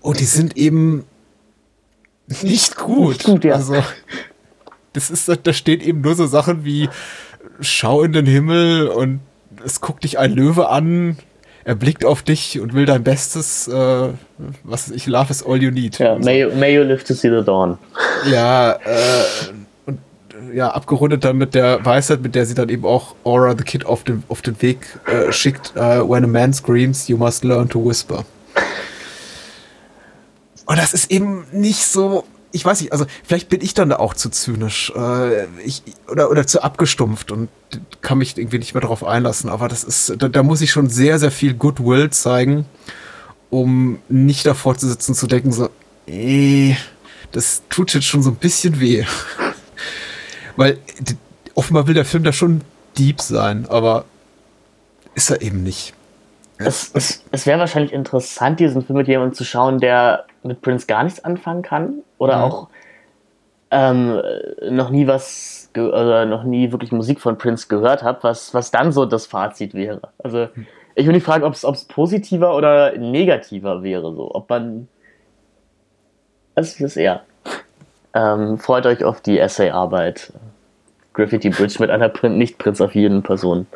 Und 0.00 0.20
die 0.20 0.24
sind 0.24 0.56
eben 0.56 1.04
nicht 2.42 2.76
gut. 2.76 3.08
Nicht 3.10 3.24
gut, 3.24 3.44
ja. 3.44 3.54
Also, 3.54 3.82
das 4.92 5.10
ist, 5.10 5.30
da 5.42 5.52
steht 5.52 5.82
eben 5.82 6.00
nur 6.00 6.14
so 6.14 6.26
Sachen 6.26 6.64
wie, 6.64 6.88
schau 7.60 8.02
in 8.02 8.12
den 8.12 8.26
Himmel 8.26 8.88
und 8.88 9.20
es 9.64 9.80
guckt 9.80 10.04
dich 10.04 10.18
ein 10.18 10.32
Löwe 10.32 10.68
an, 10.68 11.16
er 11.64 11.74
blickt 11.74 12.04
auf 12.04 12.22
dich 12.22 12.60
und 12.60 12.72
will 12.74 12.86
dein 12.86 13.02
Bestes, 13.02 13.68
äh, 13.68 14.08
was 14.62 14.90
ich, 14.90 15.06
love 15.06 15.30
is 15.30 15.42
all 15.44 15.60
you 15.62 15.70
need. 15.70 15.98
ja, 15.98 16.18
may, 16.18 16.42
you- 16.42 16.54
may 16.54 16.74
you 16.74 16.82
live 16.82 17.04
to 17.04 17.12
see 17.14 17.28
the 17.28 17.44
dawn. 17.44 17.76
Ja, 18.30 18.72
äh, 18.72 18.78
ja, 20.52 20.70
abgerundet 20.70 21.24
dann 21.24 21.36
mit 21.36 21.54
der 21.54 21.84
Weisheit, 21.84 22.22
mit 22.22 22.34
der 22.34 22.46
sie 22.46 22.54
dann 22.54 22.68
eben 22.68 22.84
auch 22.84 23.14
Aura 23.24 23.54
the 23.56 23.64
Kid 23.64 23.86
auf 23.86 24.04
den, 24.04 24.22
auf 24.28 24.42
den 24.42 24.60
Weg 24.62 24.78
äh, 25.06 25.32
schickt, 25.32 25.74
äh, 25.76 26.08
when 26.08 26.24
a 26.24 26.26
man 26.26 26.52
screams, 26.52 27.08
you 27.08 27.16
must 27.16 27.44
learn 27.44 27.68
to 27.68 27.84
whisper. 27.84 28.24
Und 30.66 30.78
das 30.78 30.92
ist 30.92 31.10
eben 31.10 31.46
nicht 31.50 31.86
so, 31.86 32.24
ich 32.52 32.64
weiß 32.64 32.80
nicht, 32.80 32.92
also 32.92 33.06
vielleicht 33.24 33.48
bin 33.48 33.62
ich 33.62 33.74
dann 33.74 33.88
da 33.88 33.96
auch 33.96 34.14
zu 34.14 34.30
zynisch 34.30 34.92
äh, 34.94 35.44
ich, 35.64 35.82
oder, 36.10 36.30
oder 36.30 36.46
zu 36.46 36.62
abgestumpft 36.62 37.30
und 37.30 37.48
kann 38.02 38.18
mich 38.18 38.36
irgendwie 38.36 38.58
nicht 38.58 38.74
mehr 38.74 38.80
darauf 38.80 39.04
einlassen. 39.04 39.48
Aber 39.48 39.68
das 39.68 39.84
ist, 39.84 40.14
da, 40.18 40.28
da 40.28 40.42
muss 40.42 40.60
ich 40.60 40.70
schon 40.70 40.88
sehr, 40.88 41.18
sehr 41.18 41.30
viel 41.30 41.54
Goodwill 41.54 42.10
zeigen, 42.10 42.66
um 43.50 43.98
nicht 44.08 44.46
davor 44.46 44.76
zu 44.76 44.88
sitzen, 44.88 45.14
zu 45.14 45.26
denken, 45.26 45.52
so, 45.52 45.70
eh, 46.06 46.74
das 47.32 47.62
tut 47.68 47.94
jetzt 47.94 48.06
schon 48.06 48.22
so 48.22 48.30
ein 48.30 48.36
bisschen 48.36 48.80
weh. 48.80 49.04
Weil 50.58 50.78
offenbar 51.54 51.86
will 51.86 51.94
der 51.94 52.04
Film 52.04 52.24
da 52.24 52.32
schon 52.32 52.62
deep 52.98 53.20
sein, 53.20 53.66
aber 53.68 54.04
ist 55.14 55.30
er 55.30 55.40
eben 55.40 55.62
nicht. 55.62 55.94
Es, 56.58 56.90
es, 56.94 57.24
es 57.30 57.46
wäre 57.46 57.60
wahrscheinlich 57.60 57.92
interessant, 57.92 58.58
diesen 58.58 58.84
Film 58.84 58.96
mit 58.96 59.06
jemandem 59.06 59.34
zu 59.34 59.44
schauen, 59.44 59.78
der 59.78 60.24
mit 60.42 60.60
Prince 60.60 60.86
gar 60.88 61.04
nichts 61.04 61.24
anfangen 61.24 61.62
kann 61.62 62.02
oder 62.18 62.38
Mhm. 62.38 62.42
auch 62.42 62.68
ähm, 63.70 64.20
noch 64.68 64.90
nie 64.90 65.06
was 65.06 65.70
oder 65.76 66.26
noch 66.26 66.42
nie 66.42 66.72
wirklich 66.72 66.90
Musik 66.90 67.20
von 67.20 67.38
Prince 67.38 67.68
gehört 67.68 68.02
hat, 68.02 68.24
was, 68.24 68.52
was 68.52 68.72
dann 68.72 68.90
so 68.90 69.04
das 69.04 69.26
Fazit 69.26 69.74
wäre. 69.74 70.00
Also 70.18 70.48
ich 70.96 71.06
würde 71.06 71.18
mich 71.18 71.24
fragen, 71.24 71.44
ob 71.44 71.54
es 71.54 71.84
positiver 71.84 72.56
oder 72.56 72.98
negativer 72.98 73.84
wäre, 73.84 74.12
so 74.12 74.34
ob 74.34 74.50
man 74.50 74.88
das 76.56 76.80
ist 76.80 76.96
eher. 76.96 77.22
Ähm, 78.14 78.58
freut 78.58 78.86
euch 78.86 79.04
auf 79.04 79.20
die 79.20 79.38
Essayarbeit. 79.38 80.32
Graffiti 81.18 81.50
Bridge 81.50 81.76
mit 81.80 81.90
einer 81.90 82.08
Prin 82.08 82.38
nicht 82.38 82.58
prinzaffinen 82.58 83.22
Person. 83.22 83.66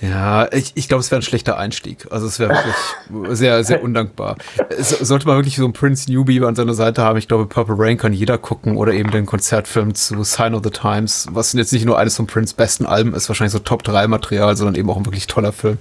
Ja, 0.00 0.50
ich, 0.52 0.72
ich 0.74 0.88
glaube, 0.88 1.00
es 1.00 1.10
wäre 1.10 1.20
ein 1.20 1.22
schlechter 1.22 1.58
Einstieg. 1.58 2.06
Also 2.10 2.26
es 2.26 2.38
wäre 2.38 2.50
wirklich 2.50 3.36
sehr, 3.38 3.64
sehr 3.64 3.82
undankbar. 3.82 4.36
Es, 4.68 4.90
sollte 4.90 5.26
man 5.26 5.36
wirklich 5.36 5.56
so 5.56 5.64
einen 5.64 5.72
Prince 5.72 6.10
Newbie 6.10 6.42
an 6.44 6.54
seiner 6.54 6.74
Seite 6.74 7.02
haben. 7.02 7.18
Ich 7.18 7.28
glaube, 7.28 7.46
Purple 7.46 7.76
Rain 7.78 7.96
kann 7.96 8.12
jeder 8.12 8.36
gucken 8.36 8.76
oder 8.76 8.92
eben 8.92 9.10
den 9.10 9.24
Konzertfilm 9.24 9.94
zu 9.94 10.22
Sign 10.22 10.54
of 10.54 10.62
the 10.64 10.70
Times, 10.70 11.28
was 11.30 11.52
jetzt 11.54 11.72
nicht 11.72 11.86
nur 11.86 11.98
eines 11.98 12.16
von 12.16 12.26
Prince 12.26 12.54
besten 12.54 12.84
Alben 12.84 13.14
ist, 13.14 13.28
wahrscheinlich 13.28 13.52
so 13.52 13.58
Top 13.58 13.82
3 13.84 14.06
Material, 14.06 14.56
sondern 14.56 14.74
eben 14.74 14.90
auch 14.90 14.98
ein 14.98 15.06
wirklich 15.06 15.26
toller 15.26 15.52
Film. 15.52 15.78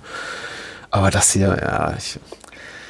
Aber 0.91 1.11
das 1.11 1.31
hier, 1.33 1.57
ja, 1.61 1.93
ich, 1.97 2.19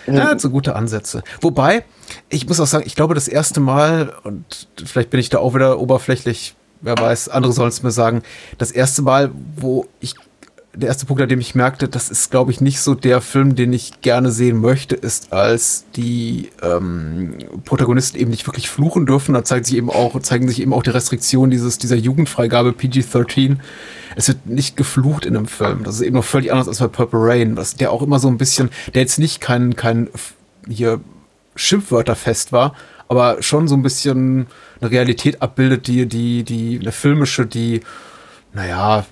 ja, 0.07 0.29
hat 0.29 0.41
so 0.41 0.49
gute 0.49 0.75
Ansätze. 0.75 1.23
Wobei, 1.41 1.83
ich 2.29 2.47
muss 2.47 2.59
auch 2.59 2.67
sagen, 2.67 2.85
ich 2.85 2.95
glaube, 2.95 3.15
das 3.15 3.27
erste 3.27 3.59
Mal, 3.59 4.13
und 4.23 4.67
vielleicht 4.83 5.09
bin 5.09 5.19
ich 5.19 5.29
da 5.29 5.39
auch 5.39 5.53
wieder 5.55 5.79
oberflächlich, 5.79 6.55
wer 6.81 6.97
weiß, 6.97 7.29
andere 7.29 7.53
sollen 7.53 7.69
es 7.69 7.83
mir 7.83 7.91
sagen, 7.91 8.21
das 8.57 8.71
erste 8.71 9.01
Mal, 9.01 9.31
wo 9.55 9.87
ich 9.99 10.15
der 10.75 10.89
erste 10.89 11.05
Punkt, 11.05 11.21
an 11.21 11.29
dem 11.29 11.39
ich 11.39 11.55
merkte, 11.55 11.87
das 11.87 12.09
ist, 12.09 12.31
glaube 12.31 12.51
ich, 12.51 12.61
nicht 12.61 12.81
so 12.81 12.95
der 12.95 13.21
Film, 13.21 13.55
den 13.55 13.71
ich 13.73 14.01
gerne 14.01 14.31
sehen 14.31 14.59
möchte, 14.59 14.95
ist, 14.95 15.31
als 15.31 15.85
die 15.95 16.49
ähm, 16.61 17.37
Protagonisten 17.63 18.19
eben 18.19 18.29
nicht 18.29 18.45
wirklich 18.47 18.69
fluchen 18.69 19.05
dürfen. 19.05 19.33
Da 19.33 19.43
zeigt 19.43 19.65
sich 19.65 19.77
eben 19.77 19.89
auch, 19.89 20.19
zeigen 20.21 20.47
sich 20.47 20.61
eben 20.61 20.73
auch 20.73 20.83
die 20.83 20.89
Restriktionen 20.89 21.51
dieses, 21.51 21.77
dieser 21.77 21.95
Jugendfreigabe 21.95 22.71
PG-13. 22.71 23.57
Es 24.15 24.27
wird 24.27 24.45
nicht 24.47 24.77
geflucht 24.77 25.25
in 25.25 25.35
einem 25.35 25.47
Film. 25.47 25.83
Das 25.83 25.95
ist 25.95 26.01
eben 26.01 26.15
noch 26.15 26.25
völlig 26.25 26.51
anders 26.51 26.67
als 26.67 26.79
bei 26.79 26.87
Purple 26.87 27.19
Rain, 27.21 27.57
was 27.57 27.75
der 27.75 27.91
auch 27.91 28.01
immer 28.01 28.19
so 28.19 28.27
ein 28.27 28.37
bisschen, 28.37 28.69
der 28.93 29.01
jetzt 29.01 29.19
nicht 29.19 29.41
kein, 29.41 29.75
kein 29.75 30.09
hier 30.67 30.99
Schimpfwörter 31.55 32.15
fest 32.15 32.51
war, 32.51 32.75
aber 33.07 33.41
schon 33.41 33.67
so 33.67 33.75
ein 33.75 33.81
bisschen 33.81 34.47
eine 34.81 34.91
Realität 34.91 35.41
abbildet, 35.41 35.87
die, 35.87 36.05
die, 36.05 36.43
die, 36.43 36.79
eine 36.81 36.91
filmische, 36.91 37.45
die, 37.45 37.81
naja, 38.53 39.05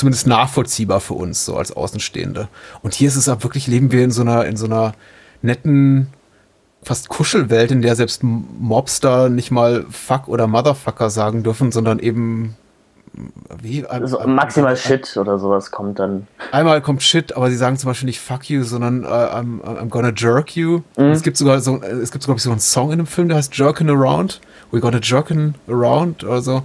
zumindest 0.00 0.26
nachvollziehbar 0.26 1.00
für 1.00 1.14
uns, 1.14 1.44
so 1.44 1.56
als 1.56 1.72
Außenstehende. 1.72 2.48
Und 2.82 2.94
hier 2.94 3.08
ist 3.08 3.16
es 3.16 3.28
auch 3.28 3.42
wirklich, 3.42 3.66
leben 3.66 3.92
wir 3.92 4.02
in 4.02 4.10
so 4.10 4.22
einer, 4.22 4.46
in 4.46 4.56
so 4.56 4.66
einer 4.66 4.94
netten, 5.42 6.08
fast 6.82 7.10
Kuschelwelt, 7.10 7.70
in 7.70 7.82
der 7.82 7.94
selbst 7.94 8.22
Mobster 8.22 9.28
nicht 9.28 9.50
mal 9.50 9.84
Fuck 9.90 10.28
oder 10.28 10.46
Motherfucker 10.46 11.10
sagen 11.10 11.42
dürfen, 11.42 11.70
sondern 11.70 11.98
eben 11.98 12.56
wie? 13.60 13.84
Also 13.86 14.20
maximal 14.26 14.76
Shit 14.76 15.16
oder 15.16 15.38
sowas 15.38 15.70
kommt 15.70 15.98
dann. 15.98 16.26
Einmal 16.52 16.80
kommt 16.80 17.02
Shit, 17.02 17.36
aber 17.36 17.50
sie 17.50 17.56
sagen 17.56 17.76
zum 17.76 17.88
Beispiel 17.88 18.06
nicht 18.06 18.20
Fuck 18.20 18.48
you, 18.48 18.62
sondern 18.62 19.04
uh, 19.04 19.08
I'm, 19.08 19.60
I'm 19.62 19.88
gonna 19.88 20.12
jerk 20.14 20.56
you. 20.56 20.82
Mhm. 20.96 21.06
Es 21.06 21.22
gibt 21.22 21.36
sogar 21.36 21.60
so, 21.60 21.82
es 21.82 22.12
gibt 22.12 22.24
sogar 22.24 22.38
so 22.38 22.50
einen 22.50 22.60
Song 22.60 22.92
in 22.92 22.98
dem 22.98 23.06
Film, 23.06 23.28
der 23.28 23.38
heißt 23.38 23.56
Jerkin' 23.56 23.90
Around. 23.90 24.40
We 24.70 24.80
gonna 24.80 25.00
jerkin' 25.02 25.54
around 25.68 26.22
oder 26.24 26.42
so. 26.42 26.62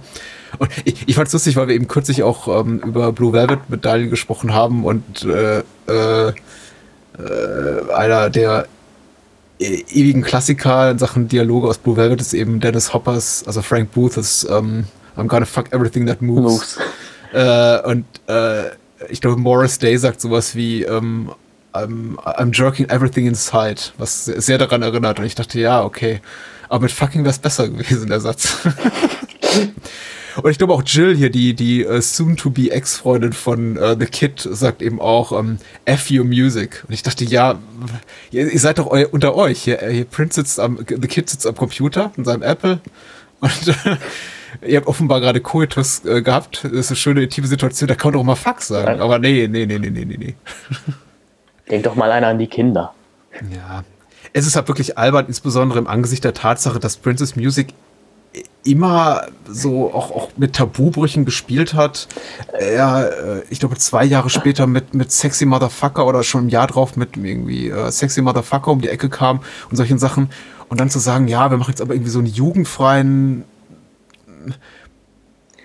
Und 0.58 0.70
ich, 0.84 1.08
ich 1.08 1.16
fand 1.16 1.26
es 1.26 1.32
lustig, 1.32 1.56
weil 1.56 1.68
wir 1.68 1.74
eben 1.74 1.88
kürzlich 1.88 2.22
auch 2.22 2.48
ähm, 2.48 2.78
über 2.80 3.12
Blue 3.12 3.32
Velvet 3.32 3.68
Medaillen 3.68 4.10
gesprochen 4.10 4.54
haben 4.54 4.84
und 4.84 5.24
äh, 5.24 5.58
äh, 5.88 6.28
äh, 6.28 7.92
einer 7.92 8.30
der 8.30 8.66
ewigen 9.58 10.22
Klassiker 10.22 10.90
in 10.90 10.98
Sachen 10.98 11.28
Dialoge 11.28 11.68
aus 11.68 11.78
Blue 11.78 11.96
Velvet 11.96 12.20
ist 12.20 12.34
eben 12.34 12.60
Dennis 12.60 12.92
Hoppers, 12.92 13.44
also 13.46 13.62
Frank 13.62 13.92
Booth's 13.92 14.46
ähm, 14.48 14.84
I'm 15.16 15.28
gonna 15.28 15.46
fuck 15.46 15.72
everything 15.72 16.06
that 16.06 16.22
moves. 16.22 16.76
moves. 16.76 16.78
Äh, 17.32 17.82
und 17.82 18.06
äh, 18.28 18.70
ich 19.10 19.20
glaube, 19.20 19.36
Morris 19.36 19.78
Day 19.78 19.98
sagt 19.98 20.20
sowas 20.20 20.54
wie 20.54 20.84
ähm, 20.84 21.32
I'm, 21.74 22.16
I'm 22.16 22.52
jerking 22.52 22.88
everything 22.88 23.26
inside, 23.26 23.80
was 23.98 24.24
sehr 24.24 24.58
daran 24.58 24.82
erinnert. 24.82 25.18
Und 25.18 25.26
ich 25.26 25.34
dachte, 25.34 25.60
ja, 25.60 25.82
okay. 25.82 26.20
Aber 26.68 26.82
mit 26.82 26.92
fucking 26.92 27.22
wäre 27.22 27.32
es 27.32 27.38
besser 27.38 27.68
gewesen, 27.68 28.08
der 28.08 28.20
Satz. 28.20 28.56
Und 30.42 30.50
ich 30.50 30.58
glaube 30.58 30.74
auch 30.74 30.82
Jill 30.84 31.16
hier, 31.16 31.30
die, 31.30 31.54
die 31.54 31.86
uh, 31.86 32.00
soon-to-be 32.00 32.70
Ex-Freundin 32.70 33.32
von 33.32 33.78
uh, 33.78 33.96
The 33.98 34.04
Kid, 34.04 34.46
sagt 34.50 34.82
eben 34.82 35.00
auch 35.00 35.30
um, 35.32 35.46
ähm, 35.46 35.58
F 35.86 36.10
your 36.10 36.24
music. 36.24 36.84
Und 36.86 36.92
ich 36.92 37.02
dachte, 37.02 37.24
ja, 37.24 37.58
ihr, 38.30 38.52
ihr 38.52 38.60
seid 38.60 38.78
doch 38.78 38.90
eu 38.90 39.06
unter 39.10 39.34
euch. 39.34 39.62
Hier, 39.62 39.78
hier 39.88 40.04
Prince 40.04 40.34
sitzt 40.34 40.60
am, 40.60 40.78
The 40.86 41.08
Kid 41.08 41.30
sitzt 41.30 41.46
am 41.46 41.56
Computer 41.56 42.12
in 42.18 42.24
seinem 42.24 42.42
Apple. 42.42 42.80
Und 43.40 43.50
ihr 44.64 44.76
habt 44.76 44.86
offenbar 44.86 45.20
gerade 45.20 45.40
Coitus 45.40 46.04
äh, 46.04 46.22
gehabt. 46.22 46.64
Das 46.64 46.72
ist 46.72 46.90
eine 46.90 46.96
schöne 46.96 47.22
intime 47.22 47.46
Situation, 47.46 47.88
da 47.88 47.94
kann 47.94 48.12
man 48.12 48.20
doch 48.20 48.24
mal 48.24 48.36
Fuck 48.36 48.62
sagen. 48.62 49.00
Aber 49.00 49.18
nee, 49.18 49.48
nee, 49.48 49.66
nee, 49.66 49.78
nee, 49.78 49.90
nee, 49.90 50.04
nee. 50.04 50.34
Denk 51.70 51.84
doch 51.84 51.96
mal 51.96 52.10
einer 52.10 52.28
an 52.28 52.38
die 52.38 52.46
Kinder. 52.46 52.94
Ja. 53.54 53.84
Es 54.32 54.46
ist 54.46 54.56
halt 54.56 54.68
wirklich 54.68 54.98
albern, 54.98 55.26
insbesondere 55.26 55.78
im 55.78 55.86
Angesicht 55.86 56.22
der 56.24 56.34
Tatsache, 56.34 56.78
dass 56.78 56.96
Princess 56.96 57.36
Music 57.36 57.68
immer 58.64 59.22
so 59.46 59.92
auch, 59.94 60.10
auch 60.10 60.30
mit 60.36 60.54
Tabubrüchen 60.54 61.24
gespielt 61.24 61.74
hat. 61.74 62.08
Er, 62.52 63.38
äh, 63.38 63.42
ich 63.48 63.60
glaube, 63.60 63.76
zwei 63.76 64.04
Jahre 64.04 64.28
später 64.28 64.66
mit, 64.66 64.92
mit 64.94 65.12
Sexy 65.12 65.46
Motherfucker 65.46 66.06
oder 66.06 66.22
schon 66.22 66.46
ein 66.46 66.48
Jahr 66.48 66.66
drauf 66.66 66.96
mit 66.96 67.16
irgendwie 67.16 67.68
äh, 67.68 67.90
Sexy 67.90 68.22
Motherfucker 68.22 68.72
um 68.72 68.80
die 68.80 68.88
Ecke 68.88 69.08
kam 69.08 69.40
und 69.70 69.76
solchen 69.76 69.98
Sachen. 69.98 70.30
Und 70.68 70.80
dann 70.80 70.90
zu 70.90 70.98
sagen, 70.98 71.28
ja, 71.28 71.50
wir 71.50 71.58
machen 71.58 71.70
jetzt 71.70 71.80
aber 71.80 71.94
irgendwie 71.94 72.10
so 72.10 72.18
einen 72.18 72.28
jugendfreien 72.28 73.44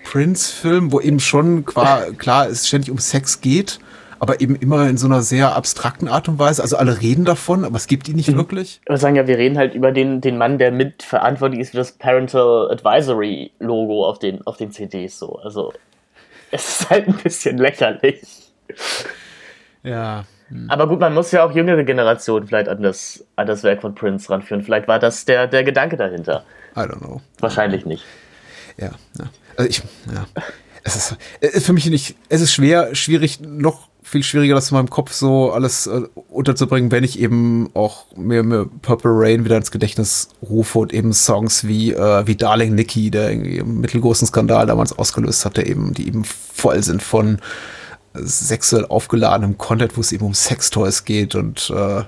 Prince-Film, 0.04 0.92
wo 0.92 1.00
eben 1.00 1.20
schon 1.20 1.64
klar, 1.64 2.48
es 2.48 2.68
ständig 2.68 2.90
um 2.90 2.98
Sex 2.98 3.40
geht 3.40 3.78
aber 4.22 4.40
eben 4.40 4.54
immer 4.54 4.88
in 4.88 4.96
so 4.96 5.08
einer 5.08 5.20
sehr 5.20 5.56
abstrakten 5.56 6.06
Art 6.06 6.28
und 6.28 6.38
Weise. 6.38 6.62
Also 6.62 6.76
alle 6.76 7.00
reden 7.02 7.24
davon, 7.24 7.64
aber 7.64 7.74
es 7.74 7.88
gibt 7.88 8.08
ihn 8.08 8.14
nicht 8.14 8.30
mhm. 8.30 8.36
wirklich. 8.36 8.80
Wir 8.86 8.96
sagen 8.96 9.16
ja, 9.16 9.26
wir 9.26 9.36
reden 9.36 9.58
halt 9.58 9.74
über 9.74 9.90
den, 9.90 10.20
den 10.20 10.38
Mann, 10.38 10.58
der 10.58 10.70
mitverantwortlich 10.70 11.58
ist 11.58 11.70
für 11.72 11.78
das 11.78 11.90
Parental 11.90 12.70
Advisory 12.70 13.50
Logo 13.58 14.06
auf 14.06 14.20
den, 14.20 14.46
auf 14.46 14.58
den 14.58 14.70
CDs. 14.70 15.18
So. 15.18 15.40
Also 15.40 15.72
es 16.52 16.82
ist 16.82 16.90
halt 16.90 17.08
ein 17.08 17.16
bisschen 17.16 17.58
lächerlich. 17.58 18.22
Ja. 19.82 20.24
Hm. 20.50 20.70
Aber 20.70 20.86
gut, 20.86 21.00
man 21.00 21.14
muss 21.14 21.32
ja 21.32 21.44
auch 21.44 21.50
jüngere 21.50 21.82
Generationen 21.82 22.46
vielleicht 22.46 22.68
an 22.68 22.80
das, 22.80 23.26
an 23.34 23.48
das 23.48 23.64
Werk 23.64 23.80
von 23.80 23.96
Prince 23.96 24.30
ranführen. 24.30 24.62
Vielleicht 24.62 24.86
war 24.86 25.00
das 25.00 25.24
der, 25.24 25.48
der 25.48 25.64
Gedanke 25.64 25.96
dahinter. 25.96 26.44
I 26.76 26.82
don't 26.82 27.00
know. 27.00 27.20
Wahrscheinlich 27.40 27.86
nicht. 27.86 28.04
Ja, 28.78 28.90
ja. 29.18 29.30
Also 29.56 29.70
ich, 29.70 29.82
ja. 30.12 30.26
Es 30.84 30.96
ist, 30.96 31.16
es 31.40 31.50
ist 31.50 31.66
für 31.66 31.72
mich 31.72 31.86
nicht, 31.86 32.16
es 32.28 32.40
ist 32.40 32.52
schwer, 32.52 32.94
schwierig, 32.94 33.40
noch 33.40 33.88
viel 34.02 34.22
schwieriger, 34.22 34.54
das 34.54 34.70
in 34.70 34.76
meinem 34.76 34.90
Kopf 34.90 35.12
so 35.12 35.52
alles 35.52 35.86
äh, 35.86 36.02
unterzubringen, 36.28 36.90
wenn 36.90 37.04
ich 37.04 37.18
eben 37.20 37.70
auch 37.74 38.06
mir, 38.16 38.42
mir 38.42 38.66
Purple 38.82 39.12
Rain 39.14 39.44
wieder 39.44 39.56
ins 39.56 39.70
Gedächtnis 39.70 40.28
rufe 40.42 40.80
und 40.80 40.92
eben 40.92 41.12
Songs 41.12 41.66
wie, 41.66 41.92
äh, 41.92 42.26
wie 42.26 42.36
Darling 42.36 42.74
Nikki, 42.74 43.10
der 43.10 43.30
irgendwie 43.30 43.60
einen 43.60 43.80
mittelgroßen 43.80 44.26
Skandal 44.26 44.66
damals 44.66 44.92
ausgelöst 44.92 45.44
hat, 45.44 45.56
der 45.56 45.66
eben, 45.66 45.94
die 45.94 46.08
eben 46.08 46.24
voll 46.24 46.82
sind 46.82 47.02
von 47.02 47.38
sexuell 48.14 48.84
aufgeladenem 48.86 49.56
Content, 49.56 49.96
wo 49.96 50.00
es 50.00 50.12
eben 50.12 50.26
um 50.26 50.34
Sextoys 50.34 51.04
geht 51.04 51.34
und 51.34 51.70
äh, 51.70 52.04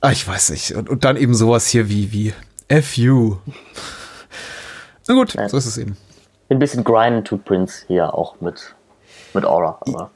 ah, 0.00 0.10
ich 0.10 0.26
weiß 0.26 0.50
nicht. 0.50 0.72
Und, 0.72 0.88
und 0.88 1.04
dann 1.04 1.16
eben 1.16 1.34
sowas 1.34 1.66
hier 1.66 1.88
wie, 1.88 2.12
wie 2.12 2.32
FU. 2.80 3.36
Na 5.08 5.14
gut, 5.14 5.34
ja. 5.34 5.48
so 5.48 5.56
ist 5.56 5.66
es 5.66 5.78
eben. 5.78 5.96
Ein 6.48 6.58
bisschen 6.58 6.84
grinden 6.84 7.24
tut 7.24 7.44
Prince 7.44 7.84
hier 7.86 8.14
auch 8.14 8.40
mit, 8.40 8.74
mit 9.34 9.44
Aura, 9.44 9.78
aber. 9.80 10.10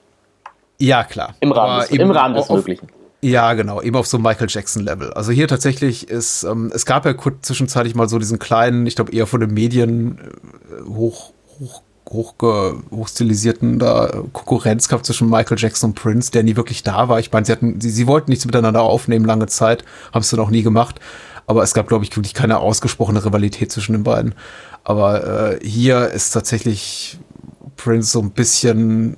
Ja, 0.78 1.04
klar. 1.04 1.34
Im 1.40 1.52
Rahmen, 1.52 1.80
des, 1.80 1.90
im 1.90 2.10
Rahmen 2.10 2.34
des 2.34 2.48
auf, 2.48 2.56
Möglichen. 2.56 2.88
Ja, 3.20 3.52
genau, 3.52 3.82
eben 3.82 3.96
auf 3.96 4.06
so 4.06 4.18
Michael 4.18 4.48
Jackson-Level. 4.48 5.12
Also 5.12 5.30
hier 5.30 5.46
tatsächlich 5.46 6.08
ist, 6.08 6.44
ähm, 6.44 6.72
es 6.74 6.86
gab 6.86 7.04
ja 7.04 7.12
kurz 7.12 7.46
zwischenzeitlich 7.46 7.94
mal 7.94 8.08
so 8.08 8.18
diesen 8.18 8.38
kleinen, 8.38 8.86
ich 8.86 8.96
glaube 8.96 9.12
eher 9.12 9.26
von 9.26 9.40
den 9.40 9.52
Medien 9.52 10.18
äh, 10.18 10.88
hoch, 10.88 11.32
hoch, 11.58 11.82
hoch, 12.08 12.34
hochstilisierten 12.90 13.78
da 13.78 14.22
Konkurrenzkampf 14.32 15.02
zwischen 15.02 15.28
Michael 15.28 15.58
Jackson 15.58 15.90
und 15.90 15.96
Prince, 15.96 16.30
der 16.30 16.44
nie 16.44 16.56
wirklich 16.56 16.82
da 16.82 17.08
war. 17.08 17.20
Ich 17.20 17.30
meine, 17.30 17.44
sie 17.44 17.52
hatten, 17.52 17.80
sie, 17.80 17.90
sie 17.90 18.06
wollten 18.06 18.30
nichts 18.30 18.46
miteinander 18.46 18.82
aufnehmen 18.82 19.26
lange 19.26 19.46
Zeit, 19.46 19.84
haben 20.14 20.22
es 20.22 20.30
dann 20.30 20.40
auch 20.40 20.50
nie 20.50 20.62
gemacht. 20.62 20.98
Aber 21.50 21.64
es 21.64 21.74
gab, 21.74 21.88
glaube 21.88 22.04
ich, 22.04 22.16
wirklich 22.16 22.34
keine 22.34 22.58
ausgesprochene 22.58 23.24
Rivalität 23.24 23.72
zwischen 23.72 23.92
den 23.92 24.04
beiden. 24.04 24.34
Aber 24.84 25.58
äh, 25.60 25.66
hier 25.66 26.08
ist 26.08 26.30
tatsächlich 26.30 27.18
Prince 27.76 28.12
so 28.12 28.20
ein 28.20 28.30
bisschen 28.30 29.16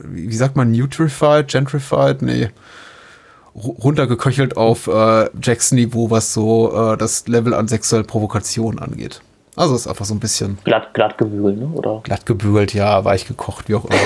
wie 0.00 0.36
sagt 0.36 0.56
man, 0.56 0.70
neutrified, 0.70 1.48
gentrified, 1.48 2.22
nee, 2.22 2.50
runtergeköchelt 3.54 4.56
auf 4.56 4.86
äh, 4.86 5.28
Jackson-Niveau, 5.42 6.10
was 6.10 6.32
so 6.32 6.92
äh, 6.92 6.96
das 6.96 7.26
Level 7.26 7.54
an 7.54 7.66
sexueller 7.68 8.04
Provokation 8.04 8.78
angeht. 8.78 9.20
Also 9.56 9.74
ist 9.74 9.88
einfach 9.88 10.04
so 10.04 10.14
ein 10.14 10.20
bisschen. 10.20 10.58
Glatt, 10.62 10.94
glatt 10.94 11.18
gebügelt, 11.18 11.58
ne? 11.58 11.66
Oder? 11.66 12.00
Glatt 12.04 12.26
gebügelt, 12.26 12.74
ja, 12.74 13.04
weich 13.04 13.26
gekocht, 13.26 13.68
wie 13.68 13.74
auch 13.74 13.86
immer. 13.86 13.96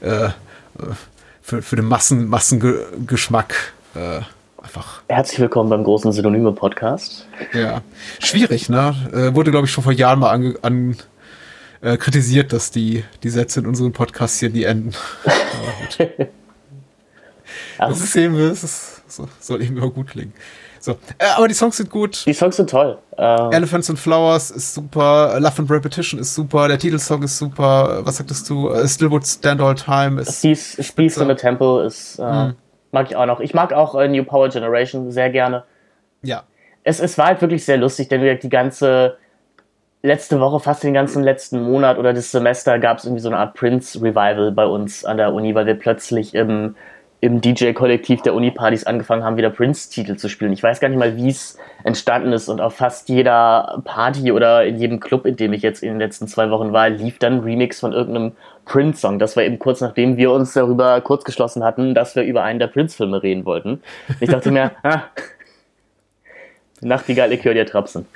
äh, 0.24 0.30
für, 1.40 1.62
für 1.62 1.76
den 1.76 1.84
Massen, 1.84 2.26
Massengeschmack 2.26 3.54
äh, 3.94 4.22
einfach. 4.76 5.02
Herzlich 5.08 5.40
willkommen 5.40 5.70
beim 5.70 5.84
großen 5.84 6.12
Synonyme-Podcast. 6.12 7.26
Ja, 7.52 7.80
schwierig, 8.18 8.68
ne? 8.68 8.94
Äh, 9.12 9.34
wurde, 9.34 9.50
glaube 9.50 9.66
ich, 9.66 9.72
schon 9.72 9.82
vor 9.82 9.92
Jahren 9.92 10.18
mal 10.18 10.30
ange, 10.30 10.54
an, 10.62 10.96
äh, 11.80 11.96
kritisiert, 11.96 12.52
dass 12.52 12.70
die, 12.70 13.04
die 13.22 13.30
Sätze 13.30 13.60
in 13.60 13.66
unseren 13.66 13.92
Podcasts 13.92 14.38
hier 14.38 14.50
nie 14.50 14.64
enden. 14.64 14.92
das 17.78 18.00
ist 18.00 18.16
eben, 18.16 18.36
das 18.36 18.64
ist, 18.64 19.02
soll 19.40 19.62
eben 19.62 19.78
immer 19.78 19.90
gut 19.90 20.08
klingen. 20.08 20.34
So. 20.78 20.92
Äh, 21.18 21.26
aber 21.36 21.48
die 21.48 21.54
Songs 21.54 21.78
sind 21.78 21.90
gut. 21.90 22.24
Die 22.26 22.34
Songs 22.34 22.56
sind 22.56 22.68
toll. 22.70 22.98
Äh, 23.16 23.54
Elephants 23.54 23.88
and 23.88 23.98
Flowers 23.98 24.50
ist 24.50 24.74
super. 24.74 25.40
Love 25.40 25.58
and 25.58 25.70
Repetition 25.70 26.20
ist 26.20 26.34
super. 26.34 26.68
Der 26.68 26.78
Titelsong 26.78 27.22
ist 27.22 27.38
super. 27.38 28.04
Was 28.04 28.18
sagtest 28.18 28.48
du? 28.50 28.70
Uh, 28.70 28.86
Still 28.86 29.10
Would 29.10 29.26
Stand 29.26 29.60
All 29.60 29.74
Time 29.74 30.20
ist. 30.20 30.42
Peace 30.42 31.16
in 31.16 31.28
the 31.28 31.34
Temple 31.34 31.86
ist. 31.86 32.18
Äh, 32.18 32.30
hm. 32.30 32.54
Mag 32.96 33.10
ich 33.10 33.16
auch 33.16 33.26
noch. 33.26 33.40
Ich 33.40 33.52
mag 33.52 33.74
auch 33.74 33.94
äh, 33.94 34.08
New 34.08 34.24
Power 34.24 34.48
Generation 34.48 35.10
sehr 35.10 35.28
gerne. 35.28 35.64
Ja. 36.22 36.44
Es, 36.82 36.98
es 36.98 37.18
war 37.18 37.26
halt 37.26 37.42
wirklich 37.42 37.62
sehr 37.62 37.76
lustig, 37.76 38.08
denn 38.08 38.38
die 38.38 38.48
ganze 38.48 39.18
letzte 40.02 40.40
Woche, 40.40 40.60
fast 40.60 40.82
den 40.82 40.94
ganzen 40.94 41.22
letzten 41.22 41.62
Monat 41.62 41.98
oder 41.98 42.14
das 42.14 42.32
Semester 42.32 42.78
gab 42.78 42.96
es 42.96 43.04
irgendwie 43.04 43.20
so 43.20 43.28
eine 43.28 43.36
Art 43.36 43.54
Prince-Revival 43.54 44.52
bei 44.52 44.64
uns 44.64 45.04
an 45.04 45.18
der 45.18 45.34
Uni, 45.34 45.54
weil 45.54 45.66
wir 45.66 45.74
plötzlich 45.74 46.34
im 46.34 46.74
im 47.20 47.40
DJ-Kollektiv 47.40 48.22
der 48.22 48.34
Uni-Partys 48.34 48.84
angefangen 48.84 49.24
haben, 49.24 49.36
wieder 49.36 49.50
Prince-Titel 49.50 50.16
zu 50.16 50.28
spielen. 50.28 50.52
Ich 50.52 50.62
weiß 50.62 50.80
gar 50.80 50.88
nicht 50.88 50.98
mal, 50.98 51.16
wie 51.16 51.28
es 51.28 51.58
entstanden 51.82 52.32
ist 52.32 52.48
und 52.48 52.60
auf 52.60 52.76
fast 52.76 53.08
jeder 53.08 53.82
Party 53.84 54.32
oder 54.32 54.64
in 54.64 54.76
jedem 54.76 55.00
Club, 55.00 55.24
in 55.24 55.36
dem 55.36 55.52
ich 55.52 55.62
jetzt 55.62 55.82
in 55.82 55.90
den 55.90 55.98
letzten 55.98 56.28
zwei 56.28 56.50
Wochen 56.50 56.72
war, 56.72 56.90
lief 56.90 57.18
dann 57.18 57.34
ein 57.34 57.40
Remix 57.40 57.80
von 57.80 57.92
irgendeinem 57.92 58.32
Prince-Song. 58.66 59.18
Das 59.18 59.36
war 59.36 59.44
eben 59.44 59.58
kurz 59.58 59.80
nachdem 59.80 60.18
wir 60.18 60.30
uns 60.30 60.52
darüber 60.52 61.00
kurz 61.00 61.24
geschlossen 61.24 61.64
hatten, 61.64 61.94
dass 61.94 62.14
wir 62.14 62.24
über 62.24 62.42
einen 62.42 62.58
der 62.58 62.66
Prince-Filme 62.66 63.22
reden 63.22 63.46
wollten. 63.46 63.82
Ich 64.20 64.28
dachte 64.28 64.50
mir, 64.50 64.72
ah, 64.82 65.04
Nachtigall, 66.82 67.32
ich 67.32 67.44
höre 67.44 67.54
dir 67.54 67.66
trapsen. 67.66 68.06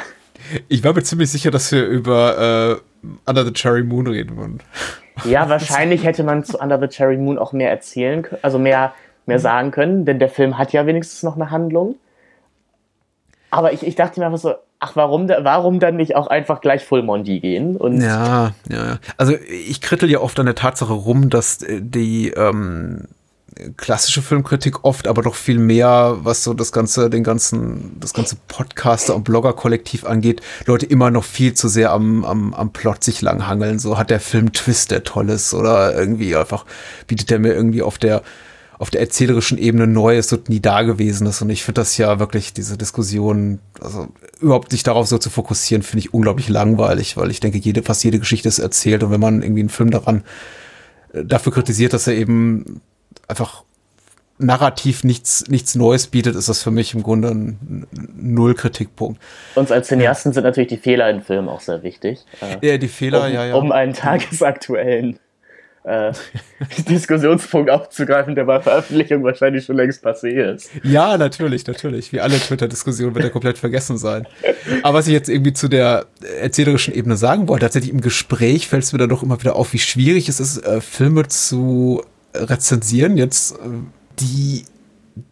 Ich 0.68 0.84
war 0.84 0.92
mir 0.92 1.02
ziemlich 1.02 1.30
sicher, 1.30 1.50
dass 1.50 1.70
wir 1.72 1.86
über 1.86 2.80
äh, 3.02 3.08
Under 3.28 3.44
the 3.44 3.52
Cherry 3.52 3.82
Moon 3.82 4.06
reden 4.06 4.36
würden. 4.36 4.60
Ja, 5.24 5.48
wahrscheinlich 5.48 6.04
hätte 6.04 6.24
man 6.24 6.44
zu 6.44 6.58
Under 6.58 6.78
the 6.78 6.88
Cherry 6.88 7.16
Moon 7.16 7.38
auch 7.38 7.52
mehr 7.52 7.70
erzählen 7.70 8.22
können, 8.22 8.40
also 8.42 8.58
mehr, 8.58 8.94
mehr 9.26 9.38
sagen 9.38 9.70
können, 9.70 10.04
denn 10.04 10.18
der 10.18 10.28
Film 10.28 10.58
hat 10.58 10.72
ja 10.72 10.86
wenigstens 10.86 11.22
noch 11.22 11.36
eine 11.36 11.50
Handlung. 11.50 11.96
Aber 13.50 13.72
ich, 13.72 13.86
ich 13.86 13.96
dachte 13.96 14.20
mir 14.20 14.26
einfach 14.26 14.38
so, 14.38 14.54
ach, 14.80 14.96
warum, 14.96 15.28
warum 15.28 15.78
dann 15.78 15.96
nicht 15.96 16.16
auch 16.16 16.26
einfach 16.26 16.60
gleich 16.60 16.84
Full 16.84 17.02
Monty 17.02 17.38
gehen? 17.40 17.76
Und 17.76 18.00
ja, 18.00 18.52
ja. 18.68 18.98
Also 19.16 19.34
ich 19.48 19.80
krittel 19.80 20.10
ja 20.10 20.20
oft 20.20 20.38
an 20.40 20.46
der 20.46 20.54
Tatsache 20.54 20.92
rum, 20.92 21.30
dass 21.30 21.62
äh, 21.62 21.80
die 21.80 22.30
ähm, 22.30 23.06
klassische 23.76 24.22
Filmkritik 24.22 24.84
oft, 24.84 25.06
aber 25.06 25.22
doch 25.22 25.34
viel 25.34 25.58
mehr, 25.58 26.16
was 26.22 26.44
so 26.44 26.54
das 26.54 26.72
ganze, 26.72 27.10
den 27.10 27.22
ganzen, 27.22 27.98
das 28.00 28.14
ganze 28.14 28.36
Podcaster- 28.48 29.14
und 29.14 29.24
Blogger-Kollektiv 29.24 30.06
angeht, 30.06 30.40
Leute 30.66 30.86
immer 30.86 31.10
noch 31.10 31.24
viel 31.24 31.52
zu 31.52 31.68
sehr 31.68 31.92
am, 31.92 32.24
am, 32.24 32.54
am 32.54 32.72
Plot 32.72 33.04
sich 33.04 33.20
langhangeln. 33.20 33.78
So 33.78 33.98
hat 33.98 34.08
der 34.08 34.20
Film 34.20 34.52
Twist, 34.52 34.90
der 34.90 35.04
toll 35.04 35.28
ist, 35.28 35.52
oder 35.52 35.94
irgendwie 35.94 36.34
einfach 36.34 36.64
bietet 37.06 37.30
der 37.30 37.38
mir 37.38 37.52
irgendwie 37.52 37.82
auf 37.82 37.98
der, 37.98 38.22
auf 38.80 38.88
der 38.88 39.02
erzählerischen 39.02 39.58
Ebene 39.58 39.86
Neues 39.86 40.32
und 40.32 40.48
nie 40.48 40.58
Dagewesenes. 40.58 41.42
Und 41.42 41.50
ich 41.50 41.62
finde 41.64 41.82
das 41.82 41.98
ja 41.98 42.18
wirklich, 42.18 42.54
diese 42.54 42.78
Diskussion, 42.78 43.58
also 43.78 44.08
überhaupt 44.40 44.70
sich 44.70 44.82
darauf 44.82 45.06
so 45.06 45.18
zu 45.18 45.28
fokussieren, 45.28 45.82
finde 45.82 46.06
ich 46.06 46.14
unglaublich 46.14 46.48
langweilig, 46.48 47.18
weil 47.18 47.30
ich 47.30 47.40
denke, 47.40 47.58
jede, 47.58 47.82
fast 47.82 48.02
jede 48.04 48.18
Geschichte 48.18 48.48
ist 48.48 48.58
erzählt. 48.58 49.02
Und 49.02 49.10
wenn 49.10 49.20
man 49.20 49.42
irgendwie 49.42 49.60
einen 49.60 49.68
Film 49.68 49.90
daran 49.90 50.24
äh, 51.12 51.26
dafür 51.26 51.52
kritisiert, 51.52 51.92
dass 51.92 52.06
er 52.06 52.14
eben 52.14 52.80
einfach 53.28 53.64
narrativ 54.38 55.04
nichts, 55.04 55.46
nichts 55.48 55.74
Neues 55.74 56.06
bietet, 56.06 56.34
ist 56.34 56.48
das 56.48 56.62
für 56.62 56.70
mich 56.70 56.94
im 56.94 57.02
Grunde 57.02 57.28
ein 57.28 57.86
Null-Kritikpunkt. 58.16 59.20
Uns 59.56 59.70
als 59.70 59.88
Cineasten 59.88 60.32
sind 60.32 60.44
natürlich 60.44 60.70
die 60.70 60.78
Fehler 60.78 61.10
in 61.10 61.20
Filmen 61.20 61.50
auch 61.50 61.60
sehr 61.60 61.82
wichtig. 61.82 62.24
Äh, 62.40 62.66
ja, 62.66 62.78
die 62.78 62.88
Fehler, 62.88 63.26
um, 63.26 63.32
ja, 63.34 63.44
ja. 63.44 63.54
Um 63.56 63.72
einen 63.72 63.92
tagesaktuellen 63.92 65.18
äh, 65.84 66.12
Diskussionspunkt 66.88 67.70
aufzugreifen, 67.70 68.34
der 68.34 68.44
bei 68.44 68.60
Veröffentlichung 68.60 69.24
wahrscheinlich 69.24 69.64
schon 69.64 69.76
längst 69.76 70.04
passé 70.04 70.54
ist. 70.54 70.70
Ja, 70.82 71.16
natürlich, 71.16 71.66
natürlich. 71.66 72.12
Wie 72.12 72.20
alle 72.20 72.38
Twitter-Diskussionen 72.38 73.14
wird 73.14 73.24
er 73.24 73.30
komplett 73.30 73.58
vergessen 73.58 73.98
sein. 73.98 74.26
Aber 74.82 74.98
was 74.98 75.06
ich 75.06 75.12
jetzt 75.12 75.28
irgendwie 75.28 75.52
zu 75.52 75.68
der 75.68 76.06
erzählerischen 76.40 76.94
Ebene 76.94 77.16
sagen 77.16 77.48
wollte, 77.48 77.66
tatsächlich 77.66 77.92
im 77.92 78.00
Gespräch 78.00 78.68
fällt 78.68 78.84
es 78.84 78.92
mir 78.92 78.98
dann 78.98 79.08
doch 79.08 79.22
immer 79.22 79.40
wieder 79.40 79.56
auf, 79.56 79.72
wie 79.72 79.78
schwierig 79.78 80.28
es 80.28 80.40
ist, 80.40 80.58
äh, 80.58 80.80
Filme 80.80 81.28
zu 81.28 82.02
rezensieren, 82.34 83.16
jetzt, 83.16 83.52
äh, 83.52 83.56
die 84.20 84.64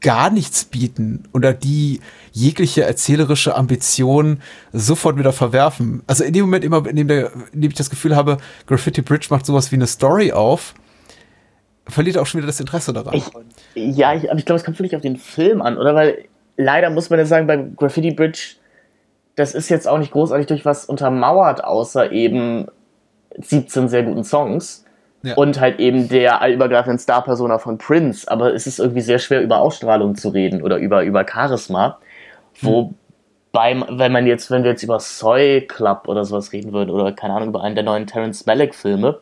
gar 0.01 0.31
nichts 0.31 0.65
bieten 0.65 1.25
oder 1.33 1.53
die 1.53 2.01
jegliche 2.33 2.85
erzählerische 2.85 3.55
Ambition 3.57 4.41
sofort 4.73 5.19
wieder 5.19 5.33
verwerfen. 5.33 6.03
Also 6.07 6.25
in 6.25 6.33
dem 6.33 6.45
Moment 6.45 6.65
immer, 6.65 6.87
in 6.87 6.97
dem, 6.97 7.09
der, 7.09 7.33
in 7.53 7.63
dem 7.63 7.71
ich 7.71 7.77
das 7.77 7.91
Gefühl 7.91 8.15
habe, 8.15 8.39
Graffiti 8.67 9.03
Bridge 9.03 9.29
macht 9.31 9.47
sowas 9.47 9.73
wie 9.73 9.77
eine 9.77 9.87
Story 9.87 10.33
auf, 10.33 10.75
verliert 11.87 12.19
auch 12.19 12.27
schon 12.27 12.39
wieder 12.39 12.47
das 12.47 12.61
Interesse 12.61 12.93
daran. 12.93 13.15
Ich, 13.15 13.25
ja, 13.75 14.15
ich, 14.15 14.31
aber 14.31 14.39
ich 14.39 14.45
glaube, 14.45 14.59
es 14.59 14.65
kommt 14.65 14.77
völlig 14.77 14.95
auf 14.95 15.03
den 15.03 15.17
Film 15.17 15.63
an, 15.63 15.79
oder? 15.79 15.95
Weil 15.95 16.25
leider 16.57 16.91
muss 16.91 17.11
man 17.11 17.19
ja 17.19 17.25
sagen, 17.25 17.47
bei 17.47 17.57
Graffiti 17.57 18.11
Bridge, 18.11 18.57
das 19.37 19.55
ist 19.55 19.69
jetzt 19.69 19.89
auch 19.89 19.99
nicht 19.99 20.13
großartig 20.13 20.47
durch 20.47 20.65
was 20.65 20.85
untermauert, 20.85 21.65
außer 21.65 22.13
eben 22.13 22.67
17 23.37 23.89
sehr 23.89 24.03
guten 24.03 24.25
Songs. 24.25 24.85
Ja. 25.23 25.35
Und 25.35 25.61
halt 25.61 25.81
eben 25.81 26.09
der 26.09 26.43
allübergreifenden 26.43 26.99
Star-Persona 26.99 27.59
von 27.59 27.79
Prince. 27.79 28.31
Aber 28.31 28.55
es 28.55 28.67
ist 28.67 28.79
irgendwie 28.79 29.01
sehr 29.01 29.19
schwer, 29.19 29.43
über 29.43 29.61
Ausstrahlung 29.61 30.15
zu 30.15 30.29
reden 30.29 30.63
oder 30.63 30.77
über, 30.79 31.03
über 31.03 31.27
Charisma. 31.29 31.99
Wobei, 32.61 33.75
hm. 33.75 33.85
wenn 33.99 34.13
man 34.13 34.27
jetzt, 34.27 34.51
wenn 34.51 34.63
wir 34.63 34.71
jetzt 34.71 34.83
über 34.83 35.01
Soy 35.01 35.67
Club 35.67 36.07
oder 36.07 36.25
sowas 36.25 36.53
reden 36.53 36.73
würden, 36.73 36.91
oder 36.91 37.13
keine 37.13 37.35
Ahnung, 37.35 37.49
über 37.49 37.63
einen 37.63 37.75
der 37.75 37.85
neuen 37.85 38.07
Terence 38.07 38.47
Malick-Filme, 38.47 39.19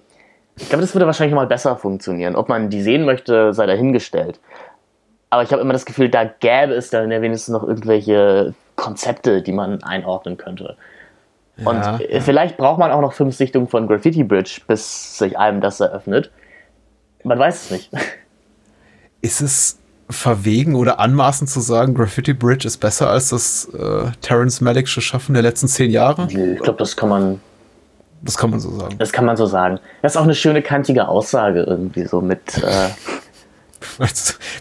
ich 0.58 0.68
glaube, 0.68 0.82
das 0.82 0.94
würde 0.94 1.06
wahrscheinlich 1.06 1.34
mal 1.34 1.46
besser 1.46 1.76
funktionieren. 1.76 2.34
Ob 2.34 2.48
man 2.48 2.70
die 2.70 2.80
sehen 2.80 3.04
möchte, 3.04 3.52
sei 3.52 3.66
dahingestellt. 3.66 4.40
Aber 5.28 5.42
ich 5.42 5.52
habe 5.52 5.60
immer 5.60 5.72
das 5.72 5.84
Gefühl, 5.84 6.08
da 6.08 6.24
gäbe 6.24 6.72
es 6.72 6.90
dann 6.90 7.10
ja 7.10 7.20
wenigstens 7.20 7.52
noch 7.52 7.66
irgendwelche 7.66 8.54
Konzepte, 8.74 9.42
die 9.42 9.52
man 9.52 9.82
einordnen 9.82 10.36
könnte. 10.36 10.76
Und 11.64 11.76
ja, 11.76 11.98
ja. 12.00 12.20
vielleicht 12.20 12.56
braucht 12.56 12.78
man 12.78 12.90
auch 12.90 13.00
noch 13.00 13.12
fünf 13.12 13.34
Sichtungen 13.34 13.68
von 13.68 13.86
Graffiti 13.86 14.24
Bridge, 14.24 14.60
bis 14.66 15.18
sich 15.18 15.38
einem 15.38 15.60
das 15.60 15.80
eröffnet. 15.80 16.30
Man 17.24 17.38
weiß 17.38 17.64
es 17.64 17.70
nicht. 17.70 17.90
Ist 19.22 19.40
es 19.40 19.78
verwegen 20.08 20.74
oder 20.76 21.00
anmaßend 21.00 21.50
zu 21.50 21.60
sagen, 21.60 21.94
Graffiti 21.94 22.32
Bridge 22.32 22.68
ist 22.68 22.76
besser 22.76 23.10
als 23.10 23.30
das 23.30 23.68
äh, 23.74 24.12
Terence 24.20 24.60
Malick'sche 24.60 25.00
Schaffen 25.00 25.32
der 25.32 25.42
letzten 25.42 25.66
zehn 25.66 25.90
Jahre? 25.90 26.28
Ich 26.28 26.62
glaube, 26.62 26.78
das 26.78 26.96
kann 26.96 27.08
man. 27.08 27.40
Das 28.22 28.36
kann 28.36 28.50
man 28.50 28.60
so 28.60 28.70
sagen. 28.70 28.96
Das 28.98 29.12
kann 29.12 29.24
man 29.24 29.36
so 29.36 29.46
sagen. 29.46 29.80
Das 30.02 30.12
ist 30.12 30.16
auch 30.16 30.24
eine 30.24 30.34
schöne 30.34 30.62
kantige 30.62 31.08
Aussage 31.08 31.62
irgendwie 31.62 32.04
so 32.04 32.20
mit. 32.20 32.58
Äh 32.58 32.88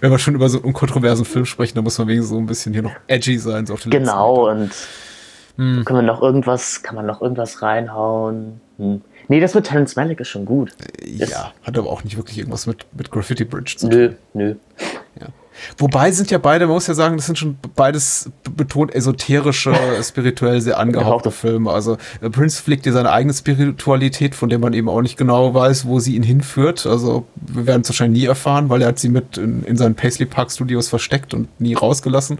Wenn 0.02 0.12
wir 0.12 0.20
schon 0.20 0.36
über 0.36 0.50
so 0.50 0.62
einen 0.62 0.74
kontroversen 0.74 1.26
Film 1.26 1.46
sprechen, 1.46 1.76
dann 1.76 1.84
muss 1.84 1.98
man 1.98 2.08
wegen 2.08 2.24
so 2.24 2.38
ein 2.38 2.46
bisschen 2.46 2.74
hier 2.74 2.82
noch 2.82 2.96
edgy 3.08 3.38
sein. 3.38 3.66
So 3.66 3.76
genau, 3.86 4.50
und 4.50 4.72
hm. 5.58 5.86
Kann 5.86 5.96
man 5.96 6.06
noch 6.06 6.22
irgendwas, 6.22 6.84
kann 6.84 6.96
man 6.96 7.06
noch 7.06 7.22
irgendwas 7.22 7.62
reinhauen? 7.62 8.60
Hm. 8.78 9.02
Nee, 9.28 9.40
das 9.40 9.56
mit 9.56 9.66
Terence 9.66 9.96
Malick 9.96 10.20
ist 10.20 10.28
schon 10.28 10.46
gut. 10.46 10.72
Ja, 11.04 11.26
ist, 11.26 11.36
hat 11.64 11.78
aber 11.78 11.90
auch 11.90 12.04
nicht 12.04 12.18
wirklich 12.18 12.38
irgendwas 12.38 12.68
mit, 12.68 12.86
mit 12.96 13.10
Graffiti 13.10 13.46
Bridge 13.46 13.76
zu 13.78 13.90
tun. 13.90 14.00
Nö, 14.00 14.14
nö. 14.34 14.56
Ja. 15.20 15.28
Wobei 15.78 16.12
sind 16.12 16.32
ja 16.32 16.38
beide, 16.38 16.66
man 16.66 16.76
muss 16.76 16.88
ja 16.88 16.94
sagen, 16.94 17.16
das 17.16 17.26
sind 17.26 17.38
schon 17.38 17.58
beides 17.76 18.30
betont 18.56 18.94
esoterische, 18.94 19.74
spirituell 20.04 20.60
sehr 20.60 20.78
angehauchte 20.78 21.32
Filme. 21.32 21.72
Also 21.72 21.98
äh, 22.22 22.30
Prince 22.30 22.62
pflegt 22.62 22.86
ja 22.86 22.92
seine 22.92 23.12
eigene 23.12 23.34
Spiritualität, 23.34 24.36
von 24.36 24.50
der 24.50 24.60
man 24.60 24.74
eben 24.74 24.90
auch 24.90 25.02
nicht 25.02 25.18
genau 25.18 25.54
weiß, 25.54 25.88
wo 25.88 26.00
sie 26.00 26.16
ihn 26.16 26.24
hinführt. 26.24 26.86
Also 26.86 27.26
wir 27.36 27.66
werden 27.66 27.82
es 27.82 27.90
wahrscheinlich 27.90 28.24
nie 28.24 28.28
erfahren, 28.28 28.70
weil 28.70 28.82
er 28.82 28.90
hat 28.90 29.00
sie 29.00 29.10
mit 29.10 29.38
in, 29.38 29.64
in 29.64 29.78
seinen 29.78 29.96
Paisley 29.96 30.26
Park 30.26 30.52
Studios 30.52 30.90
versteckt 30.90 31.34
und 31.34 31.48
nie 31.60 31.74
rausgelassen. 31.74 32.40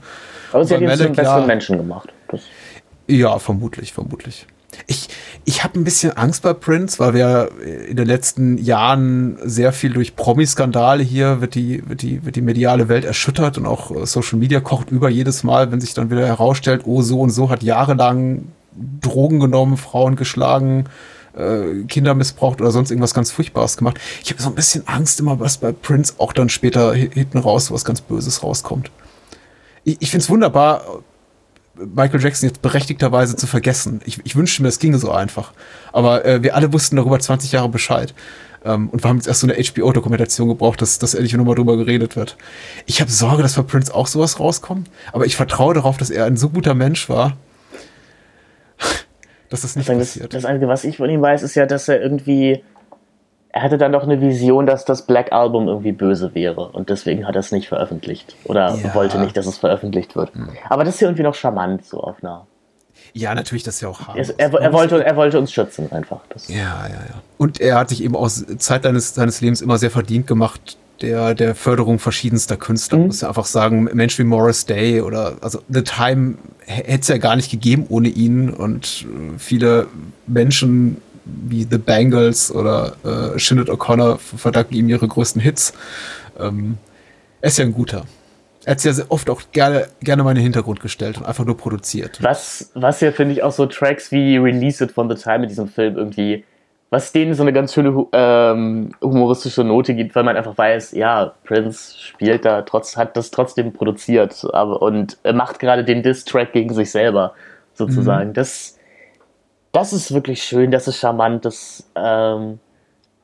Aber 0.52 0.66
sie 0.66 0.76
hat 0.76 0.82
ihn 0.82 0.90
zu 0.90 1.04
einem 1.04 1.16
besseren 1.16 1.48
Menschen 1.48 1.78
gemacht. 1.78 2.14
Das 2.28 2.42
ja, 3.08 3.40
vermutlich, 3.40 3.94
vermutlich. 3.94 4.48
Ich, 4.88 5.08
ich 5.46 5.64
habe 5.64 5.80
ein 5.80 5.84
bisschen 5.84 6.12
Angst 6.18 6.42
bei 6.42 6.54
Prince, 6.54 7.00
weil 7.00 7.14
wir 7.14 7.50
in 7.88 7.96
den 7.96 8.08
letzten 8.08 8.58
Jahren 8.58 9.38
sehr 9.44 9.72
viel 9.72 9.94
durch 9.94 10.16
Promi-Skandale 10.16 11.04
hier 11.04 11.42
wird 11.42 11.56
die, 11.56 11.88
wird, 11.88 12.02
die, 12.02 12.26
wird 12.26 12.36
die 12.36 12.42
mediale 12.42 12.90
Welt 12.90 13.06
erschüttert 13.06 13.58
und 13.58 13.66
auch 13.66 13.92
äh, 13.92 14.06
Social 14.06 14.38
Media 14.38 14.60
kocht 14.60 14.92
über 14.92 15.10
jedes 15.10 15.44
Mal, 15.44 15.72
wenn 15.72 15.82
sich 15.82 15.94
dann 15.94 16.10
wieder 16.10 16.26
herausstellt, 16.26 16.82
oh, 16.86 17.02
so 17.02 17.22
und 17.22 17.30
so 17.30 17.50
hat 17.50 17.64
jahrelang 17.64 18.50
Drogen 19.02 19.40
genommen, 19.40 19.78
Frauen 19.78 20.16
geschlagen, 20.16 20.86
äh, 21.36 21.84
Kinder 21.88 22.14
missbraucht 22.14 22.62
oder 22.62 22.72
sonst 22.72 22.92
irgendwas 22.92 23.14
ganz 23.14 23.32
Furchtbares 23.32 23.78
gemacht. 23.78 24.00
Ich 24.24 24.32
habe 24.32 24.42
so 24.42 24.50
ein 24.50 24.56
bisschen 24.56 24.88
Angst 24.88 25.20
immer, 25.20 25.40
was 25.40 25.58
bei 25.58 25.72
Prince 25.72 26.16
auch 26.18 26.34
dann 26.34 26.50
später 26.50 26.94
hinten 26.94 27.38
raus 27.38 27.72
was 27.72 27.86
ganz 27.86 28.02
Böses 28.02 28.44
rauskommt. 28.44 28.92
Ich, 29.84 29.98
ich 30.02 30.12
finde 30.12 30.24
es 30.24 30.30
wunderbar, 30.30 31.04
Michael 31.78 32.22
Jackson 32.22 32.50
jetzt 32.50 32.62
berechtigterweise 32.62 33.36
zu 33.36 33.48
vergessen. 33.48 34.02
Ich, 34.06 34.20
ich 34.24 34.36
wünschte 34.36 34.62
mir, 34.62 34.70
es 34.70 34.80
ginge 34.80 34.98
so 34.98 35.12
einfach. 35.12 35.52
Aber 35.92 36.26
äh, 36.26 36.42
wir 36.44 36.56
alle 36.56 36.72
wussten 36.74 36.96
darüber 36.96 37.20
20 37.20 37.52
Jahre 37.52 37.70
Bescheid. 37.70 38.14
Ähm, 38.64 38.90
und 38.90 39.04
wir 39.04 39.10
haben 39.10 39.18
jetzt 39.18 39.28
erst 39.28 39.42
so 39.42 39.48
eine 39.48 39.62
HBO-Dokumentation 39.62 40.48
gebraucht, 40.48 40.82
dass, 40.82 41.00
dass 41.00 41.14
endlich 41.14 41.34
nochmal 41.34 41.56
drüber 41.56 41.78
geredet 41.78 42.16
wird. 42.16 42.38
Ich 42.86 43.02
habe 43.02 43.12
Sorge, 43.12 43.44
dass 43.44 43.56
bei 43.56 43.62
Prince 43.62 43.94
auch 43.94 44.08
sowas 44.08 44.40
rauskommt. 44.40 44.90
Aber 45.12 45.26
ich 45.26 45.36
vertraue 45.36 45.74
darauf, 45.74 45.98
dass 45.98 46.10
er 46.10 46.26
ein 46.26 46.38
so 46.38 46.50
guter 46.50 46.74
Mensch 46.74 47.10
war, 47.10 47.38
dass 49.50 49.62
das 49.62 49.76
nicht 49.76 49.88
das 49.88 49.98
passiert. 49.98 50.34
Das 50.34 50.46
Einzige, 50.46 50.68
was 50.68 50.84
ich 50.84 50.98
von 50.98 51.10
ihm 51.10 51.22
weiß, 51.22 51.44
ist 51.44 51.56
ja, 51.56 51.66
dass 51.66 51.88
er 51.88 52.02
irgendwie 52.02 52.64
er 53.56 53.62
hatte 53.62 53.78
dann 53.78 53.94
doch 53.94 54.04
eine 54.04 54.20
Vision, 54.20 54.66
dass 54.66 54.84
das 54.84 55.04
Black 55.08 55.32
Album 55.32 55.70
irgendwie 55.70 55.94
böse 55.94 56.36
wäre 56.36 56.68
und 56.68 56.90
deswegen 56.90 57.26
hat 57.26 57.36
er 57.36 57.40
es 57.40 57.54
nicht 57.54 57.70
veröffentlicht 57.70 58.36
oder 58.44 58.76
Ja. 58.76 58.94
wollte 58.94 59.18
nicht, 59.18 59.38
dass 59.38 59.46
es 59.46 59.58
veröffentlicht 59.58 60.18
wird. 60.18 60.34
Aber 60.70 60.84
das 60.84 60.96
ist 60.96 61.02
ja 61.02 61.08
irgendwie 61.08 61.24
noch 61.24 61.36
charmant 61.36 61.86
so 61.86 62.02
auf 62.02 62.18
einer. 62.22 62.46
Ja, 63.14 63.34
natürlich, 63.34 63.64
das 63.64 63.76
ist 63.76 63.82
ja 63.82 63.88
auch 63.88 64.02
hart. 64.10 64.18
Er, 64.18 64.30
er, 64.38 64.54
er, 64.60 64.74
wollte, 64.74 65.02
er 65.06 65.16
wollte 65.16 65.40
uns 65.40 65.54
schützen 65.54 65.90
einfach. 65.94 66.20
Das, 66.28 66.50
Ja, 66.50 66.58
ja, 66.58 66.90
ja. 66.90 67.22
Und 67.38 67.62
er 67.62 67.78
hat 67.78 67.88
sich 67.88 68.04
eben 68.04 68.18
aus 68.18 68.46
Zeit 68.58 68.84
seines, 68.84 69.16
seines 69.16 69.40
Lebens 69.40 69.62
immer 69.62 69.78
sehr 69.78 69.92
verdient 69.92 70.28
gemacht, 70.28 70.78
der, 71.02 71.34
der 71.34 71.56
Förderung 71.56 71.98
verschiedenster 71.98 72.58
Künstler. 72.58 72.98
Mhm. 72.98 73.06
Muss 73.06 73.22
ja 73.22 73.30
einfach 73.30 73.46
sagen, 73.46 73.86
Mensch 73.94 74.20
wie 74.20 74.26
Morris 74.26 74.66
Day 74.66 75.00
oder, 75.00 75.38
also 75.40 75.60
The 75.70 75.84
Time 75.84 76.36
hätte 76.66 77.00
es 77.02 77.08
ja 77.08 77.20
gar 77.20 77.38
nicht 77.38 77.50
gegeben 77.50 77.86
ohne 77.88 78.10
ihn 78.10 78.50
und 78.50 79.06
äh, 79.08 79.40
viele 79.40 79.88
Menschen 80.28 80.98
wie 81.26 81.68
The 81.70 81.78
Bangles 81.78 82.54
oder 82.54 82.96
äh, 83.04 83.40
Shinnet 83.40 83.70
O'Connor 83.70 84.18
verdanken 84.18 84.76
ihm 84.76 84.90
ihre 84.90 85.08
größten 85.08 85.42
Hits. 85.42 85.74
Ähm, 86.40 86.78
er 87.42 87.48
ist 87.48 87.58
ja 87.58 87.66
ein 87.66 87.74
guter. 87.74 88.06
Er 88.64 88.72
hat 88.72 88.78
es 88.80 88.84
ja 88.84 88.94
sehr 88.94 89.12
oft 89.12 89.30
auch 89.30 89.42
gerne, 89.52 89.88
gerne 90.02 90.24
mal 90.24 90.32
in 90.32 90.38
den 90.38 90.44
Hintergrund 90.44 90.80
gestellt 90.80 91.18
und 91.18 91.26
einfach 91.26 91.46
nur 91.46 91.58
produziert. 91.58 92.18
Was, 92.22 92.72
was 92.74 93.02
ja, 93.02 93.12
finde 93.12 93.34
ich, 93.34 93.44
auch 93.44 93.52
so 93.52 93.66
Tracks 93.68 94.12
wie 94.12 94.38
Release 94.38 94.84
It 94.84 94.92
von 94.92 95.10
The 95.10 95.22
Time 95.22 95.44
in 95.44 95.50
diesem 95.50 95.68
Film 95.68 95.98
irgendwie, 95.98 96.44
was 96.90 97.12
denen 97.12 97.36
so 97.36 97.44
eine 97.44 97.54
ganz 97.54 97.74
schöne 97.74 98.08
ähm, 98.12 98.92
humoristische 99.02 99.64
Note 99.64 99.94
gibt, 99.94 100.16
weil 100.16 100.24
man 100.24 100.36
einfach 100.36 100.58
weiß, 100.58 100.94
ja, 100.94 101.34
Prince 101.44 101.96
spielt 102.00 102.46
da, 102.46 102.64
trotz, 102.64 102.98
hat 102.98 103.16
das 103.18 103.30
trotzdem 103.30 103.72
produziert 103.72 104.48
aber, 104.54 104.82
und 104.82 105.18
macht 105.34 105.60
gerade 105.60 105.84
den 105.84 106.02
Diss-Track 106.02 106.54
gegen 106.54 106.74
sich 106.74 106.90
selber, 106.90 107.34
sozusagen. 107.74 108.34
Das, 108.34 108.75
das 109.76 109.94
ist 109.94 110.14
wirklich 110.14 110.44
schön, 110.44 110.72
das 110.72 110.88
ist 110.88 110.98
charmant, 110.98 111.46
das, 111.46 111.90
ähm, 111.96 112.60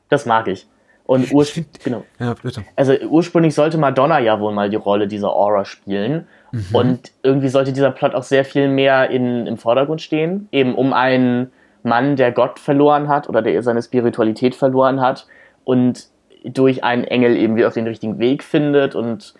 das 0.08 0.26
mag 0.26 0.48
ich. 0.48 0.66
Und 1.04 1.32
ursprünglich, 1.32 1.82
genau. 1.82 2.04
Ja. 2.18 2.34
Also 2.76 2.94
ursprünglich 3.08 3.54
sollte 3.54 3.76
Madonna 3.76 4.18
ja 4.20 4.38
wohl 4.40 4.52
mal 4.52 4.70
die 4.70 4.76
Rolle 4.76 5.08
dieser 5.08 5.34
Aura 5.34 5.64
spielen. 5.64 6.26
Und 6.72 7.12
irgendwie 7.22 7.48
sollte 7.48 7.72
dieser 7.72 7.90
Plot 7.90 8.14
auch 8.14 8.22
sehr 8.22 8.44
viel 8.44 8.68
mehr 8.68 9.10
in, 9.10 9.46
im 9.46 9.56
Vordergrund 9.56 10.00
stehen. 10.00 10.48
Eben 10.52 10.74
um 10.74 10.92
einen 10.92 11.50
Mann, 11.82 12.16
der 12.16 12.30
Gott 12.30 12.58
verloren 12.58 13.08
hat 13.08 13.28
oder 13.28 13.42
der 13.42 13.62
seine 13.62 13.82
Spiritualität 13.82 14.54
verloren 14.54 15.00
hat 15.00 15.26
und 15.64 16.06
durch 16.44 16.84
einen 16.84 17.04
Engel 17.04 17.36
eben 17.36 17.56
wieder 17.56 17.68
auf 17.68 17.74
den 17.74 17.86
richtigen 17.86 18.18
Weg 18.18 18.44
findet. 18.44 18.94
Und 18.94 19.34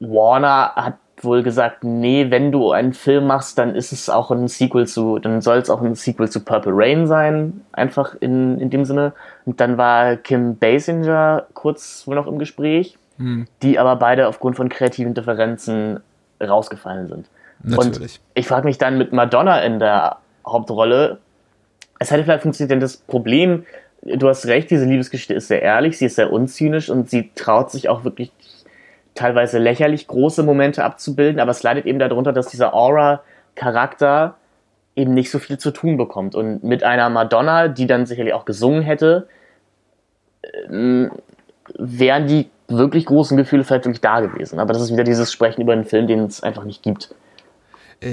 Warner 0.00 0.72
hat 0.74 0.94
wohl 1.24 1.42
gesagt, 1.42 1.84
nee, 1.84 2.30
wenn 2.30 2.52
du 2.52 2.72
einen 2.72 2.92
Film 2.92 3.26
machst, 3.26 3.58
dann 3.58 3.74
ist 3.74 3.92
es 3.92 4.08
auch 4.08 4.30
ein 4.30 4.48
Sequel 4.48 4.86
zu, 4.86 5.18
dann 5.18 5.40
soll 5.40 5.58
es 5.58 5.70
auch 5.70 5.82
ein 5.82 5.94
Sequel 5.94 6.28
zu 6.28 6.40
Purple 6.40 6.72
Rain 6.74 7.06
sein, 7.06 7.62
einfach 7.72 8.14
in, 8.20 8.58
in 8.60 8.70
dem 8.70 8.84
Sinne. 8.84 9.12
Und 9.44 9.60
dann 9.60 9.78
war 9.78 10.16
Kim 10.16 10.56
Basinger 10.56 11.46
kurz 11.54 12.06
wohl 12.06 12.14
noch 12.14 12.26
im 12.26 12.38
Gespräch, 12.38 12.98
die 13.62 13.78
aber 13.78 13.96
beide 13.96 14.28
aufgrund 14.28 14.56
von 14.56 14.68
kreativen 14.68 15.14
Differenzen 15.14 16.00
rausgefallen 16.40 17.08
sind. 17.08 17.26
Natürlich. 17.62 18.18
Und 18.18 18.20
ich 18.34 18.46
frage 18.46 18.66
mich 18.66 18.78
dann 18.78 18.98
mit 18.98 19.12
Madonna 19.12 19.60
in 19.60 19.78
der 19.78 20.18
Hauptrolle, 20.46 21.18
es 21.98 22.10
hätte 22.10 22.24
vielleicht 22.24 22.42
funktioniert, 22.42 22.72
denn 22.72 22.80
das 22.80 22.96
Problem, 22.96 23.64
du 24.02 24.28
hast 24.28 24.46
recht, 24.46 24.70
diese 24.70 24.84
Liebesgeschichte 24.84 25.34
ist 25.34 25.48
sehr 25.48 25.62
ehrlich, 25.62 25.96
sie 25.98 26.06
ist 26.06 26.16
sehr 26.16 26.32
unzynisch 26.32 26.90
und 26.90 27.08
sie 27.08 27.30
traut 27.34 27.70
sich 27.70 27.88
auch 27.88 28.04
wirklich 28.04 28.32
teilweise 29.14 29.58
lächerlich 29.58 30.06
große 30.06 30.42
Momente 30.42 30.84
abzubilden, 30.84 31.40
aber 31.40 31.50
es 31.50 31.62
leidet 31.62 31.86
eben 31.86 31.98
darunter, 31.98 32.32
dass 32.32 32.48
dieser 32.48 32.74
Aura-Charakter 32.74 34.34
eben 34.96 35.14
nicht 35.14 35.30
so 35.30 35.38
viel 35.38 35.58
zu 35.58 35.70
tun 35.70 35.96
bekommt. 35.96 36.34
Und 36.34 36.62
mit 36.62 36.82
einer 36.82 37.08
Madonna, 37.10 37.68
die 37.68 37.86
dann 37.86 38.06
sicherlich 38.06 38.32
auch 38.32 38.44
gesungen 38.44 38.82
hätte, 38.82 39.28
ähm, 40.68 41.10
wären 41.76 42.26
die 42.26 42.50
wirklich 42.68 43.06
großen 43.06 43.36
Gefühle 43.36 43.64
vielleicht 43.64 43.84
wirklich 43.84 44.00
da 44.00 44.20
gewesen. 44.20 44.58
Aber 44.58 44.72
das 44.72 44.82
ist 44.82 44.92
wieder 44.92 45.04
dieses 45.04 45.32
Sprechen 45.32 45.62
über 45.62 45.72
einen 45.72 45.84
Film, 45.84 46.06
den 46.06 46.24
es 46.24 46.42
einfach 46.42 46.64
nicht 46.64 46.82
gibt. 46.82 47.14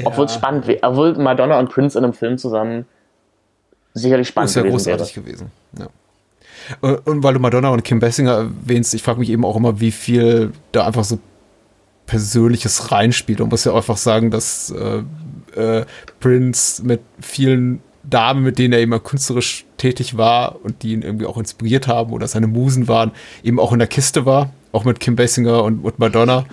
Obwohl 0.05 0.25
es 0.25 0.33
spannend 0.33 0.67
wäre, 0.67 0.79
obwohl 0.83 1.13
Madonna 1.15 1.59
und 1.59 1.69
Prince 1.69 1.97
in 1.97 2.03
einem 2.03 2.13
Film 2.13 2.37
zusammen 2.37 2.85
sicherlich 3.93 4.27
spannend 4.27 4.49
ist 4.49 4.55
ja 4.55 4.61
gewesen 4.61 4.85
wäre. 4.85 4.97
großartig 4.97 5.15
gewesen. 5.15 5.51
Ja. 5.77 5.87
Und 6.81 7.07
und 7.07 7.23
weil 7.23 7.33
du 7.33 7.39
Madonna 7.39 7.69
und 7.69 7.83
Kim 7.83 7.99
Basinger 7.99 8.31
erwähnst, 8.31 8.93
ich 8.93 9.03
frage 9.03 9.19
mich 9.19 9.29
eben 9.29 9.45
auch 9.45 9.55
immer, 9.55 9.79
wie 9.79 9.91
viel 9.91 10.51
da 10.71 10.85
einfach 10.85 11.03
so 11.03 11.19
Persönliches 12.05 12.91
reinspielt. 12.91 13.39
Man 13.39 13.49
muss 13.49 13.63
ja 13.63 13.73
einfach 13.73 13.97
sagen, 13.97 14.31
dass 14.31 14.69
äh, 14.71 15.03
äh, 15.59 15.85
Prince 16.19 16.83
mit 16.83 16.99
vielen 17.21 17.81
Damen, 18.03 18.43
mit 18.43 18.59
denen 18.59 18.73
er 18.73 18.79
eben 18.79 19.03
künstlerisch 19.03 19.65
tätig 19.77 20.17
war 20.17 20.63
und 20.63 20.83
die 20.83 20.93
ihn 20.93 21.03
irgendwie 21.03 21.25
auch 21.25 21.37
inspiriert 21.37 21.87
haben 21.87 22.11
oder 22.11 22.27
seine 22.27 22.47
Musen 22.47 22.87
waren, 22.87 23.11
eben 23.43 23.59
auch 23.59 23.71
in 23.71 23.79
der 23.79 23.87
Kiste 23.87 24.25
war, 24.25 24.51
auch 24.71 24.83
mit 24.83 24.99
Kim 24.99 25.15
Basinger 25.15 25.63
und, 25.63 25.85
und 25.85 25.99
Madonna. 25.99 26.45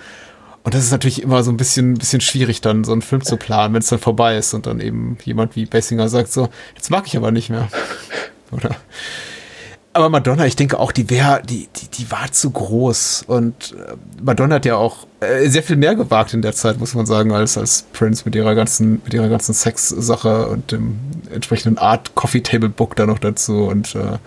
Und 0.63 0.73
das 0.73 0.83
ist 0.83 0.91
natürlich 0.91 1.23
immer 1.23 1.43
so 1.43 1.51
ein 1.51 1.57
bisschen, 1.57 1.95
bisschen 1.95 2.21
schwierig, 2.21 2.61
dann 2.61 2.83
so 2.83 2.91
einen 2.91 3.01
Film 3.01 3.23
zu 3.23 3.37
planen, 3.37 3.73
wenn 3.73 3.81
es 3.81 3.87
dann 3.87 3.99
vorbei 3.99 4.37
ist 4.37 4.53
und 4.53 4.65
dann 4.65 4.79
eben 4.79 5.17
jemand 5.23 5.55
wie 5.55 5.65
Basinger 5.65 6.09
sagt 6.09 6.31
so, 6.31 6.49
jetzt 6.75 6.91
mag 6.91 7.07
ich 7.07 7.17
aber 7.17 7.31
nicht 7.31 7.49
mehr. 7.49 7.69
Oder? 8.51 8.75
Aber 9.99 10.09
Madonna, 10.09 10.45
ich 10.45 10.55
denke 10.55 10.79
auch, 10.79 10.93
die 10.93 11.09
wäre, 11.09 11.41
die, 11.43 11.67
die, 11.75 11.89
die 11.89 12.09
war 12.09 12.31
zu 12.31 12.51
groß. 12.51 13.25
Und 13.27 13.73
äh, 13.73 13.95
Madonna 14.23 14.55
hat 14.55 14.65
ja 14.65 14.77
auch 14.77 15.07
äh, 15.19 15.49
sehr 15.49 15.61
viel 15.61 15.75
mehr 15.75 15.93
gewagt 15.93 16.33
in 16.33 16.41
der 16.41 16.53
Zeit, 16.53 16.79
muss 16.79 16.95
man 16.95 17.05
sagen, 17.05 17.33
als, 17.33 17.57
als 17.57 17.83
Prince 17.91 18.23
mit 18.23 18.33
ihrer 18.33 18.55
ganzen, 18.55 19.01
mit 19.03 19.13
ihrer 19.13 19.27
ganzen 19.27 19.53
Sex-Sache 19.53 20.47
und 20.47 20.71
dem 20.71 20.97
entsprechenden 21.33 21.77
Art 21.77 22.15
Coffee 22.15 22.39
Table 22.39 22.69
Book 22.69 22.95
da 22.95 23.05
noch 23.05 23.19
dazu. 23.19 23.65
Und 23.65 23.93
äh, 23.93 24.19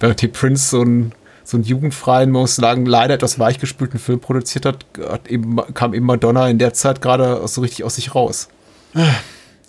während 0.00 0.22
die 0.22 0.28
Prince 0.28 0.70
so 0.70 0.82
ein 0.82 1.12
so 1.44 1.58
einen 1.58 1.64
jugendfreien, 1.64 2.30
muss 2.30 2.56
sagen, 2.56 2.86
leider 2.86 3.12
etwas 3.14 3.38
weichgespülten 3.38 3.98
Film 3.98 4.20
produziert 4.20 4.64
hat, 4.64 4.86
hat 5.06 5.28
eben, 5.28 5.56
kam 5.74 5.92
eben 5.92 6.06
Madonna 6.06 6.48
in 6.48 6.58
der 6.58 6.72
Zeit 6.72 7.02
gerade 7.02 7.46
so 7.46 7.60
richtig 7.60 7.84
aus 7.84 7.96
sich 7.96 8.14
raus. 8.14 8.48
Ah, 8.94 9.04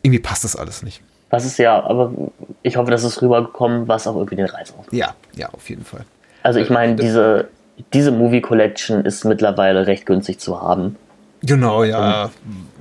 Irgendwie 0.01 0.19
passt 0.19 0.45
das 0.45 0.55
alles 0.55 0.81
nicht. 0.83 1.01
Was 1.31 1.45
ist 1.45 1.57
ja, 1.57 1.81
aber 1.81 2.11
ich 2.61 2.75
hoffe, 2.77 2.91
dass 2.91 3.03
es 3.03 3.21
rübergekommen, 3.21 3.87
was 3.87 4.05
auch 4.05 4.15
irgendwie 4.15 4.35
den 4.35 4.45
Reiz 4.45 4.71
ausmacht. 4.71 4.93
Ja, 4.93 5.15
ja, 5.35 5.49
auf 5.49 5.69
jeden 5.69 5.85
Fall. 5.85 6.05
Also 6.43 6.59
ich 6.59 6.69
meine, 6.69 6.95
diese, 6.95 7.47
diese 7.93 8.11
Movie 8.11 8.41
Collection 8.41 9.05
ist 9.05 9.23
mittlerweile 9.23 9.87
recht 9.87 10.05
günstig 10.05 10.39
zu 10.39 10.61
haben. 10.61 10.97
Genau, 11.41 11.83
ja. 11.83 12.29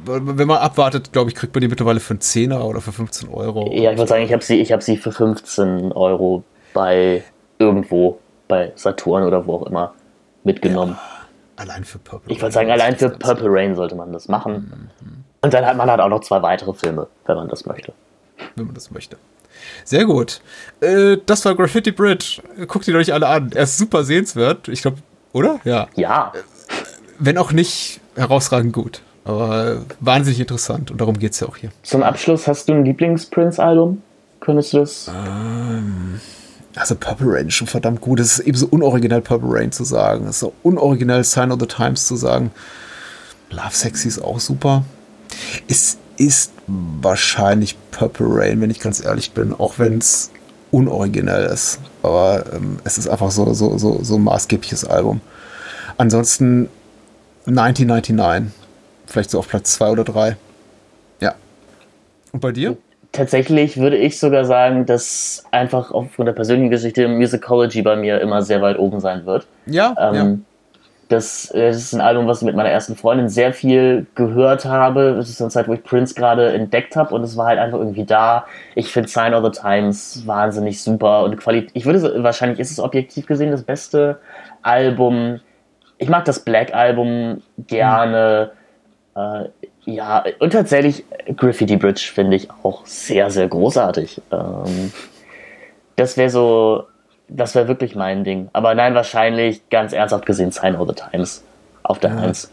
Wenn 0.04 0.48
man 0.48 0.58
abwartet, 0.58 1.12
glaube 1.12 1.30
ich, 1.30 1.36
kriegt 1.36 1.54
man 1.54 1.60
die 1.60 1.68
mittlerweile 1.68 2.00
für 2.00 2.14
einen 2.14 2.20
Zehner 2.20 2.66
oder 2.66 2.80
für 2.80 2.92
15 2.92 3.28
Euro. 3.28 3.70
Ja, 3.72 3.92
ich 3.92 3.98
würde 3.98 4.08
sagen, 4.08 4.24
ich 4.24 4.32
habe 4.32 4.42
sie, 4.42 4.60
ich 4.60 4.72
hab 4.72 4.82
sie 4.82 4.96
für 4.96 5.12
15 5.12 5.92
Euro 5.92 6.42
bei 6.74 7.22
irgendwo, 7.58 8.18
bei 8.48 8.72
Saturn 8.74 9.22
oder 9.22 9.46
wo 9.46 9.54
auch 9.54 9.66
immer, 9.66 9.94
mitgenommen. 10.42 10.98
Allein 11.56 11.84
für 11.84 11.98
Purple. 11.98 12.32
Ich 12.32 12.42
würde 12.42 12.52
sagen, 12.52 12.70
allein 12.70 12.96
für 12.96 13.10
Purple 13.10 13.48
Rain 13.48 13.76
sollte 13.76 13.94
man 13.94 14.12
das 14.12 14.28
machen. 14.28 14.90
Und 15.42 15.54
dann 15.54 15.64
hat 15.64 15.76
man 15.76 15.90
halt 15.90 16.00
auch 16.00 16.08
noch 16.08 16.20
zwei 16.20 16.42
weitere 16.42 16.72
Filme, 16.74 17.06
wenn 17.26 17.36
man 17.36 17.48
das 17.48 17.64
möchte. 17.66 17.92
Wenn 18.56 18.66
man 18.66 18.74
das 18.74 18.90
möchte. 18.90 19.16
Sehr 19.84 20.04
gut. 20.04 20.40
Äh, 20.80 21.18
das 21.26 21.44
war 21.44 21.54
Graffiti 21.54 21.92
Bridge. 21.92 22.42
Guckt 22.66 22.86
ihn 22.88 22.96
euch 22.96 23.12
alle 23.12 23.26
an. 23.26 23.50
Er 23.54 23.64
ist 23.64 23.78
super 23.78 24.04
sehenswert. 24.04 24.68
Ich 24.68 24.82
glaube, 24.82 24.98
oder? 25.32 25.60
Ja. 25.64 25.88
Ja, 25.96 26.32
Wenn 27.18 27.38
auch 27.38 27.52
nicht 27.52 28.00
herausragend 28.16 28.72
gut. 28.72 29.02
Aber 29.24 29.84
wahnsinnig 30.00 30.40
interessant. 30.40 30.90
Und 30.90 31.00
darum 31.00 31.18
geht 31.18 31.32
es 31.32 31.40
ja 31.40 31.48
auch 31.48 31.56
hier. 31.56 31.70
zum 31.82 32.02
Abschluss 32.02 32.46
hast 32.46 32.68
du 32.68 32.72
ein 32.72 32.84
Lieblings-Prince-Album? 32.84 34.02
Könntest 34.40 34.72
du 34.72 34.78
das? 34.78 35.10
Also 36.74 36.94
Purple 36.94 37.26
Rain 37.28 37.48
ist 37.48 37.54
schon 37.54 37.66
verdammt 37.66 38.00
gut. 38.00 38.20
Es 38.20 38.38
ist 38.38 38.46
eben 38.46 38.56
so 38.56 38.66
unoriginell 38.68 39.20
Purple 39.20 39.48
Rain 39.52 39.72
zu 39.72 39.84
sagen. 39.84 40.24
Es 40.24 40.36
ist 40.36 40.40
so 40.40 40.54
unoriginell 40.62 41.22
Sign 41.24 41.52
of 41.52 41.60
the 41.60 41.66
Times 41.66 42.06
zu 42.06 42.16
sagen. 42.16 42.50
Love 43.50 43.72
Sexy 43.74 44.08
ist 44.08 44.20
auch 44.20 44.40
super. 44.40 44.84
Es 45.68 45.98
ist 46.20 46.52
wahrscheinlich 46.66 47.76
Purple 47.90 48.26
Rain, 48.28 48.60
wenn 48.60 48.70
ich 48.70 48.78
ganz 48.78 49.02
ehrlich 49.02 49.32
bin, 49.32 49.54
auch 49.54 49.78
wenn 49.78 49.98
es 49.98 50.30
unoriginell 50.70 51.46
ist. 51.46 51.80
Aber 52.02 52.44
ähm, 52.52 52.78
es 52.84 52.98
ist 52.98 53.08
einfach 53.08 53.30
so, 53.30 53.54
so, 53.54 53.78
so, 53.78 54.00
so 54.02 54.16
ein 54.16 54.24
maßgebliches 54.24 54.84
Album. 54.84 55.22
Ansonsten 55.96 56.68
1999. 57.46 58.52
Vielleicht 59.06 59.30
so 59.30 59.38
auf 59.38 59.48
Platz 59.48 59.72
2 59.72 59.90
oder 59.90 60.04
3. 60.04 60.36
Ja. 61.20 61.34
Und 62.32 62.40
bei 62.40 62.52
dir? 62.52 62.76
Tatsächlich 63.12 63.78
würde 63.78 63.96
ich 63.96 64.20
sogar 64.20 64.44
sagen, 64.44 64.86
dass 64.86 65.44
einfach 65.50 65.90
aufgrund 65.90 66.28
der 66.28 66.34
persönlichen 66.34 66.70
Geschichte 66.70 67.08
Musicology 67.08 67.82
bei 67.82 67.96
mir 67.96 68.20
immer 68.20 68.42
sehr 68.42 68.60
weit 68.60 68.78
oben 68.78 69.00
sein 69.00 69.24
wird. 69.24 69.46
Ja. 69.66 69.96
Ähm, 69.98 70.44
äh, 70.44 70.49
das 71.10 71.46
ist 71.46 71.92
ein 71.92 72.00
Album, 72.00 72.28
was 72.28 72.40
ich 72.40 72.46
mit 72.46 72.54
meiner 72.54 72.68
ersten 72.68 72.94
Freundin 72.94 73.28
sehr 73.28 73.52
viel 73.52 74.06
gehört 74.14 74.64
habe. 74.64 75.14
Das 75.16 75.28
ist 75.28 75.40
eine 75.40 75.50
Zeit, 75.50 75.66
wo 75.66 75.72
ich 75.72 75.82
Prince 75.82 76.14
gerade 76.14 76.52
entdeckt 76.52 76.94
habe 76.94 77.12
und 77.16 77.24
es 77.24 77.36
war 77.36 77.46
halt 77.46 77.58
einfach 77.58 77.78
irgendwie 77.78 78.04
da. 78.04 78.46
Ich 78.76 78.92
finde 78.92 79.08
Sign 79.08 79.34
of 79.34 79.44
the 79.44 79.60
Times 79.60 80.22
wahnsinnig 80.24 80.80
super 80.80 81.24
und 81.24 81.36
Qualität. 81.36 81.72
Ich 81.74 81.84
würde 81.84 82.22
wahrscheinlich 82.22 82.60
ist 82.60 82.70
es 82.70 82.78
objektiv 82.78 83.26
gesehen 83.26 83.50
das 83.50 83.64
beste 83.64 84.20
Album. 84.62 85.40
Ich 85.98 86.08
mag 86.08 86.24
das 86.26 86.44
Black 86.44 86.72
Album 86.74 87.42
gerne. 87.66 88.52
Äh, 89.16 89.48
ja, 89.86 90.24
und 90.38 90.52
tatsächlich 90.52 91.04
Graffiti 91.36 91.76
Bridge 91.76 92.08
finde 92.14 92.36
ich 92.36 92.48
auch 92.62 92.86
sehr, 92.86 93.30
sehr 93.30 93.48
großartig. 93.48 94.22
Ähm, 94.30 94.92
das 95.96 96.16
wäre 96.16 96.30
so 96.30 96.84
das 97.30 97.54
wäre 97.54 97.68
wirklich 97.68 97.94
mein 97.94 98.24
Ding. 98.24 98.48
Aber 98.52 98.74
nein, 98.74 98.94
wahrscheinlich 98.94 99.68
ganz 99.70 99.92
ernsthaft 99.92 100.26
gesehen 100.26 100.52
Sign 100.52 100.76
of 100.76 100.88
the 100.88 100.94
Times 100.94 101.42
auf 101.82 101.98
der 101.98 102.16
1. 102.16 102.50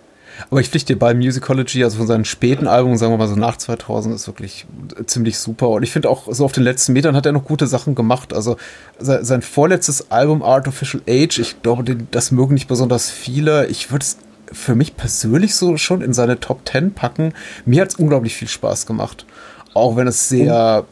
Aber 0.49 0.59
ich 0.59 0.69
pflichte 0.69 0.93
dir 0.93 0.99
bei 0.99 1.13
Musicology, 1.15 1.84
also 1.84 1.97
von 1.97 2.05
seinen 2.05 2.25
späten 2.25 2.67
Alben, 2.67 2.95
sagen 2.97 3.11
wir 3.11 3.17
mal 3.17 3.28
so 3.28 3.36
nach 3.36 3.57
2000, 3.57 4.13
ist 4.13 4.28
wirklich 4.28 4.67
ziemlich 5.05 5.39
super. 5.39 5.69
Und 5.69 5.84
ich 5.84 5.91
finde 5.91 6.09
auch, 6.09 6.32
so 6.32 6.45
auf 6.45 6.51
den 6.51 6.63
letzten 6.63 6.93
Metern 6.93 7.15
hat 7.15 7.25
er 7.25 7.32
noch 7.32 7.43
gute 7.43 7.65
Sachen 7.65 7.95
gemacht. 7.95 8.34
Also 8.34 8.55
sein 8.99 9.41
vorletztes 9.41 10.11
Album, 10.11 10.43
Artificial 10.43 11.01
Age, 11.09 11.39
ich 11.39 11.61
glaube, 11.63 11.84
das 12.11 12.32
mögen 12.32 12.53
nicht 12.53 12.67
besonders 12.67 13.09
viele. 13.09 13.65
Ich 13.67 13.91
würde 13.91 14.03
es 14.03 14.17
für 14.51 14.75
mich 14.75 14.95
persönlich 14.95 15.55
so 15.55 15.75
schon 15.78 16.01
in 16.01 16.13
seine 16.13 16.39
Top 16.39 16.67
10 16.69 16.93
packen. 16.93 17.34
Mir 17.65 17.82
hat 17.82 17.89
es 17.89 17.95
unglaublich 17.95 18.36
viel 18.36 18.47
Spaß 18.47 18.86
gemacht. 18.86 19.25
Auch 19.73 19.95
wenn 19.95 20.07
es 20.07 20.30
sehr 20.30 20.86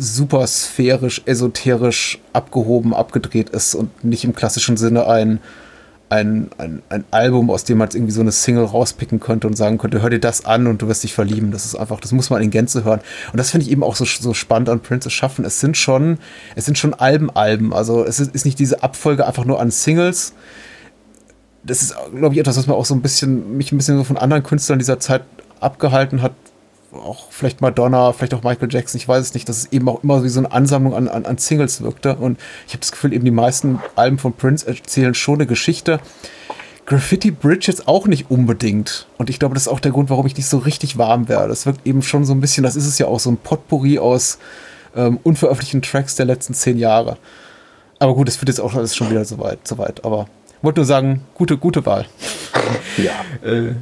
super 0.00 0.46
sphärisch, 0.46 1.22
esoterisch 1.26 2.18
abgehoben, 2.32 2.94
abgedreht 2.94 3.50
ist 3.50 3.74
und 3.74 4.04
nicht 4.04 4.24
im 4.24 4.34
klassischen 4.34 4.76
Sinne 4.76 5.06
ein 5.06 5.40
ein, 6.10 6.50
ein, 6.58 6.82
ein 6.88 7.04
Album, 7.12 7.50
aus 7.50 7.62
dem 7.62 7.78
man 7.78 7.86
jetzt 7.86 7.94
irgendwie 7.94 8.12
so 8.12 8.20
eine 8.20 8.32
Single 8.32 8.64
rauspicken 8.64 9.20
könnte 9.20 9.46
und 9.46 9.54
sagen 9.54 9.78
könnte, 9.78 10.02
hör 10.02 10.10
dir 10.10 10.18
das 10.18 10.44
an 10.44 10.66
und 10.66 10.82
du 10.82 10.88
wirst 10.88 11.04
dich 11.04 11.14
verlieben. 11.14 11.52
Das 11.52 11.64
ist 11.64 11.76
einfach, 11.76 12.00
das 12.00 12.10
muss 12.10 12.30
man 12.30 12.42
in 12.42 12.50
Gänze 12.50 12.82
hören. 12.82 13.00
Und 13.32 13.36
das 13.36 13.50
finde 13.50 13.66
ich 13.66 13.72
eben 13.72 13.84
auch 13.84 13.94
so, 13.94 14.04
so 14.04 14.34
spannend 14.34 14.68
an 14.68 14.80
Prince's 14.80 15.12
Schaffen. 15.12 15.44
Es 15.44 15.60
sind 15.60 15.76
schon, 15.76 16.18
es 16.56 16.66
sind 16.66 16.76
schon 16.76 16.94
Alben-Alben. 16.94 17.72
Also 17.72 18.04
es 18.04 18.18
ist, 18.18 18.34
ist 18.34 18.44
nicht 18.44 18.58
diese 18.58 18.82
Abfolge 18.82 19.24
einfach 19.24 19.44
nur 19.44 19.60
an 19.60 19.70
Singles. 19.70 20.34
Das 21.62 21.80
ist, 21.80 21.94
glaube 22.12 22.34
ich, 22.34 22.40
etwas, 22.40 22.56
was 22.56 22.66
man 22.66 22.76
auch 22.76 22.86
so 22.86 22.94
ein 22.94 23.02
bisschen, 23.02 23.56
mich 23.56 23.70
ein 23.70 23.76
bisschen 23.76 23.96
so 23.96 24.02
von 24.02 24.16
anderen 24.16 24.42
Künstlern 24.42 24.80
dieser 24.80 24.98
Zeit 24.98 25.22
abgehalten 25.60 26.22
hat, 26.22 26.32
auch 26.92 27.30
vielleicht 27.30 27.60
Madonna, 27.60 28.12
vielleicht 28.12 28.34
auch 28.34 28.42
Michael 28.42 28.68
Jackson, 28.70 28.98
ich 28.98 29.06
weiß 29.06 29.24
es 29.24 29.34
nicht, 29.34 29.48
dass 29.48 29.58
es 29.58 29.72
eben 29.72 29.88
auch 29.88 30.02
immer 30.02 30.24
wie 30.24 30.28
so 30.28 30.40
eine 30.40 30.50
Ansammlung 30.52 30.94
an, 30.94 31.08
an, 31.08 31.24
an 31.24 31.38
Singles 31.38 31.82
wirkte. 31.82 32.16
Und 32.16 32.38
ich 32.66 32.72
habe 32.72 32.80
das 32.80 32.92
Gefühl, 32.92 33.12
eben 33.12 33.24
die 33.24 33.30
meisten 33.30 33.80
Alben 33.96 34.18
von 34.18 34.32
Prince 34.32 34.66
erzählen 34.66 35.14
schon 35.14 35.36
eine 35.36 35.46
Geschichte. 35.46 36.00
Graffiti 36.86 37.30
Bridge 37.30 37.66
jetzt 37.68 37.86
auch 37.86 38.06
nicht 38.06 38.30
unbedingt. 38.30 39.06
Und 39.16 39.30
ich 39.30 39.38
glaube, 39.38 39.54
das 39.54 39.64
ist 39.64 39.68
auch 39.68 39.80
der 39.80 39.92
Grund, 39.92 40.10
warum 40.10 40.26
ich 40.26 40.36
nicht 40.36 40.48
so 40.48 40.58
richtig 40.58 40.98
warm 40.98 41.28
werde. 41.28 41.48
Das 41.48 41.66
wirkt 41.66 41.86
eben 41.86 42.02
schon 42.02 42.24
so 42.24 42.32
ein 42.32 42.40
bisschen, 42.40 42.64
das 42.64 42.74
ist 42.74 42.86
es 42.86 42.98
ja 42.98 43.06
auch, 43.06 43.20
so 43.20 43.30
ein 43.30 43.36
Potpourri 43.36 43.98
aus 43.98 44.38
ähm, 44.96 45.20
unveröffentlichten 45.22 45.82
Tracks 45.82 46.16
der 46.16 46.26
letzten 46.26 46.54
zehn 46.54 46.78
Jahre. 46.78 47.16
Aber 48.00 48.14
gut, 48.14 48.28
es 48.28 48.40
wird 48.40 48.48
jetzt 48.48 48.60
auch 48.60 48.74
alles 48.74 48.96
schon 48.96 49.10
wieder 49.10 49.24
so 49.24 49.38
weit. 49.38 49.68
So 49.68 49.78
weit. 49.78 50.04
Aber 50.04 50.26
wollte 50.62 50.80
nur 50.80 50.86
sagen, 50.86 51.22
gute, 51.34 51.56
gute 51.58 51.86
Wahl. 51.86 52.06
Ja. 52.96 53.12
äh, 53.48 53.74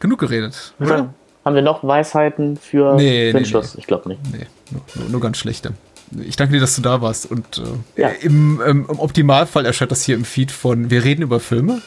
genug 0.00 0.18
geredet. 0.20 0.74
Oder? 0.80 1.12
Haben 1.44 1.54
wir 1.54 1.62
noch 1.62 1.84
Weisheiten 1.84 2.56
für, 2.56 2.96
nee, 2.96 3.28
für 3.28 3.38
den 3.38 3.42
nee, 3.42 3.48
Schluss? 3.48 3.74
Nee. 3.74 3.80
Ich 3.80 3.86
glaube 3.86 4.08
nicht. 4.08 4.20
Nee, 4.32 4.46
nur, 4.72 4.82
nur, 4.96 5.08
nur, 5.10 5.20
ganz 5.20 5.38
schlechte. 5.38 5.74
Ich 6.20 6.34
danke 6.34 6.54
dir, 6.54 6.60
dass 6.60 6.74
du 6.74 6.82
da 6.82 7.00
warst. 7.00 7.30
Und 7.30 7.58
äh, 7.96 8.00
ja. 8.00 8.08
im, 8.08 8.60
ähm, 8.66 8.86
im, 8.90 8.98
Optimalfall 8.98 9.64
erscheint 9.64 9.92
das 9.92 10.02
hier 10.02 10.16
im 10.16 10.24
Feed 10.24 10.50
von 10.50 10.90
Wir 10.90 11.04
reden 11.04 11.22
über 11.22 11.38
Filme. 11.38 11.82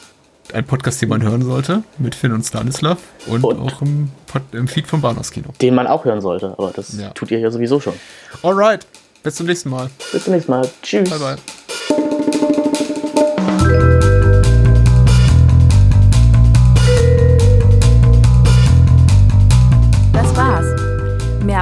Ein 0.53 0.65
Podcast, 0.65 1.01
den 1.01 1.09
man 1.09 1.21
hören 1.21 1.43
sollte, 1.43 1.83
mit 1.97 2.15
Finn 2.15 2.31
und 2.31 2.43
Stanislav. 2.43 2.99
Und, 3.27 3.43
und 3.43 3.59
auch 3.59 3.81
im, 3.81 4.09
im, 4.53 4.67
Feed 4.69 4.87
vom 4.87 5.01
Bahnhofskino. 5.01 5.49
Den 5.61 5.75
man 5.75 5.87
auch 5.87 6.05
hören 6.05 6.21
sollte, 6.21 6.55
aber 6.57 6.71
das 6.73 6.97
ja. 6.97 7.09
tut 7.09 7.29
ihr 7.29 7.39
ja 7.39 7.51
sowieso 7.51 7.81
schon. 7.81 7.93
Alright, 8.41 8.87
bis 9.23 9.35
zum 9.35 9.45
nächsten 9.45 9.69
Mal. 9.69 9.89
Bis 10.11 10.23
zum 10.23 10.33
nächsten 10.33 10.51
Mal. 10.51 10.67
Tschüss. 10.81 11.09
Bye, 11.09 11.19
bye. 11.19 11.58